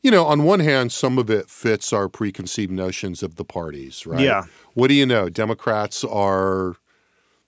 you 0.00 0.10
know, 0.10 0.24
on 0.24 0.44
one 0.44 0.60
hand, 0.60 0.92
some 0.92 1.18
of 1.18 1.28
it 1.28 1.50
fits 1.50 1.92
our 1.92 2.08
preconceived 2.08 2.72
notions 2.72 3.22
of 3.22 3.36
the 3.36 3.44
parties, 3.44 4.06
right? 4.06 4.20
Yeah. 4.20 4.44
What 4.74 4.88
do 4.88 4.94
you 4.94 5.06
know? 5.06 5.28
Democrats 5.28 6.04
are. 6.04 6.76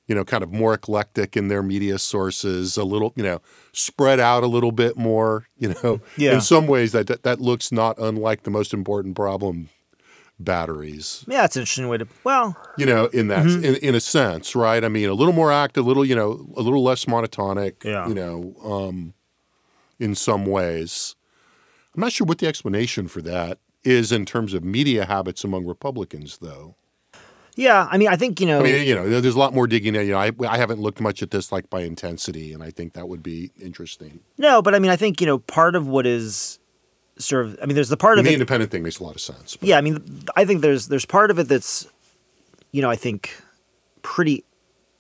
You 0.08 0.14
know, 0.16 0.24
kind 0.24 0.42
of 0.42 0.52
more 0.52 0.74
eclectic 0.74 1.36
in 1.36 1.48
their 1.48 1.62
media 1.62 1.96
sources, 1.98 2.76
a 2.76 2.84
little, 2.84 3.12
you 3.16 3.22
know, 3.22 3.40
spread 3.72 4.18
out 4.20 4.42
a 4.42 4.46
little 4.48 4.72
bit 4.72 4.96
more. 4.96 5.46
You 5.56 5.74
know, 5.82 6.00
Yeah. 6.16 6.34
in 6.34 6.40
some 6.40 6.66
ways 6.66 6.92
that, 6.92 7.06
that 7.06 7.22
that 7.22 7.40
looks 7.40 7.70
not 7.72 7.98
unlike 7.98 8.42
the 8.42 8.50
most 8.50 8.74
important 8.74 9.14
problem 9.16 9.68
batteries 10.40 11.24
yeah, 11.28 11.44
it's 11.44 11.54
an 11.56 11.60
interesting 11.62 11.88
way 11.88 11.98
to. 11.98 12.08
Well, 12.24 12.56
you 12.76 12.84
know 12.86 13.06
in 13.06 13.28
that 13.28 13.44
Mm-hmm. 13.46 13.64
in, 13.64 13.74
in 13.76 13.94
a 13.94 14.00
sense 14.00 14.56
right 14.56 14.82
i 14.82 14.88
mean 14.88 15.08
a 15.08 15.14
little 15.14 15.32
more 15.34 15.52
active 15.52 15.84
a 15.84 15.88
little 15.88 16.04
you 16.04 16.16
know 16.16 16.46
a 16.56 16.62
little 16.62 16.82
less 16.82 17.04
monotonic 17.04 17.84
Yeah. 17.84 18.08
you 18.08 18.14
know 18.14 18.54
um 18.64 19.14
in 20.00 20.14
some 20.16 20.44
ways 20.46 21.14
i'm 21.94 22.00
not 22.00 22.10
sure 22.12 22.26
what 22.26 22.38
the 22.38 22.48
explanation 22.48 23.06
for 23.08 23.22
that 23.22 23.58
is 23.84 24.10
in 24.10 24.24
terms 24.26 24.52
of 24.54 24.64
media 24.64 25.04
habits 25.04 25.44
among 25.44 25.64
republicans 25.66 26.38
though 26.38 26.74
yeah, 27.56 27.86
I 27.90 27.98
mean, 27.98 28.08
I 28.08 28.16
think 28.16 28.40
you 28.40 28.46
know. 28.46 28.60
i 28.60 28.62
mean 28.62 28.86
you 28.86 28.94
know 28.94 29.20
there's 29.20 29.34
a 29.34 29.38
lot 29.38 29.52
more 29.54 29.66
digging 29.66 29.94
in 29.94 30.06
you 30.06 30.12
know 30.12 30.18
I, 30.18 30.30
I 30.48 30.56
haven't 30.58 30.80
looked 30.80 31.00
much 31.00 31.22
at 31.22 31.30
this 31.30 31.52
like 31.52 31.68
by 31.70 31.80
intensity 31.82 32.52
and 32.54 32.62
i 32.62 32.70
think 32.70 32.94
that 32.94 33.08
would 33.08 33.22
be 33.22 33.50
interesting 33.60 34.20
No, 34.38 34.62
but 34.62 34.74
I 34.74 34.78
mean, 34.78 34.90
I 34.90 34.96
think 34.96 35.20
you 35.20 35.26
know 35.26 35.38
part 35.38 35.74
of 35.76 35.86
what 35.86 36.06
is 36.06 36.58
sort 37.18 37.44
of. 37.44 37.58
I 37.62 37.66
mean, 37.66 37.74
there's 37.74 37.90
the 37.90 37.96
part 37.96 38.18
And 38.18 38.20
of 38.20 38.24
the 38.24 38.30
it. 38.32 38.34
independent 38.34 38.70
thing 38.72 38.82
makes 38.82 38.98
a 38.98 39.04
lot 39.04 39.14
of 39.14 39.20
sense. 39.20 39.56
but- 39.56 39.68
Yeah, 39.68 39.76
I 39.78 39.80
mean, 39.82 40.24
I 40.34 40.44
think 40.46 40.62
there's 40.62 40.88
there's 40.88 41.04
part 41.04 41.30
of 41.30 41.38
it 41.38 41.46
that's, 41.48 41.86
you 42.72 42.80
know, 42.82 42.90
I 42.90 42.96
think 42.96 43.30
pretty 44.02 44.44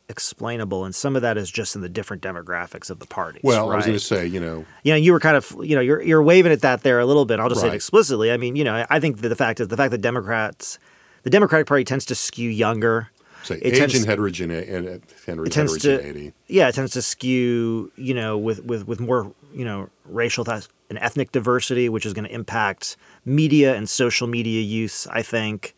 explainable, 0.08 0.84
and 0.84 0.94
some 0.94 1.16
of 1.16 1.22
that 1.22 1.38
is 1.38 1.50
just 1.50 1.74
in 1.74 1.80
the 1.80 1.88
different 1.88 2.22
demographics 2.22 2.90
of 2.90 2.98
the 2.98 3.06
parties. 3.06 3.40
Well, 3.42 3.70
I 3.72 3.76
was 3.76 3.86
going 3.86 3.96
to 3.98 4.04
say, 4.04 4.26
you 4.26 4.40
know, 4.40 4.66
you 4.82 4.92
know, 4.92 4.96
you 4.96 5.12
were 5.12 5.20
kind 5.20 5.36
of, 5.36 5.56
you 5.62 5.74
know, 5.74 5.80
you're 5.80 6.02
you're 6.02 6.22
waving 6.22 6.52
at 6.52 6.60
that 6.60 6.82
there 6.82 7.00
a 7.00 7.06
little 7.06 7.24
bit. 7.24 7.40
I'll 7.40 7.48
just 7.48 7.62
say 7.62 7.68
it 7.68 7.74
explicitly. 7.74 8.30
I 8.30 8.36
mean, 8.36 8.56
you 8.56 8.64
know, 8.64 8.84
I 8.90 9.00
think 9.00 9.20
that 9.22 9.28
the 9.28 9.36
fact 9.36 9.58
is 9.60 9.68
the 9.68 9.76
fact 9.76 9.90
that 9.92 10.02
Democrats, 10.02 10.78
the 11.22 11.30
Democratic 11.30 11.66
Party 11.66 11.84
tends 11.84 12.04
to 12.06 12.14
skew 12.14 12.48
younger. 12.50 13.08
say 13.44 13.56
It 13.56 13.72
age 13.74 13.78
tends- 13.78 13.94
and 13.96 14.06
heterogeneity. 14.06 14.72
And, 14.72 14.86
heter- 14.86 15.46
It 15.46 15.50
tends 15.52 15.78
to, 15.78 15.90
heterogeneity. 15.90 16.32
yeah, 16.48 16.68
it 16.68 16.74
tends 16.74 16.92
to 16.92 17.02
skew, 17.02 17.90
you 17.96 18.14
know, 18.14 18.38
with 18.38 18.64
with 18.64 18.86
with 18.86 19.00
more, 19.00 19.32
you 19.52 19.64
know, 19.64 19.88
racial 20.04 20.44
th- 20.44 20.68
and 20.90 20.98
ethnic 21.00 21.32
diversity, 21.32 21.88
which 21.88 22.06
is 22.06 22.12
going 22.12 22.24
to 22.24 22.32
impact 22.34 22.96
media 23.24 23.74
and 23.74 23.88
social 23.88 24.26
media 24.28 24.60
use. 24.60 25.06
I 25.10 25.22
think, 25.22 25.74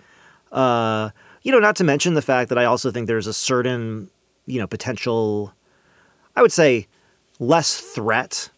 uh, 0.52 1.11
you 1.42 1.52
know, 1.52 1.59
not 1.59 1.76
to 1.76 1.85
mention 1.85 2.14
the 2.14 2.22
fact 2.22 2.48
that 2.50 2.59
I 2.59 2.64
also 2.64 2.90
think 2.90 3.07
there's 3.07 3.26
a 3.26 3.33
certain, 3.33 4.11
you 4.46 4.59
know, 4.61 4.66
potential, 4.66 5.54
I 6.37 6.42
would 6.42 6.52
say, 6.52 6.87
less 7.38 7.78
threat, 7.78 8.50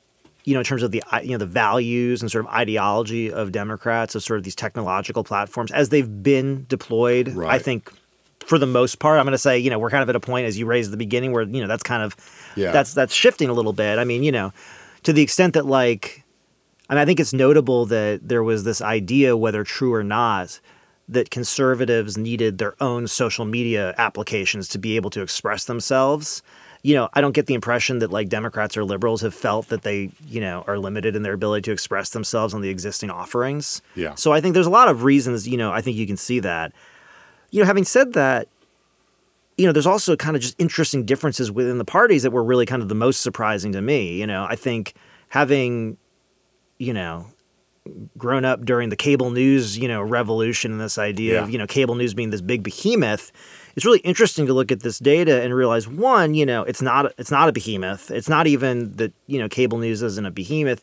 you 0.46 0.54
know, 0.54 0.60
in 0.60 0.64
terms 0.64 0.82
of 0.82 0.92
the 0.92 1.02
you 1.22 1.32
know 1.32 1.38
the 1.38 1.44
values 1.44 2.22
and 2.22 2.30
sort 2.30 2.46
of 2.46 2.50
ideology 2.52 3.30
of 3.30 3.52
Democrats 3.52 4.14
of 4.14 4.22
sort 4.22 4.38
of 4.38 4.44
these 4.44 4.54
technological 4.54 5.24
platforms 5.24 5.72
as 5.72 5.90
they've 5.90 6.22
been 6.22 6.64
deployed. 6.68 7.36
I 7.50 7.58
think 7.58 7.92
for 8.46 8.56
the 8.56 8.66
most 8.66 9.00
part, 9.00 9.18
I'm 9.18 9.24
going 9.24 9.32
to 9.32 9.38
say, 9.38 9.58
you 9.58 9.70
know, 9.70 9.78
we're 9.78 9.90
kind 9.90 10.04
of 10.04 10.08
at 10.08 10.14
a 10.14 10.20
point 10.20 10.46
as 10.46 10.56
you 10.56 10.64
raised 10.64 10.88
at 10.88 10.92
the 10.92 10.96
beginning 10.96 11.32
where, 11.32 11.42
you 11.42 11.60
know, 11.60 11.66
that's 11.66 11.82
kind 11.82 12.02
of 12.02 12.14
Yeah. 12.54 12.70
that's 12.70 12.94
that's 12.94 13.12
shifting 13.12 13.48
a 13.48 13.52
little 13.52 13.72
bit. 13.72 13.98
I 13.98 14.04
mean, 14.04 14.22
you 14.22 14.30
know, 14.30 14.52
to 15.02 15.12
the 15.12 15.20
extent 15.20 15.54
that 15.54 15.66
like 15.66 16.22
I 16.88 16.94
mean, 16.94 17.02
I 17.02 17.04
think 17.04 17.18
it's 17.18 17.32
notable 17.32 17.84
that 17.86 18.20
there 18.22 18.44
was 18.44 18.62
this 18.62 18.80
idea, 18.80 19.36
whether 19.36 19.64
true 19.64 19.92
or 19.92 20.04
not, 20.04 20.60
that 21.08 21.30
conservatives 21.30 22.16
needed 22.16 22.58
their 22.58 22.80
own 22.80 23.08
social 23.08 23.44
media 23.44 23.96
applications 23.98 24.68
to 24.68 24.78
be 24.78 24.94
able 24.94 25.10
to 25.10 25.22
express 25.22 25.64
themselves. 25.64 26.42
You 26.82 26.94
know, 26.94 27.08
I 27.14 27.20
don't 27.20 27.32
get 27.32 27.46
the 27.46 27.54
impression 27.54 27.98
that 27.98 28.10
like 28.10 28.28
Democrats 28.28 28.76
or 28.76 28.84
liberals 28.84 29.22
have 29.22 29.34
felt 29.34 29.68
that 29.68 29.82
they, 29.82 30.10
you 30.28 30.40
know, 30.40 30.64
are 30.66 30.78
limited 30.78 31.16
in 31.16 31.22
their 31.22 31.32
ability 31.32 31.62
to 31.62 31.72
express 31.72 32.10
themselves 32.10 32.54
on 32.54 32.60
the 32.60 32.68
existing 32.68 33.10
offerings. 33.10 33.82
Yeah. 33.94 34.14
So 34.14 34.32
I 34.32 34.40
think 34.40 34.54
there's 34.54 34.66
a 34.66 34.70
lot 34.70 34.88
of 34.88 35.02
reasons, 35.02 35.48
you 35.48 35.56
know, 35.56 35.72
I 35.72 35.80
think 35.80 35.96
you 35.96 36.06
can 36.06 36.16
see 36.16 36.40
that. 36.40 36.72
You 37.50 37.60
know, 37.60 37.66
having 37.66 37.84
said 37.84 38.12
that, 38.12 38.48
you 39.56 39.66
know, 39.66 39.72
there's 39.72 39.86
also 39.86 40.16
kind 40.16 40.36
of 40.36 40.42
just 40.42 40.54
interesting 40.60 41.04
differences 41.04 41.50
within 41.50 41.78
the 41.78 41.84
parties 41.84 42.22
that 42.22 42.30
were 42.30 42.44
really 42.44 42.66
kind 42.66 42.82
of 42.82 42.88
the 42.88 42.94
most 42.94 43.22
surprising 43.22 43.72
to 43.72 43.80
me. 43.80 44.20
You 44.20 44.26
know, 44.26 44.44
I 44.48 44.54
think 44.54 44.94
having, 45.28 45.96
you 46.78 46.92
know, 46.92 47.26
grown 48.18 48.44
up 48.44 48.64
during 48.64 48.90
the 48.90 48.96
cable 48.96 49.30
news, 49.30 49.78
you 49.78 49.88
know, 49.88 50.02
revolution 50.02 50.72
and 50.72 50.80
this 50.80 50.98
idea 50.98 51.42
of, 51.42 51.50
you 51.50 51.56
know, 51.56 51.66
cable 51.66 51.94
news 51.94 52.14
being 52.14 52.30
this 52.30 52.40
big 52.40 52.62
behemoth, 52.62 53.32
it's 53.76 53.84
really 53.84 53.98
interesting 54.00 54.46
to 54.46 54.54
look 54.54 54.72
at 54.72 54.80
this 54.80 54.98
data 54.98 55.42
and 55.42 55.54
realize 55.54 55.86
one, 55.86 56.34
you 56.34 56.46
know, 56.46 56.62
it's 56.64 56.82
not 56.82 57.12
it's 57.18 57.30
not 57.30 57.48
a 57.48 57.52
behemoth. 57.52 58.10
It's 58.10 58.28
not 58.28 58.46
even 58.46 58.92
that, 58.96 59.12
you 59.26 59.38
know, 59.38 59.48
cable 59.48 59.78
news 59.78 60.02
isn't 60.02 60.26
a 60.26 60.30
behemoth. 60.30 60.82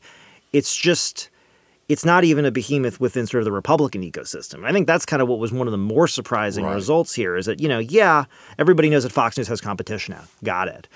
It's 0.54 0.76
just 0.76 1.30
it's 1.90 2.06
not 2.06 2.24
even 2.24 2.46
a 2.46 2.52
behemoth 2.52 3.00
within 3.00 3.28
sort 3.28 3.42
of 3.42 3.46
the 3.46 3.52
Republican 3.52 4.04
ecosystem. 4.04 4.64
I 4.64 4.72
think 4.72 4.88
that's 4.88 5.06
kind 5.06 5.22
of 5.22 5.28
what 5.28 5.40
was 5.40 5.52
one 5.52 5.68
of 5.68 5.72
the 5.72 5.78
more 5.78 6.08
surprising 6.08 6.64
Right. 6.64 6.76
results 6.76 7.14
here 7.14 7.36
is 7.36 7.46
that, 7.48 7.60
you 7.60 7.68
know, 7.68 7.80
yeah, 7.80 8.26
everybody 8.58 8.90
knows 8.90 9.04
that 9.04 9.12
Fox 9.12 9.38
News 9.38 9.48
has 9.50 9.60
competition 9.60 10.14
now. 10.16 10.24
Got 10.44 10.70
it. 10.70 10.88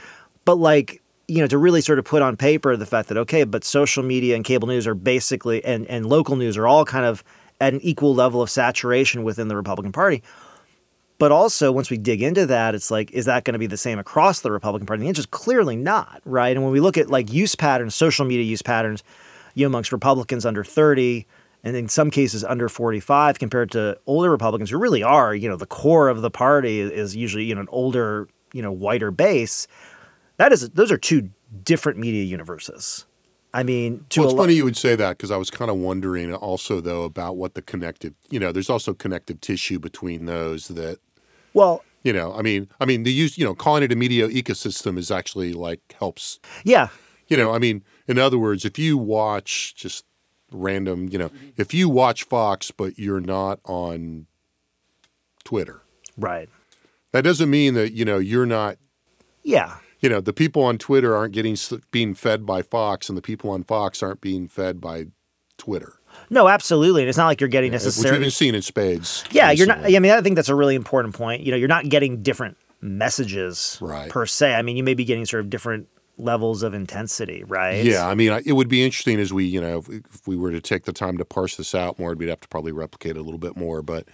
But 0.45 0.55
like, 0.55 1.01
you 1.27 1.39
know, 1.39 1.47
to 1.47 1.57
really 1.57 1.81
sort 1.81 1.99
of 1.99 2.05
put 2.05 2.21
on 2.21 2.37
paper 2.37 2.77
the 2.77 2.85
fact 2.85 3.09
that, 3.09 3.17
okay, 3.17 3.43
but 3.43 3.65
social 3.65 4.01
media 4.01 4.35
and 4.35 4.45
cable 4.45 4.67
news 4.67 4.87
are 4.87 4.95
basically, 4.95 5.63
and, 5.65 5.85
and 5.87 6.05
local 6.05 6.37
news 6.37 6.55
are 6.55 6.67
all 6.67 6.85
kind 6.85 7.05
of 7.05 7.21
at 7.59 7.73
an 7.73 7.81
equal 7.81 8.15
level 8.15 8.41
of 8.41 8.49
saturation 8.49 9.23
within 9.23 9.49
the 9.49 9.55
Republican 9.57 9.91
Party. 9.91 10.23
But 11.19 11.31
also, 11.31 11.71
once 11.71 11.89
we 11.89 11.97
dig 11.97 12.21
into 12.21 12.45
that, 12.45 12.75
it's 12.75 12.91
like, 12.91 13.11
is 13.11 13.25
that 13.25 13.43
going 13.43 13.53
to 13.53 13.59
be 13.59 13.65
the 13.65 13.77
same 13.77 13.97
across 13.97 14.41
the 14.41 14.51
Republican 14.51 14.85
Party? 14.85 15.01
The 15.01 15.07
answer 15.07 15.21
is 15.21 15.25
clearly 15.25 15.75
not, 15.75 16.21
right? 16.25 16.55
And 16.55 16.63
when 16.63 16.71
we 16.71 16.79
look 16.79 16.97
at 16.97 17.09
like 17.09 17.33
use 17.33 17.55
patterns, 17.55 17.95
social 17.95 18.25
media 18.25 18.43
use 18.43 18.61
patterns, 18.61 19.03
you 19.55 19.65
know, 19.65 19.67
amongst 19.67 19.91
Republicans 19.91 20.45
under 20.45 20.63
30, 20.63 21.25
and 21.63 21.75
in 21.75 21.89
some 21.89 22.11
cases 22.11 22.43
under 22.43 22.69
45, 22.69 23.39
compared 23.39 23.71
to 23.71 23.97
older 24.05 24.29
Republicans 24.29 24.69
who 24.69 24.77
really 24.77 25.01
are, 25.01 25.33
you 25.33 25.49
know, 25.49 25.55
the 25.55 25.65
core 25.65 26.07
of 26.07 26.21
the 26.21 26.29
party 26.29 26.81
is 26.81 27.15
usually, 27.15 27.45
you 27.45 27.55
know, 27.55 27.61
an 27.61 27.69
older, 27.71 28.27
you 28.53 28.61
know, 28.61 28.71
whiter 28.71 29.09
base. 29.09 29.67
That 30.37 30.51
is, 30.51 30.69
those 30.69 30.91
are 30.91 30.97
two 30.97 31.31
different 31.63 31.97
media 31.97 32.23
universes. 32.23 33.07
I 33.53 33.63
mean, 33.63 34.05
to 34.09 34.19
well, 34.19 34.29
it's 34.29 34.37
lo- 34.37 34.43
funny 34.43 34.53
you 34.53 34.65
would 34.65 34.77
say 34.77 34.95
that 34.95 35.17
because 35.17 35.31
I 35.31 35.37
was 35.37 35.49
kind 35.49 35.71
of 35.71 35.77
wondering 35.77 36.31
also 36.33 36.79
though 36.79 37.03
about 37.03 37.37
what 37.37 37.55
the 37.55 37.63
connective, 37.63 38.13
you 38.29 38.39
know, 38.39 38.51
there's 38.51 38.69
also 38.69 38.93
connective 38.93 39.41
tissue 39.41 39.79
between 39.79 40.25
those 40.25 40.67
that, 40.67 40.99
well, 41.53 41.83
you 42.03 42.13
know, 42.13 42.33
I 42.33 42.41
mean, 42.41 42.69
I 42.79 42.85
mean, 42.85 43.03
the 43.03 43.11
use, 43.11 43.37
you 43.37 43.43
know, 43.45 43.55
calling 43.55 43.83
it 43.83 43.91
a 43.91 43.95
media 43.95 44.27
ecosystem 44.29 44.97
is 44.97 45.11
actually 45.11 45.53
like 45.53 45.95
helps, 45.99 46.39
yeah, 46.63 46.87
you 47.27 47.35
know, 47.35 47.53
I 47.53 47.59
mean, 47.59 47.83
in 48.07 48.17
other 48.17 48.37
words, 48.37 48.63
if 48.65 48.79
you 48.79 48.97
watch 48.97 49.75
just 49.75 50.05
random, 50.51 51.09
you 51.11 51.17
know, 51.17 51.29
mm-hmm. 51.29 51.49
if 51.57 51.73
you 51.73 51.89
watch 51.89 52.23
Fox 52.23 52.71
but 52.71 52.97
you're 52.97 53.19
not 53.19 53.59
on 53.65 54.27
Twitter, 55.43 55.81
right. 56.17 56.47
that 57.11 57.23
doesn't 57.23 57.49
mean 57.49 57.73
that, 57.73 57.91
you 57.91 58.05
know, 58.05 58.17
you're 58.17 58.45
not 58.45 58.77
Yeah. 59.43 59.77
you 59.99 60.09
know, 60.09 60.21
the 60.21 60.33
people 60.33 60.63
on 60.63 60.77
Twitter 60.77 61.15
aren't 61.15 61.33
getting 61.33 61.57
being 61.91 62.13
fed 62.13 62.45
by 62.45 62.61
Fox, 62.61 63.09
and 63.09 63.17
the 63.17 63.21
people 63.21 63.49
on 63.49 63.63
Fox 63.63 64.01
aren't 64.01 64.21
being 64.21 64.47
fed 64.47 64.79
by 64.79 65.07
Twitter, 65.57 65.99
No, 66.29 66.47
absolutely. 66.47 67.03
And 67.03 67.09
it's 67.09 67.17
not 67.17 67.27
like 67.27 67.39
you're 67.41 67.47
getting 67.47 67.71
which 67.71 67.81
we've 67.81 67.85
necessarily. 67.85 68.19
been 68.19 68.31
seeing 68.31 68.55
in 68.55 68.61
spades. 68.61 69.23
Yeah, 69.31 69.51
you're 69.51 69.67
not. 69.67 69.79
I 69.85 69.99
mean, 69.99 70.11
I 70.11 70.21
think 70.21 70.35
that's 70.35 70.49
a 70.49 70.55
really 70.55 70.75
important 70.75 71.15
point. 71.15 71.43
You 71.43 71.51
know, 71.51 71.57
you're 71.57 71.67
not 71.67 71.87
getting 71.89 72.21
different 72.21 72.57
messages 72.81 73.77
Right. 73.81 74.09
per 74.09 74.25
se. 74.25 74.53
I 74.53 74.61
mean, 74.61 74.77
you 74.77 74.83
may 74.83 74.93
be 74.93 75.05
getting 75.05 75.25
sort 75.25 75.41
of 75.41 75.49
different 75.49 75.87
levels 76.17 76.63
of 76.63 76.73
intensity, 76.73 77.43
right? 77.47 77.83
Yeah, 77.85 78.07
I 78.07 78.15
mean, 78.15 78.31
it 78.45 78.53
would 78.53 78.67
be 78.67 78.83
interesting 78.83 79.19
as 79.19 79.31
we, 79.31 79.45
you 79.45 79.61
know, 79.61 79.77
if, 79.79 79.89
if 79.89 80.27
we 80.27 80.35
were 80.35 80.51
to 80.51 80.59
take 80.59 80.85
the 80.85 80.93
time 80.93 81.17
to 81.19 81.25
parse 81.25 81.55
this 81.57 81.75
out 81.75 81.99
more, 81.99 82.13
we'd 82.15 82.29
have 82.29 82.41
to 82.41 82.47
probably 82.47 82.71
replicate 82.71 83.11
it 83.11 83.19
a 83.19 83.21
little 83.21 83.37
bit 83.39 83.55
more. 83.55 83.81
But, 83.81 84.07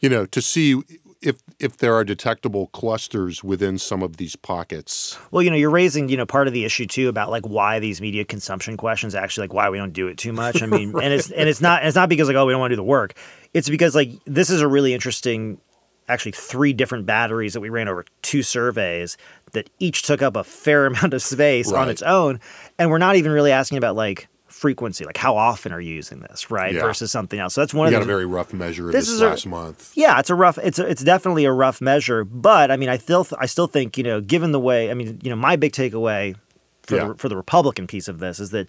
you 0.00 0.08
know, 0.08 0.26
to 0.26 0.42
see 0.42 0.82
if 1.24 1.36
if 1.58 1.78
there 1.78 1.94
are 1.94 2.04
detectable 2.04 2.68
clusters 2.68 3.42
within 3.42 3.78
some 3.78 4.02
of 4.02 4.18
these 4.18 4.36
pockets. 4.36 5.18
Well, 5.30 5.42
you 5.42 5.50
know, 5.50 5.56
you're 5.56 5.70
raising, 5.70 6.08
you 6.08 6.16
know, 6.16 6.26
part 6.26 6.46
of 6.46 6.52
the 6.52 6.64
issue 6.64 6.86
too 6.86 7.08
about 7.08 7.30
like 7.30 7.46
why 7.46 7.78
these 7.78 8.00
media 8.00 8.24
consumption 8.24 8.76
questions 8.76 9.14
actually 9.14 9.48
like 9.48 9.54
why 9.54 9.70
we 9.70 9.78
don't 9.78 9.92
do 9.92 10.06
it 10.08 10.18
too 10.18 10.32
much. 10.32 10.62
I 10.62 10.66
mean, 10.66 10.94
and 11.02 11.12
it's 11.12 11.30
and 11.30 11.48
it's 11.48 11.60
not 11.60 11.84
it's 11.84 11.96
not 11.96 12.08
because 12.08 12.28
like 12.28 12.36
oh 12.36 12.46
we 12.46 12.52
don't 12.52 12.60
want 12.60 12.70
to 12.70 12.76
do 12.76 12.80
the 12.80 12.84
work. 12.84 13.14
It's 13.54 13.68
because 13.68 13.94
like 13.94 14.10
this 14.26 14.50
is 14.50 14.60
a 14.60 14.68
really 14.68 14.92
interesting 14.92 15.58
actually 16.06 16.32
three 16.32 16.72
different 16.74 17.06
batteries 17.06 17.54
that 17.54 17.60
we 17.60 17.70
ran 17.70 17.88
over 17.88 18.04
two 18.20 18.42
surveys 18.42 19.16
that 19.52 19.70
each 19.78 20.02
took 20.02 20.20
up 20.20 20.36
a 20.36 20.44
fair 20.44 20.86
amount 20.86 21.14
of 21.14 21.22
space 21.22 21.72
on 21.72 21.88
its 21.88 22.02
own 22.02 22.38
and 22.78 22.90
we're 22.90 22.98
not 22.98 23.16
even 23.16 23.32
really 23.32 23.50
asking 23.50 23.78
about 23.78 23.96
like 23.96 24.28
frequency, 24.64 25.04
like 25.04 25.18
how 25.26 25.36
often 25.36 25.72
are 25.72 25.80
you 25.80 25.92
using 25.94 26.20
this, 26.20 26.50
right? 26.50 26.72
Yeah. 26.74 26.80
Versus 26.88 27.12
something 27.12 27.38
else. 27.38 27.52
So 27.54 27.60
that's 27.60 27.74
one 27.74 27.88
We 27.88 27.94
of 27.94 28.00
got 28.00 28.06
the 28.06 28.12
a 28.12 28.14
very 28.16 28.26
rough 28.26 28.52
measure 28.52 28.86
of 28.88 28.92
This 28.92 29.06
this, 29.06 29.14
is 29.16 29.20
a- 29.20 29.26
last 29.28 29.46
month. 29.46 29.92
yeah, 29.94 30.18
it's 30.20 30.30
a 30.30 30.34
rough. 30.34 30.58
It's 30.68 30.78
a, 30.78 30.86
it's 30.92 31.04
definitely 31.04 31.44
a 31.44 31.52
rough 31.52 31.80
measure, 31.80 32.24
but 32.24 32.70
I 32.70 32.76
mean, 32.76 32.88
I 32.88 32.96
still 32.98 33.26
I 33.38 33.46
still 33.46 33.66
think 33.66 33.98
you 33.98 34.04
know, 34.04 34.20
given 34.20 34.52
the 34.52 34.60
way, 34.60 34.90
I 34.90 34.94
mean, 34.94 35.20
you 35.22 35.30
know, 35.30 35.36
my 35.36 35.56
big 35.56 35.72
takeaway 35.72 36.34
for 36.82 36.96
Yeah. 36.96 37.08
the 37.08 37.14
for 37.16 37.28
the 37.28 37.36
Republican 37.36 37.86
piece 37.86 38.08
of 38.08 38.18
this 38.20 38.40
is 38.40 38.50
that 38.50 38.66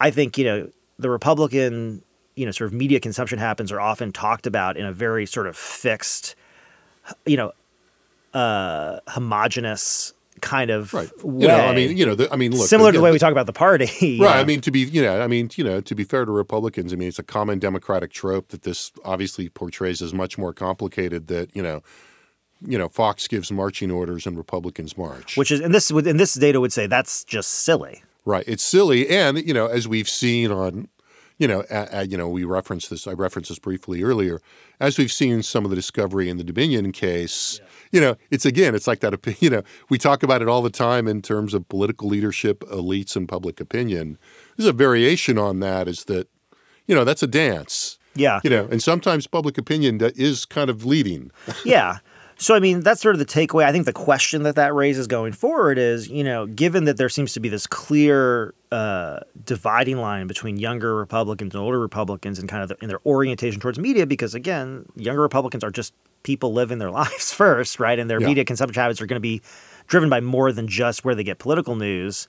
I 0.00 0.10
think 0.10 0.36
you 0.38 0.44
know 0.44 0.68
the 0.98 1.10
Republican 1.10 2.02
you 2.36 2.44
know 2.46 2.52
sort 2.52 2.68
of 2.68 2.74
media 2.74 3.00
consumption 3.00 3.38
happens 3.38 3.72
are 3.72 3.80
often 3.80 4.12
talked 4.12 4.46
about 4.46 4.76
in 4.76 4.84
a 4.84 4.92
very 4.92 5.24
sort 5.26 5.46
of 5.46 5.56
fixed, 5.56 6.34
you 7.26 7.36
know, 7.36 7.50
uh, 8.34 9.00
homogenous 9.08 10.12
kind 10.40 10.70
of 10.70 10.92
Right. 10.94 11.10
way. 11.24 11.42
You 11.42 11.48
know, 11.48 11.56
I 11.56 11.74
mean, 11.74 11.96
you 11.96 12.06
know, 12.06 12.14
the, 12.14 12.32
I 12.32 12.36
mean, 12.36 12.52
look, 12.56 12.68
similar 12.68 12.92
to 12.92 12.98
the 12.98 13.02
way 13.02 13.12
we 13.12 13.18
talk 13.18 13.32
about 13.32 13.46
the 13.46 13.52
party. 13.52 13.86
Right. 14.20 14.34
know. 14.34 14.40
I 14.40 14.44
mean, 14.44 14.60
to 14.62 14.70
be, 14.70 14.80
you 14.80 15.02
know, 15.02 15.20
I 15.20 15.26
mean, 15.26 15.50
you 15.56 15.64
know, 15.64 15.80
to 15.80 15.94
be 15.94 16.04
fair 16.04 16.24
to 16.24 16.30
Republicans, 16.32 16.92
I 16.92 16.96
mean, 16.96 17.08
it's 17.08 17.18
a 17.18 17.22
common 17.22 17.58
Democratic 17.58 18.12
trope 18.12 18.48
that 18.48 18.62
this 18.62 18.92
obviously 19.04 19.48
portrays 19.48 20.00
as 20.02 20.12
much 20.14 20.38
more 20.38 20.52
complicated. 20.52 21.26
That 21.28 21.54
you 21.54 21.62
know, 21.62 21.82
you 22.66 22.78
know, 22.78 22.88
Fox 22.88 23.28
gives 23.28 23.52
marching 23.52 23.90
orders 23.90 24.26
and 24.26 24.36
Republicans 24.36 24.96
march. 24.98 25.36
which 25.36 25.50
is 25.52 25.60
and 25.60 25.74
this 25.74 25.90
and 25.90 26.18
this 26.18 26.34
data 26.34 26.60
would 26.60 26.72
say 26.72 26.86
that's 26.86 27.24
just 27.24 27.50
silly. 27.50 28.02
right? 28.24 28.44
It's 28.46 28.62
silly, 28.62 29.08
and 29.08 29.38
you 29.38 29.54
know, 29.54 29.66
as 29.66 29.86
we've 29.88 30.08
seen 30.08 30.50
on, 30.50 30.88
you 31.38 31.46
know, 31.48 31.64
a- 31.70 32.04
you 32.06 32.16
know, 32.16 32.28
we 32.28 32.44
referenced 32.44 32.90
this. 32.90 33.06
I 33.06 33.12
referenced 33.12 33.48
this 33.48 33.58
briefly 33.58 34.02
earlier. 34.02 34.40
As 34.80 34.98
we've 34.98 35.12
seen 35.12 35.42
some 35.42 35.64
of 35.64 35.70
the 35.70 35.76
discovery 35.76 36.28
in 36.28 36.36
the 36.36 36.44
Dominion 36.44 36.92
case, 36.92 37.60
you 37.92 38.00
know, 38.00 38.16
it's 38.30 38.44
again, 38.44 38.74
it's 38.74 38.86
like 38.86 39.00
that. 39.00 39.14
You 39.40 39.50
know, 39.50 39.62
we 39.88 39.98
talk 39.98 40.22
about 40.22 40.42
it 40.42 40.48
all 40.48 40.62
the 40.62 40.70
time 40.70 41.06
in 41.08 41.22
terms 41.22 41.54
of 41.54 41.68
political 41.68 42.08
leadership, 42.08 42.60
elites, 42.60 43.16
and 43.16 43.28
public 43.28 43.60
opinion. 43.60 44.18
There's 44.56 44.68
a 44.68 44.72
variation 44.72 45.38
on 45.38 45.60
that. 45.60 45.88
Is 45.88 46.04
that, 46.04 46.28
you 46.86 46.94
know, 46.94 47.04
that's 47.04 47.22
a 47.22 47.26
dance. 47.28 47.98
Yeah. 48.14 48.40
You 48.42 48.50
know, 48.50 48.66
and 48.70 48.82
sometimes 48.82 49.28
public 49.28 49.58
opinion 49.58 50.00
is 50.16 50.44
kind 50.44 50.68
of 50.70 50.84
leading. 50.84 51.30
yeah. 51.64 51.98
So, 52.40 52.54
I 52.54 52.60
mean, 52.60 52.80
that's 52.80 53.00
sort 53.00 53.16
of 53.16 53.18
the 53.18 53.26
takeaway. 53.26 53.64
I 53.64 53.72
think 53.72 53.84
the 53.84 53.92
question 53.92 54.44
that 54.44 54.54
that 54.54 54.72
raises 54.72 55.08
going 55.08 55.32
forward 55.32 55.76
is, 55.76 56.08
you 56.08 56.22
know, 56.22 56.46
given 56.46 56.84
that 56.84 56.96
there 56.96 57.08
seems 57.08 57.32
to 57.32 57.40
be 57.40 57.48
this 57.48 57.66
clear 57.66 58.54
uh, 58.70 59.20
dividing 59.44 59.96
line 59.98 60.28
between 60.28 60.56
younger 60.56 60.94
Republicans 60.94 61.52
and 61.56 61.60
older 61.64 61.80
Republicans 61.80 62.38
and 62.38 62.48
kind 62.48 62.62
of 62.62 62.68
the, 62.68 62.76
in 62.80 62.88
their 62.88 63.00
orientation 63.04 63.58
towards 63.60 63.76
media, 63.80 64.06
because 64.06 64.34
again, 64.36 64.86
younger 64.94 65.20
Republicans 65.20 65.64
are 65.64 65.70
just 65.72 65.92
people 66.22 66.52
living 66.52 66.78
their 66.78 66.90
lives 67.02 67.32
first, 67.32 67.80
right? 67.80 67.98
And 67.98 68.08
their 68.08 68.20
Yeah. 68.20 68.28
media 68.28 68.44
consumption 68.44 68.80
habits 68.80 69.00
are 69.00 69.06
going 69.06 69.16
to 69.16 69.20
be 69.20 69.42
driven 69.88 70.08
by 70.08 70.20
more 70.20 70.52
than 70.52 70.68
just 70.68 71.04
where 71.04 71.16
they 71.16 71.24
get 71.24 71.40
political 71.40 71.74
news. 71.74 72.28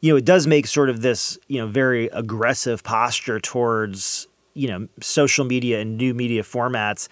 You 0.00 0.12
know, 0.12 0.16
it 0.16 0.24
does 0.24 0.48
make 0.48 0.66
sort 0.66 0.90
of 0.90 1.02
this, 1.02 1.38
you 1.46 1.60
know, 1.60 1.68
very 1.68 2.08
aggressive 2.08 2.82
posture 2.82 3.38
towards, 3.38 4.26
you 4.54 4.66
know, 4.66 4.88
social 5.00 5.44
media 5.44 5.80
and 5.80 5.96
new 5.96 6.14
media 6.14 6.42
formats 6.42 7.06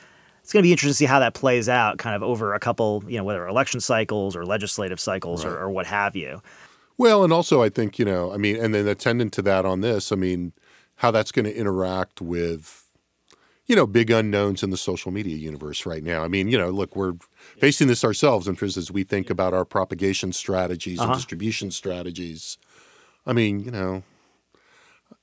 it's 0.45 0.53
going 0.53 0.63
to 0.63 0.67
be 0.67 0.73
interesting 0.73 0.91
to 0.91 0.95
see 0.95 1.07
how 1.07 1.21
that 1.21 1.33
plays 1.33 1.71
out 1.71 1.97
kind 1.97 2.15
of 2.15 2.23
over 2.23 2.53
a 2.53 2.61
couple, 2.61 3.03
you 3.09 3.17
know, 3.17 3.25
whether 3.25 3.49
election 3.49 3.81
cycles 3.81 4.37
or 4.37 4.45
legislative 4.45 5.01
cycles 5.01 5.43
or, 5.43 5.59
or 5.59 5.71
what 5.71 5.87
have 5.87 6.15
you. 6.15 6.43
Well, 6.99 7.25
and 7.25 7.33
also 7.33 7.63
I 7.63 7.71
think, 7.71 7.99
you 7.99 8.05
know, 8.05 8.31
I 8.31 8.37
mean, 8.37 8.57
and 8.57 8.75
then 8.75 8.87
attendant 8.87 9.33
to 9.33 9.43
that 9.43 9.65
on 9.65 9.81
this, 9.81 10.13
I 10.13 10.17
mean, 10.17 10.53
how 10.97 11.11
that's 11.11 11.33
going 11.33 11.47
to 11.47 11.57
interact 11.57 12.21
with, 12.21 12.91
you 13.65 13.75
know, 13.75 13.87
big 13.87 14.11
unknowns 14.11 14.63
in 14.63 14.69
the 14.69 14.77
social 14.77 15.11
media 15.11 15.35
universe 15.35 15.87
right 15.87 16.05
now. 16.05 16.23
I 16.23 16.29
mean, 16.29 16.49
you 16.49 16.59
know, 16.59 16.69
look, 16.69 16.95
we're 16.95 17.15
facing 17.59 17.89
this 17.89 18.05
ourselves 18.05 18.47
in 18.47 18.55
terms 18.55 18.77
as 18.77 18.93
we 18.93 19.03
think 19.03 19.31
about 19.31 19.55
our 19.55 19.65
propagation 19.65 20.31
strategies 20.35 21.01
and 21.01 21.09
uh-huh. 21.09 21.17
distribution 21.17 21.71
strategies. 21.71 22.59
I 23.25 23.33
mean, 23.33 23.61
you 23.61 23.71
know, 23.71 24.03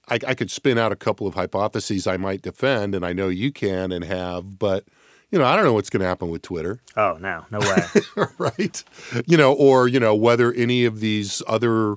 I, 0.10 0.18
I 0.28 0.34
could 0.34 0.50
spin 0.50 0.80
out 0.80 0.92
a 0.92 0.96
couple 0.96 1.28
of 1.28 1.36
hypotheses 1.36 2.08
I 2.08 2.18
might 2.18 2.42
defend, 2.42 2.96
and 2.96 3.06
I 3.06 3.14
know 3.14 3.30
you 3.30 3.52
can 3.52 3.92
and 3.92 4.04
have, 4.04 4.58
but 4.58 4.86
you 5.32 5.40
know, 5.40 5.46
I 5.46 5.56
don't 5.56 5.66
know 5.66 5.74
what's 5.74 5.90
going 5.90 6.02
to 6.02 6.08
happen 6.08 6.30
with 6.30 6.42
Twitter 6.42 6.82
Oh, 6.98 7.18
no, 7.20 7.46
no 7.50 7.60
way. 7.60 8.26
right? 8.38 8.84
You 9.26 9.38
know, 9.38 9.54
or 9.54 9.88
you 9.88 10.00
know 10.00 10.14
whether 10.16 10.52
any 10.54 10.86
of 10.86 11.00
these 11.00 11.42
other 11.48 11.96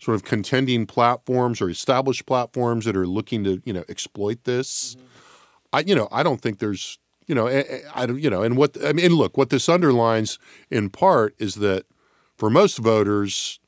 sort 0.00 0.16
of 0.16 0.24
contending 0.24 0.84
platforms 0.84 1.60
or 1.60 1.70
established 1.70 2.26
platforms 2.26 2.84
that 2.86 2.96
are 2.96 3.06
looking 3.06 3.44
to 3.44 3.62
you 3.64 3.72
know 3.72 3.84
exploit 3.88 4.44
this. 4.44 4.96
Mm-hmm. 4.96 5.06
I 5.72 5.80
you 5.80 5.94
know 5.94 6.08
I 6.10 6.22
don't 6.22 6.40
think 6.40 6.58
there's 6.58 6.98
you 7.26 7.34
know 7.34 7.46
I, 7.48 7.82
I 7.94 8.06
don't 8.06 8.20
you 8.20 8.28
know 8.28 8.42
and 8.42 8.56
what 8.56 8.76
I 8.84 8.92
mean 8.92 9.14
look 9.14 9.36
what 9.36 9.50
this 9.50 9.68
underlines 9.68 10.38
in 10.70 10.90
part 10.90 11.34
is 11.38 11.56
that 11.56 11.86
for 12.36 12.50
most 12.50 12.78
voters, 12.78 13.60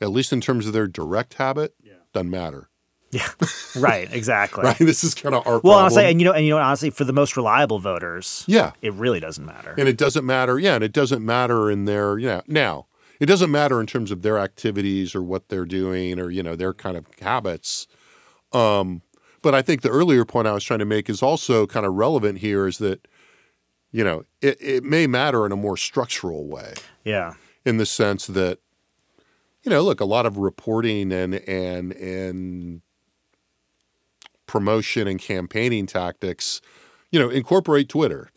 at 0.00 0.10
least 0.10 0.32
in 0.32 0.40
terms 0.40 0.66
of 0.66 0.72
their 0.72 0.88
direct 0.88 1.34
habit, 1.34 1.74
doesn't 2.12 2.30
matter. 2.30 2.69
Yeah, 3.10 3.28
right, 3.76 4.08
exactly. 4.12 4.62
Right? 4.64 4.78
This 4.78 5.02
is 5.04 5.14
kind 5.14 5.34
of 5.34 5.46
our 5.46 5.54
Well, 5.54 5.60
problem. 5.60 5.84
honestly, 5.84 6.04
and 6.04 6.20
you 6.20 6.26
know, 6.26 6.32
and 6.32 6.44
you 6.44 6.50
know, 6.50 6.58
honestly, 6.58 6.90
for 6.90 7.04
the 7.04 7.12
most 7.12 7.36
reliable 7.36 7.78
voters, 7.78 8.44
yeah. 8.46 8.72
it 8.82 8.92
really 8.94 9.20
doesn't 9.20 9.44
matter. 9.44 9.74
And 9.76 9.88
it 9.88 9.96
doesn't 9.96 10.24
matter, 10.24 10.58
yeah, 10.58 10.76
and 10.76 10.84
it 10.84 10.92
doesn't 10.92 11.24
matter 11.24 11.70
in 11.70 11.84
their, 11.86 12.18
you 12.18 12.28
know, 12.28 12.42
now 12.46 12.86
it 13.20 13.26
doesn't 13.26 13.50
matter 13.50 13.80
in 13.80 13.86
terms 13.86 14.10
of 14.10 14.22
their 14.22 14.38
activities 14.38 15.14
or 15.14 15.22
what 15.22 15.48
they're 15.48 15.66
doing 15.66 16.18
or, 16.18 16.30
you 16.30 16.42
know, 16.42 16.56
their 16.56 16.72
kind 16.72 16.96
of 16.96 17.04
habits. 17.20 17.86
Um, 18.52 19.02
but 19.42 19.54
I 19.54 19.62
think 19.62 19.82
the 19.82 19.90
earlier 19.90 20.24
point 20.24 20.48
I 20.48 20.52
was 20.52 20.64
trying 20.64 20.78
to 20.80 20.84
make 20.86 21.10
is 21.10 21.22
also 21.22 21.66
kind 21.66 21.84
of 21.84 21.94
relevant 21.94 22.38
here 22.38 22.66
is 22.66 22.78
that, 22.78 23.06
you 23.92 24.04
know, 24.04 24.24
it, 24.40 24.56
it 24.60 24.84
may 24.84 25.06
matter 25.06 25.44
in 25.44 25.52
a 25.52 25.56
more 25.56 25.76
structural 25.76 26.46
way 26.46 26.74
yeah, 27.04 27.34
in 27.64 27.76
the 27.76 27.86
sense 27.86 28.26
that, 28.26 28.58
you 29.62 29.70
know, 29.70 29.82
look, 29.82 30.00
a 30.00 30.04
lot 30.06 30.26
of 30.26 30.38
reporting 30.38 31.12
and 31.12 31.34
and 31.34 31.92
and 31.92 32.80
promotion 34.50 35.06
and 35.06 35.20
campaigning 35.20 35.86
tactics, 35.86 36.60
you 37.12 37.20
know, 37.20 37.30
incorporate 37.30 37.88
Twitter 37.88 38.30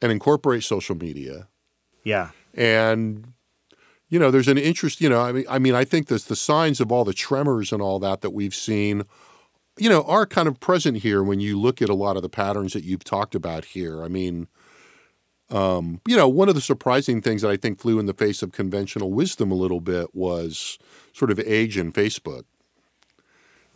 and 0.00 0.10
incorporate 0.10 0.64
social 0.64 0.96
media. 0.96 1.48
yeah, 2.04 2.30
And 2.54 3.34
you 4.08 4.18
know, 4.18 4.30
there's 4.30 4.48
an 4.48 4.56
interest. 4.56 5.02
You 5.02 5.10
know, 5.10 5.20
I 5.20 5.32
mean, 5.32 5.44
I 5.46 5.58
mean, 5.58 5.74
I 5.74 5.84
think 5.84 6.06
there's 6.06 6.24
the 6.24 6.36
signs 6.36 6.80
of 6.80 6.90
all 6.90 7.04
the 7.04 7.12
tremors 7.12 7.70
and 7.70 7.82
all 7.82 7.98
that 7.98 8.22
that 8.22 8.30
we've 8.30 8.54
seen. 8.54 9.02
You 9.78 9.90
know, 9.90 10.04
are 10.04 10.24
kind 10.24 10.48
of 10.48 10.58
present 10.58 10.98
here 10.98 11.22
when 11.22 11.38
you 11.38 11.60
look 11.60 11.82
at 11.82 11.90
a 11.90 11.94
lot 11.94 12.16
of 12.16 12.22
the 12.22 12.30
patterns 12.30 12.72
that 12.72 12.82
you've 12.82 13.04
talked 13.04 13.34
about 13.34 13.66
here. 13.66 14.02
I 14.02 14.08
mean, 14.08 14.48
um, 15.50 16.00
you 16.08 16.16
know, 16.16 16.28
one 16.28 16.48
of 16.48 16.54
the 16.54 16.62
surprising 16.62 17.20
things 17.20 17.42
that 17.42 17.50
I 17.50 17.58
think 17.58 17.78
flew 17.78 17.98
in 17.98 18.06
the 18.06 18.14
face 18.14 18.42
of 18.42 18.52
conventional 18.52 19.12
wisdom 19.12 19.52
a 19.52 19.54
little 19.54 19.82
bit 19.82 20.14
was 20.14 20.78
sort 21.12 21.30
of 21.30 21.38
age 21.40 21.76
in 21.76 21.92
Facebook, 21.92 22.44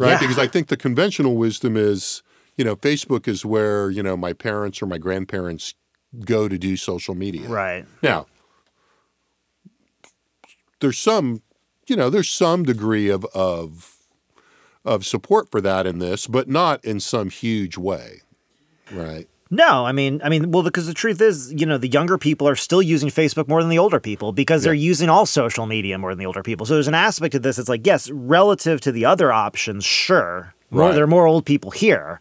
right? 0.01 0.13
Yeah. 0.13 0.19
Because 0.19 0.39
I 0.39 0.47
think 0.47 0.69
the 0.69 0.77
conventional 0.77 1.37
wisdom 1.37 1.77
is, 1.77 2.23
you 2.57 2.65
know, 2.65 2.75
Facebook 2.75 3.29
is 3.29 3.45
where 3.45 3.91
you 3.91 4.03
know 4.03 4.17
my 4.17 4.33
parents 4.33 4.83
or 4.83 4.87
my 4.87 4.99
grandparents 4.99 5.75
go 6.25 6.49
to 6.49 6.59
do 6.59 6.77
social 6.77 7.15
media, 7.15 7.49
right. 7.49 7.85
now, 8.03 8.27
there's 10.81 10.99
some, 10.99 11.43
you 11.87 11.95
know, 11.95 12.11
there's 12.11 12.31
some 12.31 12.65
degree 12.65 13.09
of 13.09 13.25
of 13.27 13.97
of 14.85 15.05
support 15.05 15.51
for 15.51 15.61
that 15.61 15.87
in 15.87 15.99
this, 15.99 16.27
but 16.27 16.49
not 16.49 16.85
in 16.85 16.99
some 16.99 17.29
huge 17.31 17.77
way, 17.77 18.23
right? 18.91 19.29
No, 19.53 19.85
I 19.85 19.91
mean, 19.93 20.21
I 20.23 20.29
mean, 20.29 20.53
well, 20.53 20.63
because 20.63 20.87
the 20.87 20.95
truth 20.95 21.21
is, 21.21 21.53
you 21.53 21.67
know, 21.67 21.77
the 21.77 21.89
younger 21.89 22.17
people 22.19 22.49
are 22.49 22.55
still 22.55 22.81
using 22.81 23.09
Facebook 23.09 23.49
more 23.49 23.61
than 23.63 23.69
the 23.71 23.79
older 23.81 23.99
people 23.99 24.33
because 24.33 24.63
they're 24.63 24.73
using 24.75 25.09
all 25.09 25.27
social 25.27 25.67
media 25.67 25.99
more 25.99 26.13
than 26.13 26.19
the 26.21 26.27
older 26.27 26.43
people. 26.45 26.67
So 26.67 26.75
there's 26.75 26.87
an 26.89 26.95
aspect 26.95 27.35
of 27.35 27.43
this. 27.43 27.59
It's 27.59 27.69
like, 27.69 27.85
yes, 27.85 28.09
relative 28.13 28.81
to 28.83 28.93
the 28.93 29.05
other 29.07 29.33
options, 29.33 29.85
sure, 29.85 30.55
more, 30.71 30.85
Right. 30.87 30.95
there 30.95 31.03
are 31.03 31.09
more 31.09 31.27
old 31.27 31.45
people 31.47 31.73
here, 31.73 32.21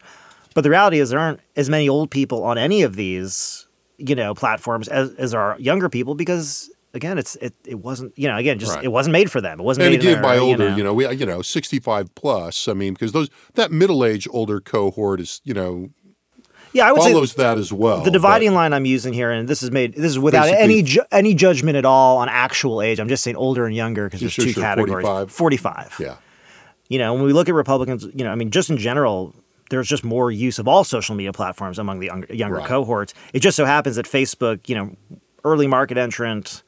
but 0.54 0.62
the 0.62 0.70
reality 0.70 0.98
is 0.98 1.10
there 1.10 1.20
aren't 1.20 1.38
as 1.54 1.70
many 1.70 1.88
old 1.88 2.10
people 2.10 2.42
on 2.42 2.58
any 2.58 2.82
of 2.82 2.96
these, 2.96 3.68
you 3.96 4.16
know, 4.16 4.34
platforms 4.34 4.88
as 4.88 5.12
as 5.14 5.32
are 5.32 5.56
younger 5.60 5.88
people 5.88 6.14
because. 6.16 6.68
Again, 6.92 7.18
it's 7.18 7.36
it, 7.36 7.54
it 7.64 7.76
wasn't 7.78 8.12
you 8.18 8.26
know 8.26 8.36
again 8.36 8.58
just 8.58 8.74
Right. 8.74 8.82
it 8.84 8.88
wasn't 8.88 9.12
made 9.12 9.30
for 9.30 9.40
them. 9.40 9.60
It 9.60 9.62
wasn't 9.62 9.86
And 9.86 9.92
made 9.94 10.00
in 10.04 10.08
again, 10.10 10.22
by 10.24 10.34
their, 10.34 10.42
older, 10.42 10.64
you 10.64 10.70
know, 10.70 10.76
you 10.76 10.82
know, 10.82 10.92
we 10.94 11.08
you 11.14 11.24
know, 11.24 11.40
65 11.40 12.12
plus. 12.16 12.66
I 12.66 12.72
mean, 12.72 12.94
because 12.94 13.12
those 13.12 13.30
that 13.54 13.70
middle 13.70 14.04
age 14.04 14.26
older 14.32 14.58
cohort 14.60 15.20
is, 15.20 15.40
you 15.44 15.54
know, 15.54 15.90
yeah 16.72 16.86
I 16.88 16.92
would 16.92 17.02
say 17.02 17.12
follows 17.12 17.34
that 17.34 17.58
as 17.58 17.72
well. 17.72 18.02
the 18.02 18.10
dividing 18.10 18.50
but- 18.50 18.54
line 18.56 18.72
I'm 18.72 18.84
using 18.84 19.12
here, 19.12 19.30
and 19.30 19.48
this 19.48 19.62
is 19.62 19.70
made 19.70 19.94
this 19.94 20.10
is 20.12 20.18
without 20.18 20.42
Basically- 20.44 20.62
any 20.62 20.82
ju- 20.82 21.04
any 21.12 21.34
judgment 21.34 21.76
at 21.76 21.84
all 21.84 22.18
on 22.18 22.28
actual 22.28 22.80
age. 22.82 22.98
I'm 23.00 23.08
just 23.08 23.22
saying 23.24 23.36
older 23.36 23.66
and 23.66 23.74
younger 23.74 24.04
because 24.06 24.20
there's 24.20 24.32
sure, 24.32 24.44
two 24.46 24.52
sure, 24.52 24.62
categories. 24.62 25.04
45. 25.06 25.32
45. 25.32 25.96
yeah, 26.00 26.14
You 26.88 26.98
know, 26.98 27.14
when 27.14 27.22
we 27.24 27.32
look 27.32 27.48
at 27.48 27.54
Republicans, 27.54 28.06
you 28.14 28.24
know, 28.24 28.30
I 28.30 28.34
mean, 28.34 28.50
just 28.50 28.70
in 28.70 28.76
general, 28.78 29.34
there's 29.70 29.88
just 29.88 30.02
more 30.04 30.30
use 30.32 30.58
of 30.58 30.66
all 30.66 30.82
social 30.84 31.14
media 31.14 31.32
platforms 31.32 31.78
among 31.78 32.00
the 32.00 32.06
younger, 32.06 32.34
younger 32.34 32.56
Right. 32.56 32.66
cohorts. 32.66 33.14
It 33.32 33.40
just 33.40 33.56
so 33.56 33.64
happens 33.64 33.96
that 33.96 34.06
Facebook, 34.06 34.68
you 34.68 34.74
know, 34.74 34.90
early 35.44 35.66
market 35.68 35.96
entrant, 35.96 36.62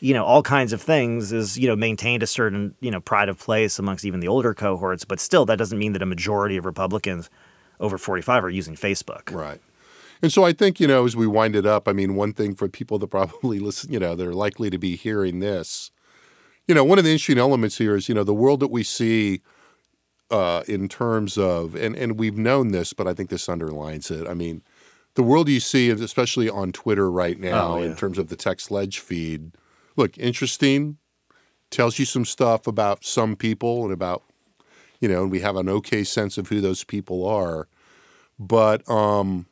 you 0.00 0.12
know, 0.12 0.24
all 0.24 0.42
kinds 0.42 0.72
of 0.72 0.82
things 0.82 1.32
is, 1.32 1.58
you 1.58 1.66
know, 1.68 1.76
maintained 1.76 2.22
a 2.22 2.26
certain, 2.26 2.74
you 2.80 2.90
know, 2.90 3.00
pride 3.00 3.28
of 3.28 3.38
place 3.38 3.78
amongst 3.78 4.04
even 4.04 4.20
the 4.20 4.28
older 4.28 4.52
cohorts. 4.52 5.04
But 5.04 5.18
still, 5.20 5.46
that 5.46 5.56
doesn't 5.58 5.78
mean 5.78 5.92
that 5.94 6.02
a 6.02 6.06
majority 6.06 6.56
of 6.58 6.64
Republicans 6.66 7.30
over 7.80 7.98
45 7.98 8.44
are 8.44 8.50
using 8.50 8.74
Facebook. 8.74 9.32
Right. 9.32 9.60
And 10.22 10.32
so 10.32 10.44
I 10.44 10.52
think, 10.52 10.78
you 10.78 10.86
know, 10.86 11.04
as 11.04 11.16
we 11.16 11.26
wind 11.26 11.56
it 11.56 11.66
up, 11.66 11.88
I 11.88 11.92
mean, 11.92 12.14
one 12.14 12.32
thing 12.32 12.54
for 12.54 12.68
people 12.68 12.98
that 13.00 13.06
probably 13.10 13.58
listen, 13.58 13.92
you 13.92 13.98
know, 13.98 14.14
they're 14.14 14.32
likely 14.32 14.70
to 14.70 14.78
be 14.78 14.96
hearing 14.96 15.40
this, 15.40 15.90
you 16.68 16.74
know, 16.74 16.84
one 16.84 16.98
of 16.98 17.04
the 17.04 17.10
interesting 17.10 17.38
elements 17.38 17.78
here 17.78 17.96
is, 17.96 18.08
you 18.08 18.14
know, 18.14 18.24
the 18.24 18.34
world 18.34 18.60
that 18.60 18.70
we 18.70 18.82
see 18.82 19.40
uh, 20.30 20.62
in 20.68 20.88
terms 20.88 21.36
of, 21.36 21.74
and, 21.74 21.96
and 21.96 22.18
we've 22.18 22.38
known 22.38 22.68
this, 22.68 22.92
but 22.92 23.06
I 23.06 23.14
think 23.14 23.30
this 23.30 23.48
underlines 23.48 24.10
it. 24.10 24.26
I 24.28 24.34
mean, 24.34 24.62
the 25.14 25.22
world 25.22 25.48
you 25.48 25.60
see, 25.60 25.90
especially 25.90 26.48
on 26.48 26.72
Twitter 26.72 27.10
right 27.10 27.38
now, 27.38 27.74
Oh, 27.74 27.82
in 27.82 27.96
terms 27.96 28.16
of 28.16 28.28
the 28.28 28.36
text 28.36 28.70
ledge 28.70 28.98
feed, 28.98 29.52
look, 29.96 30.16
interesting, 30.16 30.98
tells 31.70 31.98
you 31.98 32.04
some 32.04 32.24
stuff 32.24 32.66
about 32.66 33.04
some 33.04 33.36
people 33.36 33.84
and 33.84 33.92
about, 33.92 34.22
you 35.02 35.08
know, 35.08 35.22
and 35.22 35.30
we 35.30 35.40
have 35.40 35.56
an 35.56 35.68
okay 35.68 36.02
sense 36.02 36.38
of 36.38 36.48
who 36.48 36.62
those 36.62 36.84
people 36.84 37.26
are 37.26 37.68
but 38.38 38.88
um, 38.90 39.46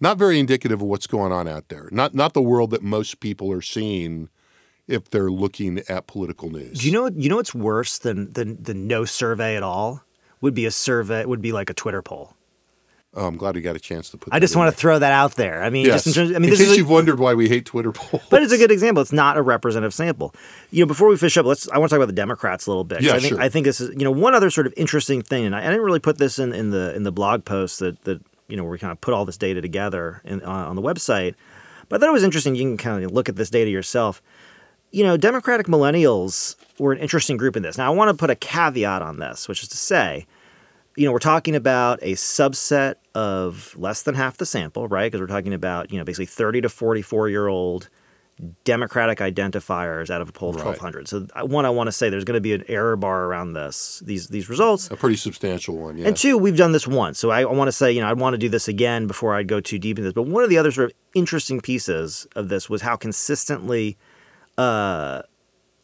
not 0.00 0.18
very 0.18 0.38
indicative 0.38 0.80
of 0.80 0.86
what's 0.86 1.06
going 1.06 1.32
on 1.32 1.48
out 1.48 1.68
there. 1.68 1.88
Not 1.90 2.14
not 2.14 2.34
the 2.34 2.42
world 2.42 2.70
that 2.70 2.82
most 2.82 3.20
people 3.20 3.50
are 3.52 3.62
seeing 3.62 4.28
if 4.86 5.08
they're 5.10 5.30
looking 5.30 5.82
at 5.88 6.06
political 6.06 6.50
news. 6.50 6.80
Do 6.80 6.86
you 6.86 6.92
know? 6.92 7.10
You 7.14 7.28
know 7.28 7.36
what's 7.36 7.54
worse 7.54 7.98
than 7.98 8.32
than 8.32 8.62
than 8.62 8.86
no 8.86 9.04
survey 9.04 9.56
at 9.56 9.62
all? 9.62 10.02
Would 10.40 10.54
be 10.54 10.66
a 10.66 10.70
survey. 10.70 11.24
Would 11.24 11.42
be 11.42 11.52
like 11.52 11.70
a 11.70 11.74
Twitter 11.74 12.02
poll. 12.02 12.34
Oh, 13.16 13.26
I'm 13.26 13.36
glad 13.36 13.54
we 13.54 13.60
got 13.60 13.76
a 13.76 13.80
chance 13.80 14.10
to 14.10 14.16
put. 14.16 14.34
I 14.34 14.40
just 14.40 14.56
want 14.56 14.74
to 14.74 14.76
throw 14.76 14.98
that 14.98 15.12
out 15.12 15.36
there. 15.36 15.62
I 15.62 15.70
mean, 15.70 15.86
Yes. 15.86 16.02
just 16.04 16.16
in 16.16 16.24
terms. 16.24 16.30
I 16.36 16.40
mean, 16.40 16.44
in 16.44 16.50
this 16.50 16.58
case. 16.58 16.76
You've 16.76 16.90
wondered 16.90 17.20
why 17.20 17.34
we 17.34 17.48
hate 17.48 17.64
Twitter 17.64 17.92
polls, 17.92 18.22
but 18.28 18.42
it's 18.42 18.52
a 18.52 18.58
good 18.58 18.72
example. 18.72 19.02
It's 19.02 19.12
not 19.12 19.36
a 19.36 19.42
representative 19.42 19.94
sample. 19.94 20.34
You 20.70 20.84
know, 20.84 20.86
before 20.88 21.08
we 21.08 21.16
finish 21.16 21.36
up, 21.36 21.46
let's. 21.46 21.68
I 21.68 21.78
want 21.78 21.90
to 21.90 21.94
talk 21.94 21.98
about 21.98 22.08
the 22.08 22.12
Democrats 22.20 22.66
a 22.66 22.70
little 22.70 22.82
bit. 22.84 23.02
Yeah, 23.02 23.12
I 23.14 23.20
think 23.20 23.34
sure. 23.34 23.40
I 23.40 23.48
think 23.48 23.66
this 23.66 23.80
is. 23.80 23.90
You 23.90 24.04
know, 24.04 24.10
one 24.10 24.34
other 24.34 24.50
sort 24.50 24.66
of 24.66 24.74
interesting 24.76 25.22
thing, 25.22 25.44
and 25.44 25.54
I, 25.54 25.60
I 25.60 25.68
didn't 25.70 25.82
really 25.82 26.00
put 26.00 26.18
this 26.18 26.38
in, 26.40 26.52
in 26.52 26.70
the 26.70 26.94
in 26.96 27.04
the 27.04 27.12
blog 27.12 27.44
post 27.44 27.78
that 27.78 28.02
that 28.02 28.20
you 28.48 28.56
know 28.56 28.64
where 28.64 28.72
we 28.72 28.78
kind 28.78 28.90
of 28.92 29.00
put 29.00 29.14
all 29.14 29.24
this 29.24 29.36
data 29.36 29.60
together 29.60 30.20
in, 30.24 30.42
uh, 30.42 30.48
on 30.50 30.74
the 30.74 30.82
website. 30.82 31.34
But 31.88 31.96
I 31.96 32.00
thought 32.00 32.08
it 32.08 32.12
was 32.12 32.24
interesting. 32.24 32.56
You 32.56 32.62
can 32.64 32.76
kind 32.76 33.04
of 33.04 33.12
look 33.12 33.28
at 33.28 33.36
this 33.36 33.50
data 33.50 33.70
yourself. 33.70 34.20
You 34.90 35.04
know, 35.04 35.16
Democratic 35.16 35.66
millennials 35.66 36.56
were 36.78 36.92
an 36.92 36.98
interesting 36.98 37.36
group 37.36 37.56
in 37.56 37.62
this. 37.62 37.78
Now, 37.78 37.92
I 37.92 37.94
want 37.94 38.10
to 38.10 38.14
put 38.16 38.30
a 38.30 38.34
caveat 38.36 39.02
on 39.02 39.18
this, 39.18 39.48
which 39.48 39.62
is 39.62 39.68
to 39.68 39.76
say 39.76 40.26
you 40.96 41.06
know, 41.06 41.12
we're 41.12 41.18
talking 41.18 41.56
about 41.56 41.98
a 42.02 42.12
subset 42.12 42.94
of 43.14 43.74
less 43.78 44.02
than 44.02 44.14
half 44.14 44.36
the 44.36 44.46
sample, 44.46 44.88
right? 44.88 45.10
Because 45.10 45.20
we're 45.20 45.34
talking 45.34 45.54
about, 45.54 45.90
you 45.92 45.98
know, 45.98 46.04
basically 46.04 46.26
30 46.26 46.62
to 46.62 46.68
44 46.68 47.28
year 47.28 47.46
old 47.48 47.88
Democratic 48.64 49.18
identifiers 49.18 50.10
out 50.10 50.20
of 50.20 50.28
a 50.28 50.32
poll 50.32 50.50
of 50.50 50.56
Right. 50.56 50.66
1,200. 50.66 51.06
So, 51.06 51.26
one, 51.46 51.64
I 51.64 51.70
want 51.70 51.86
to 51.86 51.92
say 51.92 52.10
there's 52.10 52.24
going 52.24 52.34
to 52.34 52.40
be 52.40 52.52
an 52.52 52.64
error 52.66 52.96
bar 52.96 53.24
around 53.26 53.52
this, 53.52 54.02
these 54.04 54.26
these 54.26 54.48
results. 54.48 54.90
A 54.90 54.96
pretty 54.96 55.14
substantial 55.16 55.76
one, 55.76 55.98
yeah. 55.98 56.08
And 56.08 56.16
two, 56.16 56.36
we've 56.36 56.56
done 56.56 56.72
this 56.72 56.86
once. 56.86 57.18
So 57.18 57.30
I, 57.30 57.42
I 57.42 57.52
want 57.52 57.68
to 57.68 57.72
say, 57.72 57.92
you 57.92 58.00
know, 58.00 58.10
I'd 58.10 58.18
want 58.18 58.34
to 58.34 58.38
do 58.38 58.48
this 58.48 58.66
again 58.66 59.06
before 59.06 59.34
I 59.36 59.44
go 59.44 59.60
too 59.60 59.78
deep 59.78 59.98
in 59.98 60.04
this. 60.04 60.12
But 60.12 60.24
one 60.24 60.42
of 60.42 60.50
the 60.50 60.58
other 60.58 60.72
sort 60.72 60.90
of 60.90 60.96
interesting 61.14 61.60
pieces 61.60 62.26
of 62.34 62.48
this 62.48 62.68
was 62.68 62.82
how 62.82 62.96
consistently 62.96 63.96
uh, 64.58 65.22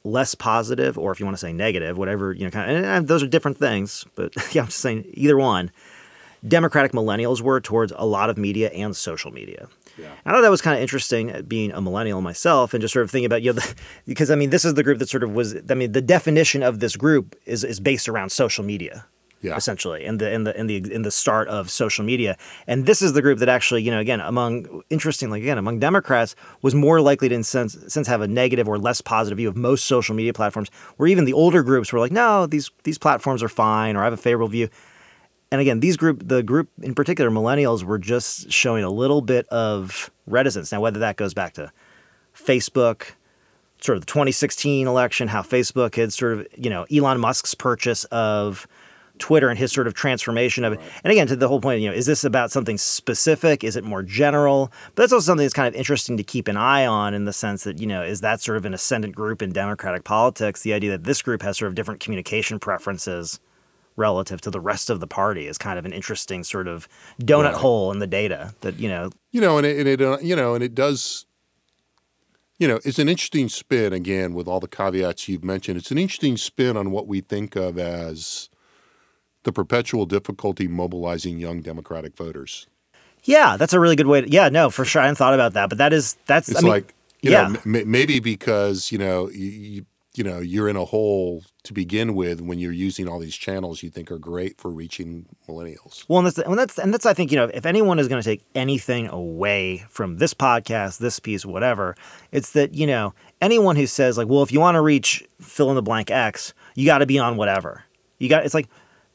less 0.05 0.35
positive, 0.35 0.99
or 0.99 1.13
if 1.13 1.21
you 1.21 1.27
want 1.27 1.37
to 1.37 1.41
say 1.41 1.53
negative, 1.53 1.99
whatever, 1.99 2.33
you 2.33 2.45
know, 2.45 2.51
kind 2.51 2.71
of, 2.71 2.85
and, 2.85 3.09
those 3.09 3.23
are 3.23 3.27
different 3.27 3.59
things. 3.59 4.05
But 4.15 4.33
yeah, 4.55 4.63
I'm 4.63 4.69
just 4.69 4.81
saying 4.81 5.05
either 5.15 5.37
one. 5.37 5.71
Democratic 6.47 6.93
millennials 6.93 7.43
were 7.43 7.61
towards 7.61 7.93
a 7.97 8.07
lot 8.07 8.31
of 8.31 8.39
media 8.39 8.71
and 8.71 8.97
social 8.97 9.31
media. 9.31 9.69
Yeah. 9.99 10.09
I 10.25 10.31
thought 10.31 10.41
that 10.41 10.51
was 10.51 10.63
kind 10.63 10.75
of 10.75 10.81
interesting, 10.81 11.31
uh, 11.31 11.43
being 11.43 11.71
a 11.73 11.83
millennial 11.83 12.23
myself, 12.23 12.73
and 12.73 12.81
just 12.81 12.95
sort 12.95 13.05
of 13.05 13.11
thinking 13.11 13.27
about 13.27 13.43
you 13.43 13.53
know, 13.53 13.61
the, 13.61 13.75
because 14.07 14.31
I 14.31 14.37
mean, 14.37 14.49
this 14.49 14.65
is 14.65 14.73
the 14.73 14.83
group 14.83 15.01
that 15.01 15.11
sort 15.11 15.23
of 15.23 15.33
was. 15.33 15.57
I 15.69 15.75
mean, 15.75 15.93
the 15.93 16.01
definition 16.01 16.63
of 16.63 16.81
this 16.81 16.97
group 16.97 17.37
is 17.45 17.63
is 17.63 17.79
based 17.79 18.09
around 18.09 18.31
social 18.31 18.65
media 18.65 19.05
Yeah. 19.43 19.57
essentially 19.57 20.05
in 20.05 20.19
the 20.19 20.31
in 20.31 20.45
the 20.45 20.59
in 20.59 20.67
the 20.67 20.77
in 20.93 21.01
the 21.01 21.11
start 21.11 21.49
of 21.49 21.71
social 21.71 22.05
media. 22.05 22.37
And 22.67 22.85
this 22.85 23.01
is 23.01 23.15
the 23.15 23.23
group 23.23 23.39
that 23.39 23.49
actually 23.49 23.83
you 23.83 23.91
know 23.91 23.99
again 23.99 24.21
among 24.21 24.83
interestingly 24.91 25.41
again 25.41 25.57
among 25.57 25.79
democrats 25.79 26.37
was 26.61 26.75
more 26.75 27.01
likely 27.01 27.31
to 27.31 27.35
in 27.35 27.43
sense, 27.43 27.79
sense 27.89 28.07
have 28.07 28.21
a 28.21 28.29
negative 28.29 28.69
or 28.69 28.79
less 28.79 29.01
positive 29.01 29.39
view 29.39 29.49
of 29.49 29.57
most 29.57 29.87
social 29.87 30.15
media 30.15 30.35
platforms 30.35 30.69
where 30.99 31.09
even 31.09 31.25
the 31.25 31.33
older 31.33 31.63
groups 31.63 31.91
were 31.91 31.99
like 31.99 32.13
no 32.13 32.45
these 32.47 32.71
these 32.85 32.99
platforms 32.99 33.43
are 33.43 33.49
fine 33.49 33.97
or 33.97 34.03
i 34.03 34.05
have 34.05 34.13
a 34.13 34.19
favorable 34.19 34.49
view. 34.49 34.69
And 35.51 35.61
again 35.61 35.81
these 35.81 35.97
group 35.97 36.29
the 36.29 36.43
group 36.43 36.69
in 36.83 36.95
particular 36.95 37.31
millennials 37.31 37.83
were 37.83 37.99
just 37.99 38.53
showing 38.53 38.85
a 38.85 38.91
little 38.91 39.23
bit 39.23 39.49
of 39.49 40.11
reticence. 40.27 40.71
Now 40.71 40.83
whether 40.83 41.01
that 41.01 41.17
goes 41.17 41.33
back 41.33 41.55
to 41.55 41.73
facebook 42.37 43.13
sort 43.81 43.97
of 43.97 44.03
the 44.03 44.07
2016 44.07 44.87
election, 44.87 45.29
how 45.29 45.43
Facebook 45.43 45.95
had 45.95 46.13
sort 46.13 46.39
of, 46.39 46.47
you 46.57 46.71
know, 46.71 46.85
Elon 46.93 47.19
Musk's 47.19 47.55
purchase 47.55 48.05
of 48.05 48.67
Twitter 49.21 49.49
and 49.49 49.59
his 49.59 49.71
sort 49.71 49.87
of 49.87 49.95
transformation 49.95 50.65
of 50.65 50.73
it. 50.73 50.81
And 51.05 51.13
again, 51.13 51.27
to 51.29 51.37
the 51.37 51.47
whole 51.47 51.61
point, 51.61 51.81
you 51.81 51.89
know, 51.89 51.95
is 51.95 52.07
this 52.07 52.25
about 52.25 52.51
something 52.51 52.79
specific? 52.79 53.63
Is 53.63 53.77
it 53.77 53.85
more 53.85 54.03
general? 54.03 54.73
But 54.95 55.03
that's 55.03 55.13
also 55.13 55.27
something 55.27 55.45
that's 55.45 55.55
kind 55.55 55.69
of 55.69 55.75
interesting 55.79 56.17
to 56.17 56.25
keep 56.25 56.49
an 56.49 56.57
eye 56.57 56.87
on 56.87 57.15
in 57.15 57.27
the 57.27 57.33
sense 57.33 57.65
that, 57.65 57.79
you 57.81 57.87
know, 57.87 58.03
is 58.03 58.21
that 58.23 58.41
sort 58.41 58.57
of 58.57 58.65
an 58.65 58.75
ascendant 58.75 59.15
group 59.15 59.43
in 59.43 59.53
Democratic 59.53 60.03
politics? 60.05 60.63
The 60.63 60.73
idea 60.73 60.91
that 60.91 61.05
this 61.05 61.23
group 61.23 61.43
has 61.43 61.59
sort 61.59 61.69
of 61.69 61.75
different 61.77 62.01
communication 62.01 62.59
preferences 62.59 63.39
relative 63.97 64.41
to 64.41 64.51
the 64.51 64.61
rest 64.61 64.89
of 64.89 65.01
the 65.01 65.07
party 65.07 65.47
is 65.47 65.59
kind 65.59 65.79
of 65.79 65.85
an 65.85 65.93
interesting 65.93 66.43
sort 66.43 66.67
of 66.67 66.89
donut 67.21 67.45
Right. 67.45 67.55
hole 67.55 67.93
in 67.93 67.99
the 67.99 68.07
data 68.07 68.55
that, 68.63 68.79
you 68.79 68.89
know, 68.89 69.11
you 69.31 69.41
know, 69.41 69.59
and 69.59 69.67
it, 69.67 69.79
and 69.79 69.89
it 69.89 70.01
uh, 70.01 70.19
you 70.23 70.35
know, 70.35 70.55
and 70.55 70.65
it 70.65 70.75
does, 70.75 71.27
you 72.59 72.67
know, 72.67 72.79
it's 72.85 72.99
an 72.99 73.09
interesting 73.09 73.49
spin 73.49 73.93
again 73.93 74.33
with 74.33 74.49
all 74.49 74.61
the 74.61 74.69
caveats 74.69 75.29
you've 75.29 75.45
mentioned. 75.45 75.77
It's 75.77 75.91
an 75.91 75.99
interesting 75.99 76.37
spin 76.37 76.77
on 76.77 76.91
what 76.91 77.07
we 77.07 77.21
think 77.21 77.57
of 77.57 77.79
as 77.79 78.49
the 79.45 79.53
perpetual 79.53 80.07
difficulty 80.07 80.69
mobilizing 80.69 81.39
young 81.39 81.61
Democratic 81.63 82.17
voters. 82.17 82.67
yeah, 83.25 83.57
that's 83.57 83.73
a 83.73 83.81
really 83.81 83.97
good 83.97 84.07
way 84.07 84.23
to, 84.23 84.29
yeah, 84.31 84.49
no, 84.49 84.71
for 84.71 84.85
sure. 84.85 85.03
I 85.03 85.05
hadn't 85.07 85.17
thought 85.17 85.35
about 85.35 85.53
that, 85.55 85.69
but 85.69 85.79
that 85.79 85.93
is, 85.93 86.17
that's, 86.27 86.49
It's 86.49 86.59
I 86.59 86.63
mean, 86.63 86.71
like 86.71 86.95
you 87.23 87.31
yeah. 87.33 87.49
know, 87.49 87.79
m- 87.79 87.91
maybe 87.91 88.19
because 88.21 88.91
you 88.91 88.99
know 88.99 89.29
you, 89.31 89.47
you 89.47 89.87
you 90.15 90.25
know 90.25 90.39
you're 90.41 90.69
in 90.69 90.77
a 90.77 90.85
hole 90.85 91.45
to 91.63 91.73
begin 91.75 92.15
with 92.15 92.41
when 92.41 92.59
you're 92.59 92.73
using 92.73 93.07
all 93.07 93.19
these 93.19 93.37
channels 93.37 93.83
you 93.83 93.91
think 93.91 94.11
are 94.11 94.19
great 94.19 94.59
for 94.59 94.71
reaching 94.71 95.27
millennials. 95.47 96.05
Well, 96.09 96.21
and 96.21 96.27
that's, 96.27 96.39
and 96.39 96.59
that's 96.59 96.79
and 96.79 96.95
that's 96.95 97.07
I 97.07 97.13
think 97.15 97.31
you 97.31 97.37
know 97.37 97.51
if 97.53 97.67
anyone 97.67 97.99
is 97.99 98.09
going 98.09 98.23
to 98.23 98.29
take 98.29 98.43
anything 98.55 99.07
away 99.09 99.85
from 99.91 100.17
this 100.17 100.33
podcast, 100.35 100.99
this 100.99 101.21
piece, 101.21 101.45
whatever, 101.45 101.95
it's 102.33 102.53
that 102.53 102.75
you 102.75 102.87
know 102.87 103.13
anyone 103.43 103.77
who 103.77 103.87
says 103.87 104.17
like, 104.17 104.29
well, 104.29 104.43
if 104.43 104.51
you 104.51 104.61
want 104.61 104.77
to 104.77 104.81
reach 104.81 105.23
fill 105.41 105.69
in 105.69 105.77
the 105.77 105.83
blank 105.83 106.11
X, 106.11 106.55
you 106.75 106.87
got 106.87 106.99
to 106.99 107.07
be 107.07 107.19
on 107.19 107.37
whatever. 107.37 107.85
You 108.19 108.29
got 108.31 108.45
it's 108.47 108.55
like, 108.55 108.69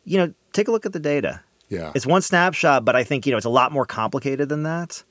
you 0.06 0.18
know, 0.18 0.34
take 0.54 0.68
a 0.68 0.72
look 0.72 0.86
at 0.86 0.94
the 0.94 1.00
data. 1.00 1.42
Yeah, 1.68 1.92
It's 1.96 2.06
one 2.06 2.22
snapshot, 2.22 2.86
but 2.86 2.96
I 2.96 3.04
think 3.04 3.26
you 3.26 3.32
know 3.32 3.38
it's 3.38 3.46
a 3.46 3.50
lot 3.50 3.72
more 3.72 3.86
complicated 3.88 4.50
than 4.50 4.64
that 4.64 5.04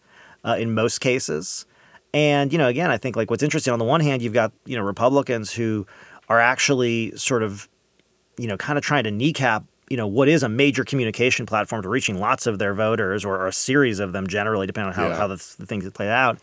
uh, 0.44 0.56
in 0.58 0.72
most 0.72 1.00
cases. 1.00 1.66
And 2.12 2.52
you 2.52 2.58
know, 2.58 2.68
again, 2.68 2.90
I 2.92 2.96
think 2.96 3.16
like 3.16 3.28
what's 3.28 3.42
interesting 3.42 3.72
on 3.72 3.78
the 3.80 3.84
one 3.84 4.00
hand, 4.00 4.22
you've 4.22 4.32
got 4.32 4.52
you 4.64 4.76
know 4.76 4.82
Republicans 4.84 5.52
who 5.52 5.84
are 6.28 6.38
actually 6.40 7.12
sort 7.16 7.42
of 7.42 7.68
you 8.38 8.46
know 8.46 8.56
kind 8.56 8.78
of 8.78 8.84
trying 8.84 9.02
to 9.04 9.10
kneecap 9.10 9.64
you 9.90 9.96
know 9.96 10.06
what 10.06 10.28
is 10.28 10.42
a 10.44 10.48
major 10.48 10.84
communication 10.84 11.44
platform 11.44 11.82
to 11.82 11.88
reaching 11.88 12.18
lots 12.20 12.46
of 12.46 12.58
their 12.60 12.72
voters 12.72 13.24
or, 13.24 13.34
or 13.36 13.46
a 13.48 13.52
series 13.52 13.98
of 13.98 14.12
them 14.12 14.26
generally, 14.28 14.66
depending 14.66 14.88
on 14.90 14.94
how, 14.94 15.08
Yeah. 15.08 15.16
how 15.16 15.26
the, 15.26 15.36
the 15.58 15.66
things 15.66 15.90
play 15.90 16.08
out. 16.08 16.38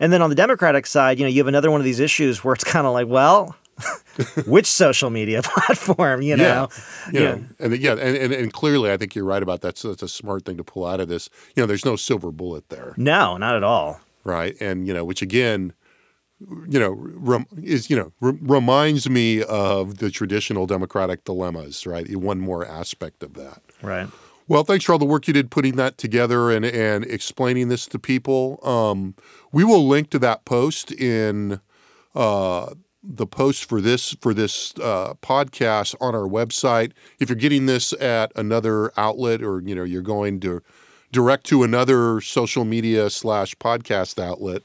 And 0.00 0.12
then 0.12 0.20
on 0.22 0.30
the 0.30 0.36
Democratic 0.36 0.86
side, 0.86 1.18
you 1.18 1.24
know, 1.24 1.28
you 1.28 1.38
have 1.38 1.46
another 1.46 1.70
one 1.70 1.80
of 1.80 1.84
these 1.84 2.00
issues 2.00 2.42
where 2.42 2.54
it's 2.54 2.64
kind 2.64 2.86
of 2.86 2.92
like, 2.94 3.06
well, 3.06 3.54
which 4.46 4.66
social 4.66 5.10
media 5.10 5.42
platform, 5.44 6.22
you 6.22 6.36
know? 6.36 6.68
you 7.12 7.20
know, 7.20 7.44
and 7.58 7.76
yeah, 7.78 7.92
and, 7.92 8.16
and, 8.16 8.32
and 8.32 8.52
clearly, 8.52 8.90
I 8.90 8.96
think 8.96 9.14
you're 9.14 9.24
right 9.24 9.42
about 9.42 9.60
that. 9.62 9.78
So 9.78 9.88
that's 9.88 10.02
a 10.02 10.08
smart 10.08 10.44
thing 10.44 10.56
to 10.58 10.64
pull 10.64 10.84
out 10.86 11.00
of 11.00 11.08
this. 11.08 11.28
You 11.56 11.62
know, 11.62 11.66
there's 11.66 11.84
no 11.84 11.96
silver 11.96 12.30
bullet 12.30 12.68
there, 12.68 12.94
No, 12.96 13.36
not 13.36 13.56
at 13.56 13.64
all. 13.64 14.00
right? 14.24 14.54
And 14.60 14.86
you 14.86 14.94
know, 14.94 15.04
which 15.04 15.22
again, 15.22 15.72
you 16.68 16.78
know, 16.78 16.92
rem, 16.98 17.46
is 17.62 17.88
you 17.88 17.96
know 17.96 18.12
re- 18.20 18.38
reminds 18.42 19.08
me 19.08 19.42
of 19.44 19.98
the 19.98 20.10
traditional 20.10 20.66
democratic 20.66 21.24
dilemmas, 21.24 21.86
right? 21.86 22.14
One 22.16 22.40
more 22.40 22.66
aspect 22.66 23.22
of 23.22 23.34
that. 23.34 23.62
Right. 23.80 24.08
Well, 24.48 24.64
thanks 24.64 24.84
for 24.84 24.92
all 24.92 24.98
the 24.98 25.04
work 25.06 25.28
you 25.28 25.32
did 25.32 25.50
putting 25.50 25.76
that 25.76 25.96
together 25.96 26.50
and, 26.50 26.64
and 26.64 27.04
explaining 27.06 27.68
this 27.68 27.86
to 27.86 27.98
people. 27.98 28.58
Um, 28.66 29.14
we 29.52 29.62
will 29.64 29.86
link 29.86 30.10
to 30.10 30.18
that 30.18 30.44
post 30.44 30.90
in 30.92 31.60
uh, 32.14 32.74
the 33.02 33.26
post 33.26 33.64
for 33.64 33.80
this 33.80 34.14
for 34.20 34.32
this 34.32 34.72
uh, 34.78 35.14
podcast 35.22 35.94
on 36.00 36.14
our 36.14 36.28
website. 36.28 36.92
If 37.18 37.28
you're 37.28 37.36
getting 37.36 37.66
this 37.66 37.92
at 37.94 38.32
another 38.36 38.92
outlet, 38.96 39.42
or 39.42 39.60
you 39.60 39.74
know 39.74 39.84
you're 39.84 40.02
going 40.02 40.40
to 40.40 40.62
direct 41.10 41.44
to 41.46 41.62
another 41.62 42.20
social 42.20 42.64
media 42.64 43.10
slash 43.10 43.54
podcast 43.56 44.22
outlet, 44.22 44.62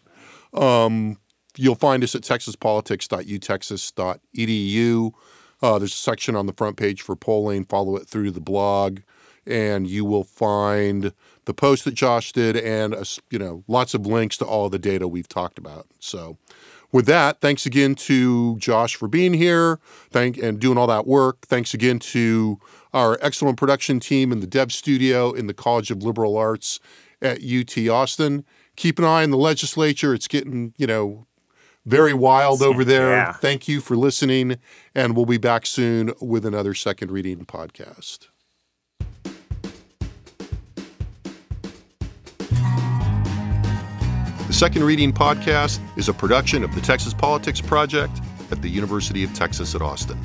um, 0.54 1.18
you'll 1.58 1.76
find 1.76 2.04
us 2.04 2.16
at 2.16 2.22
texaspolitics.utexas.edu. 2.22 5.12
Uh, 5.60 5.80
there's 5.80 5.94
a 5.94 5.98
section 5.98 6.36
on 6.36 6.46
the 6.46 6.54
front 6.54 6.78
page 6.78 7.02
for 7.02 7.16
polling. 7.16 7.66
Follow 7.66 7.96
it 7.96 8.08
through 8.08 8.30
the 8.32 8.40
blog, 8.40 9.00
and 9.46 9.88
you 9.88 10.06
will 10.06 10.24
find 10.24 11.14
the 11.46 11.54
post 11.54 11.86
that 11.86 11.96
Josh 11.96 12.32
did, 12.32 12.56
and 12.56 12.96
you 13.32 13.40
know 13.40 13.64
lots 13.68 13.94
of 13.94 14.06
links 14.06 14.38
to 14.38 14.46
all 14.46 14.70
the 14.70 14.78
data 14.78 15.08
we've 15.08 15.28
talked 15.28 15.58
about. 15.58 15.88
So, 16.00 16.38
with 16.92 17.06
that, 17.08 17.42
thanks 17.42 17.66
again 17.66 17.96
to 17.96 18.58
Josh 18.58 18.96
for 18.96 19.08
being 19.08 19.34
here, 19.34 19.80
thank 20.10 20.38
and 20.38 20.60
doing 20.60 20.78
all 20.78 20.88
that 20.88 21.06
work. 21.06 21.46
Thanks 21.48 21.74
again 21.74 22.00
to 22.00 22.60
our 22.94 23.18
excellent 23.22 23.58
production 23.58 24.00
team 24.00 24.32
in 24.32 24.40
the 24.40 24.48
Dev 24.48 24.72
Studio 24.72 25.32
in 25.32 25.48
the 25.48 25.54
College 25.54 25.92
of 25.92 26.04
Liberal 26.04 26.38
Arts 26.38 26.80
at 27.22 27.40
UT 27.44 27.78
Austin. 27.90 28.46
Keep 28.76 29.00
an 29.00 29.06
eye 29.06 29.24
on 29.24 29.32
the 29.32 29.38
legislature; 29.38 30.14
it's 30.14 30.28
getting 30.28 30.74
you 30.78 30.88
know 30.88 31.28
very 31.86 32.14
wild 32.14 32.62
over 32.62 32.84
there. 32.84 33.12
Yeah. 33.12 33.34
Thank 33.34 33.68
you 33.68 33.82
for 33.82 33.96
listening, 33.96 34.58
and 34.94 35.16
we'll 35.16 35.26
be 35.26 35.38
back 35.38 35.66
soon 35.66 36.14
with 36.22 36.46
another 36.46 36.74
second 36.74 37.12
reading 37.12 37.46
podcast. 37.46 38.28
Second 44.58 44.86
Reading 44.86 45.14
Podcast 45.14 45.80
is 46.00 46.10
a 46.10 46.14
production 46.14 46.64
of 46.64 46.74
the 46.74 46.82
Texas 46.82 47.14
Politics 47.14 47.62
Project 47.62 48.20
at 48.50 48.60
the 48.64 48.68
University 48.68 49.24
of 49.24 49.32
Texas 49.36 49.76
at 49.76 49.84
Austin. 49.84 50.18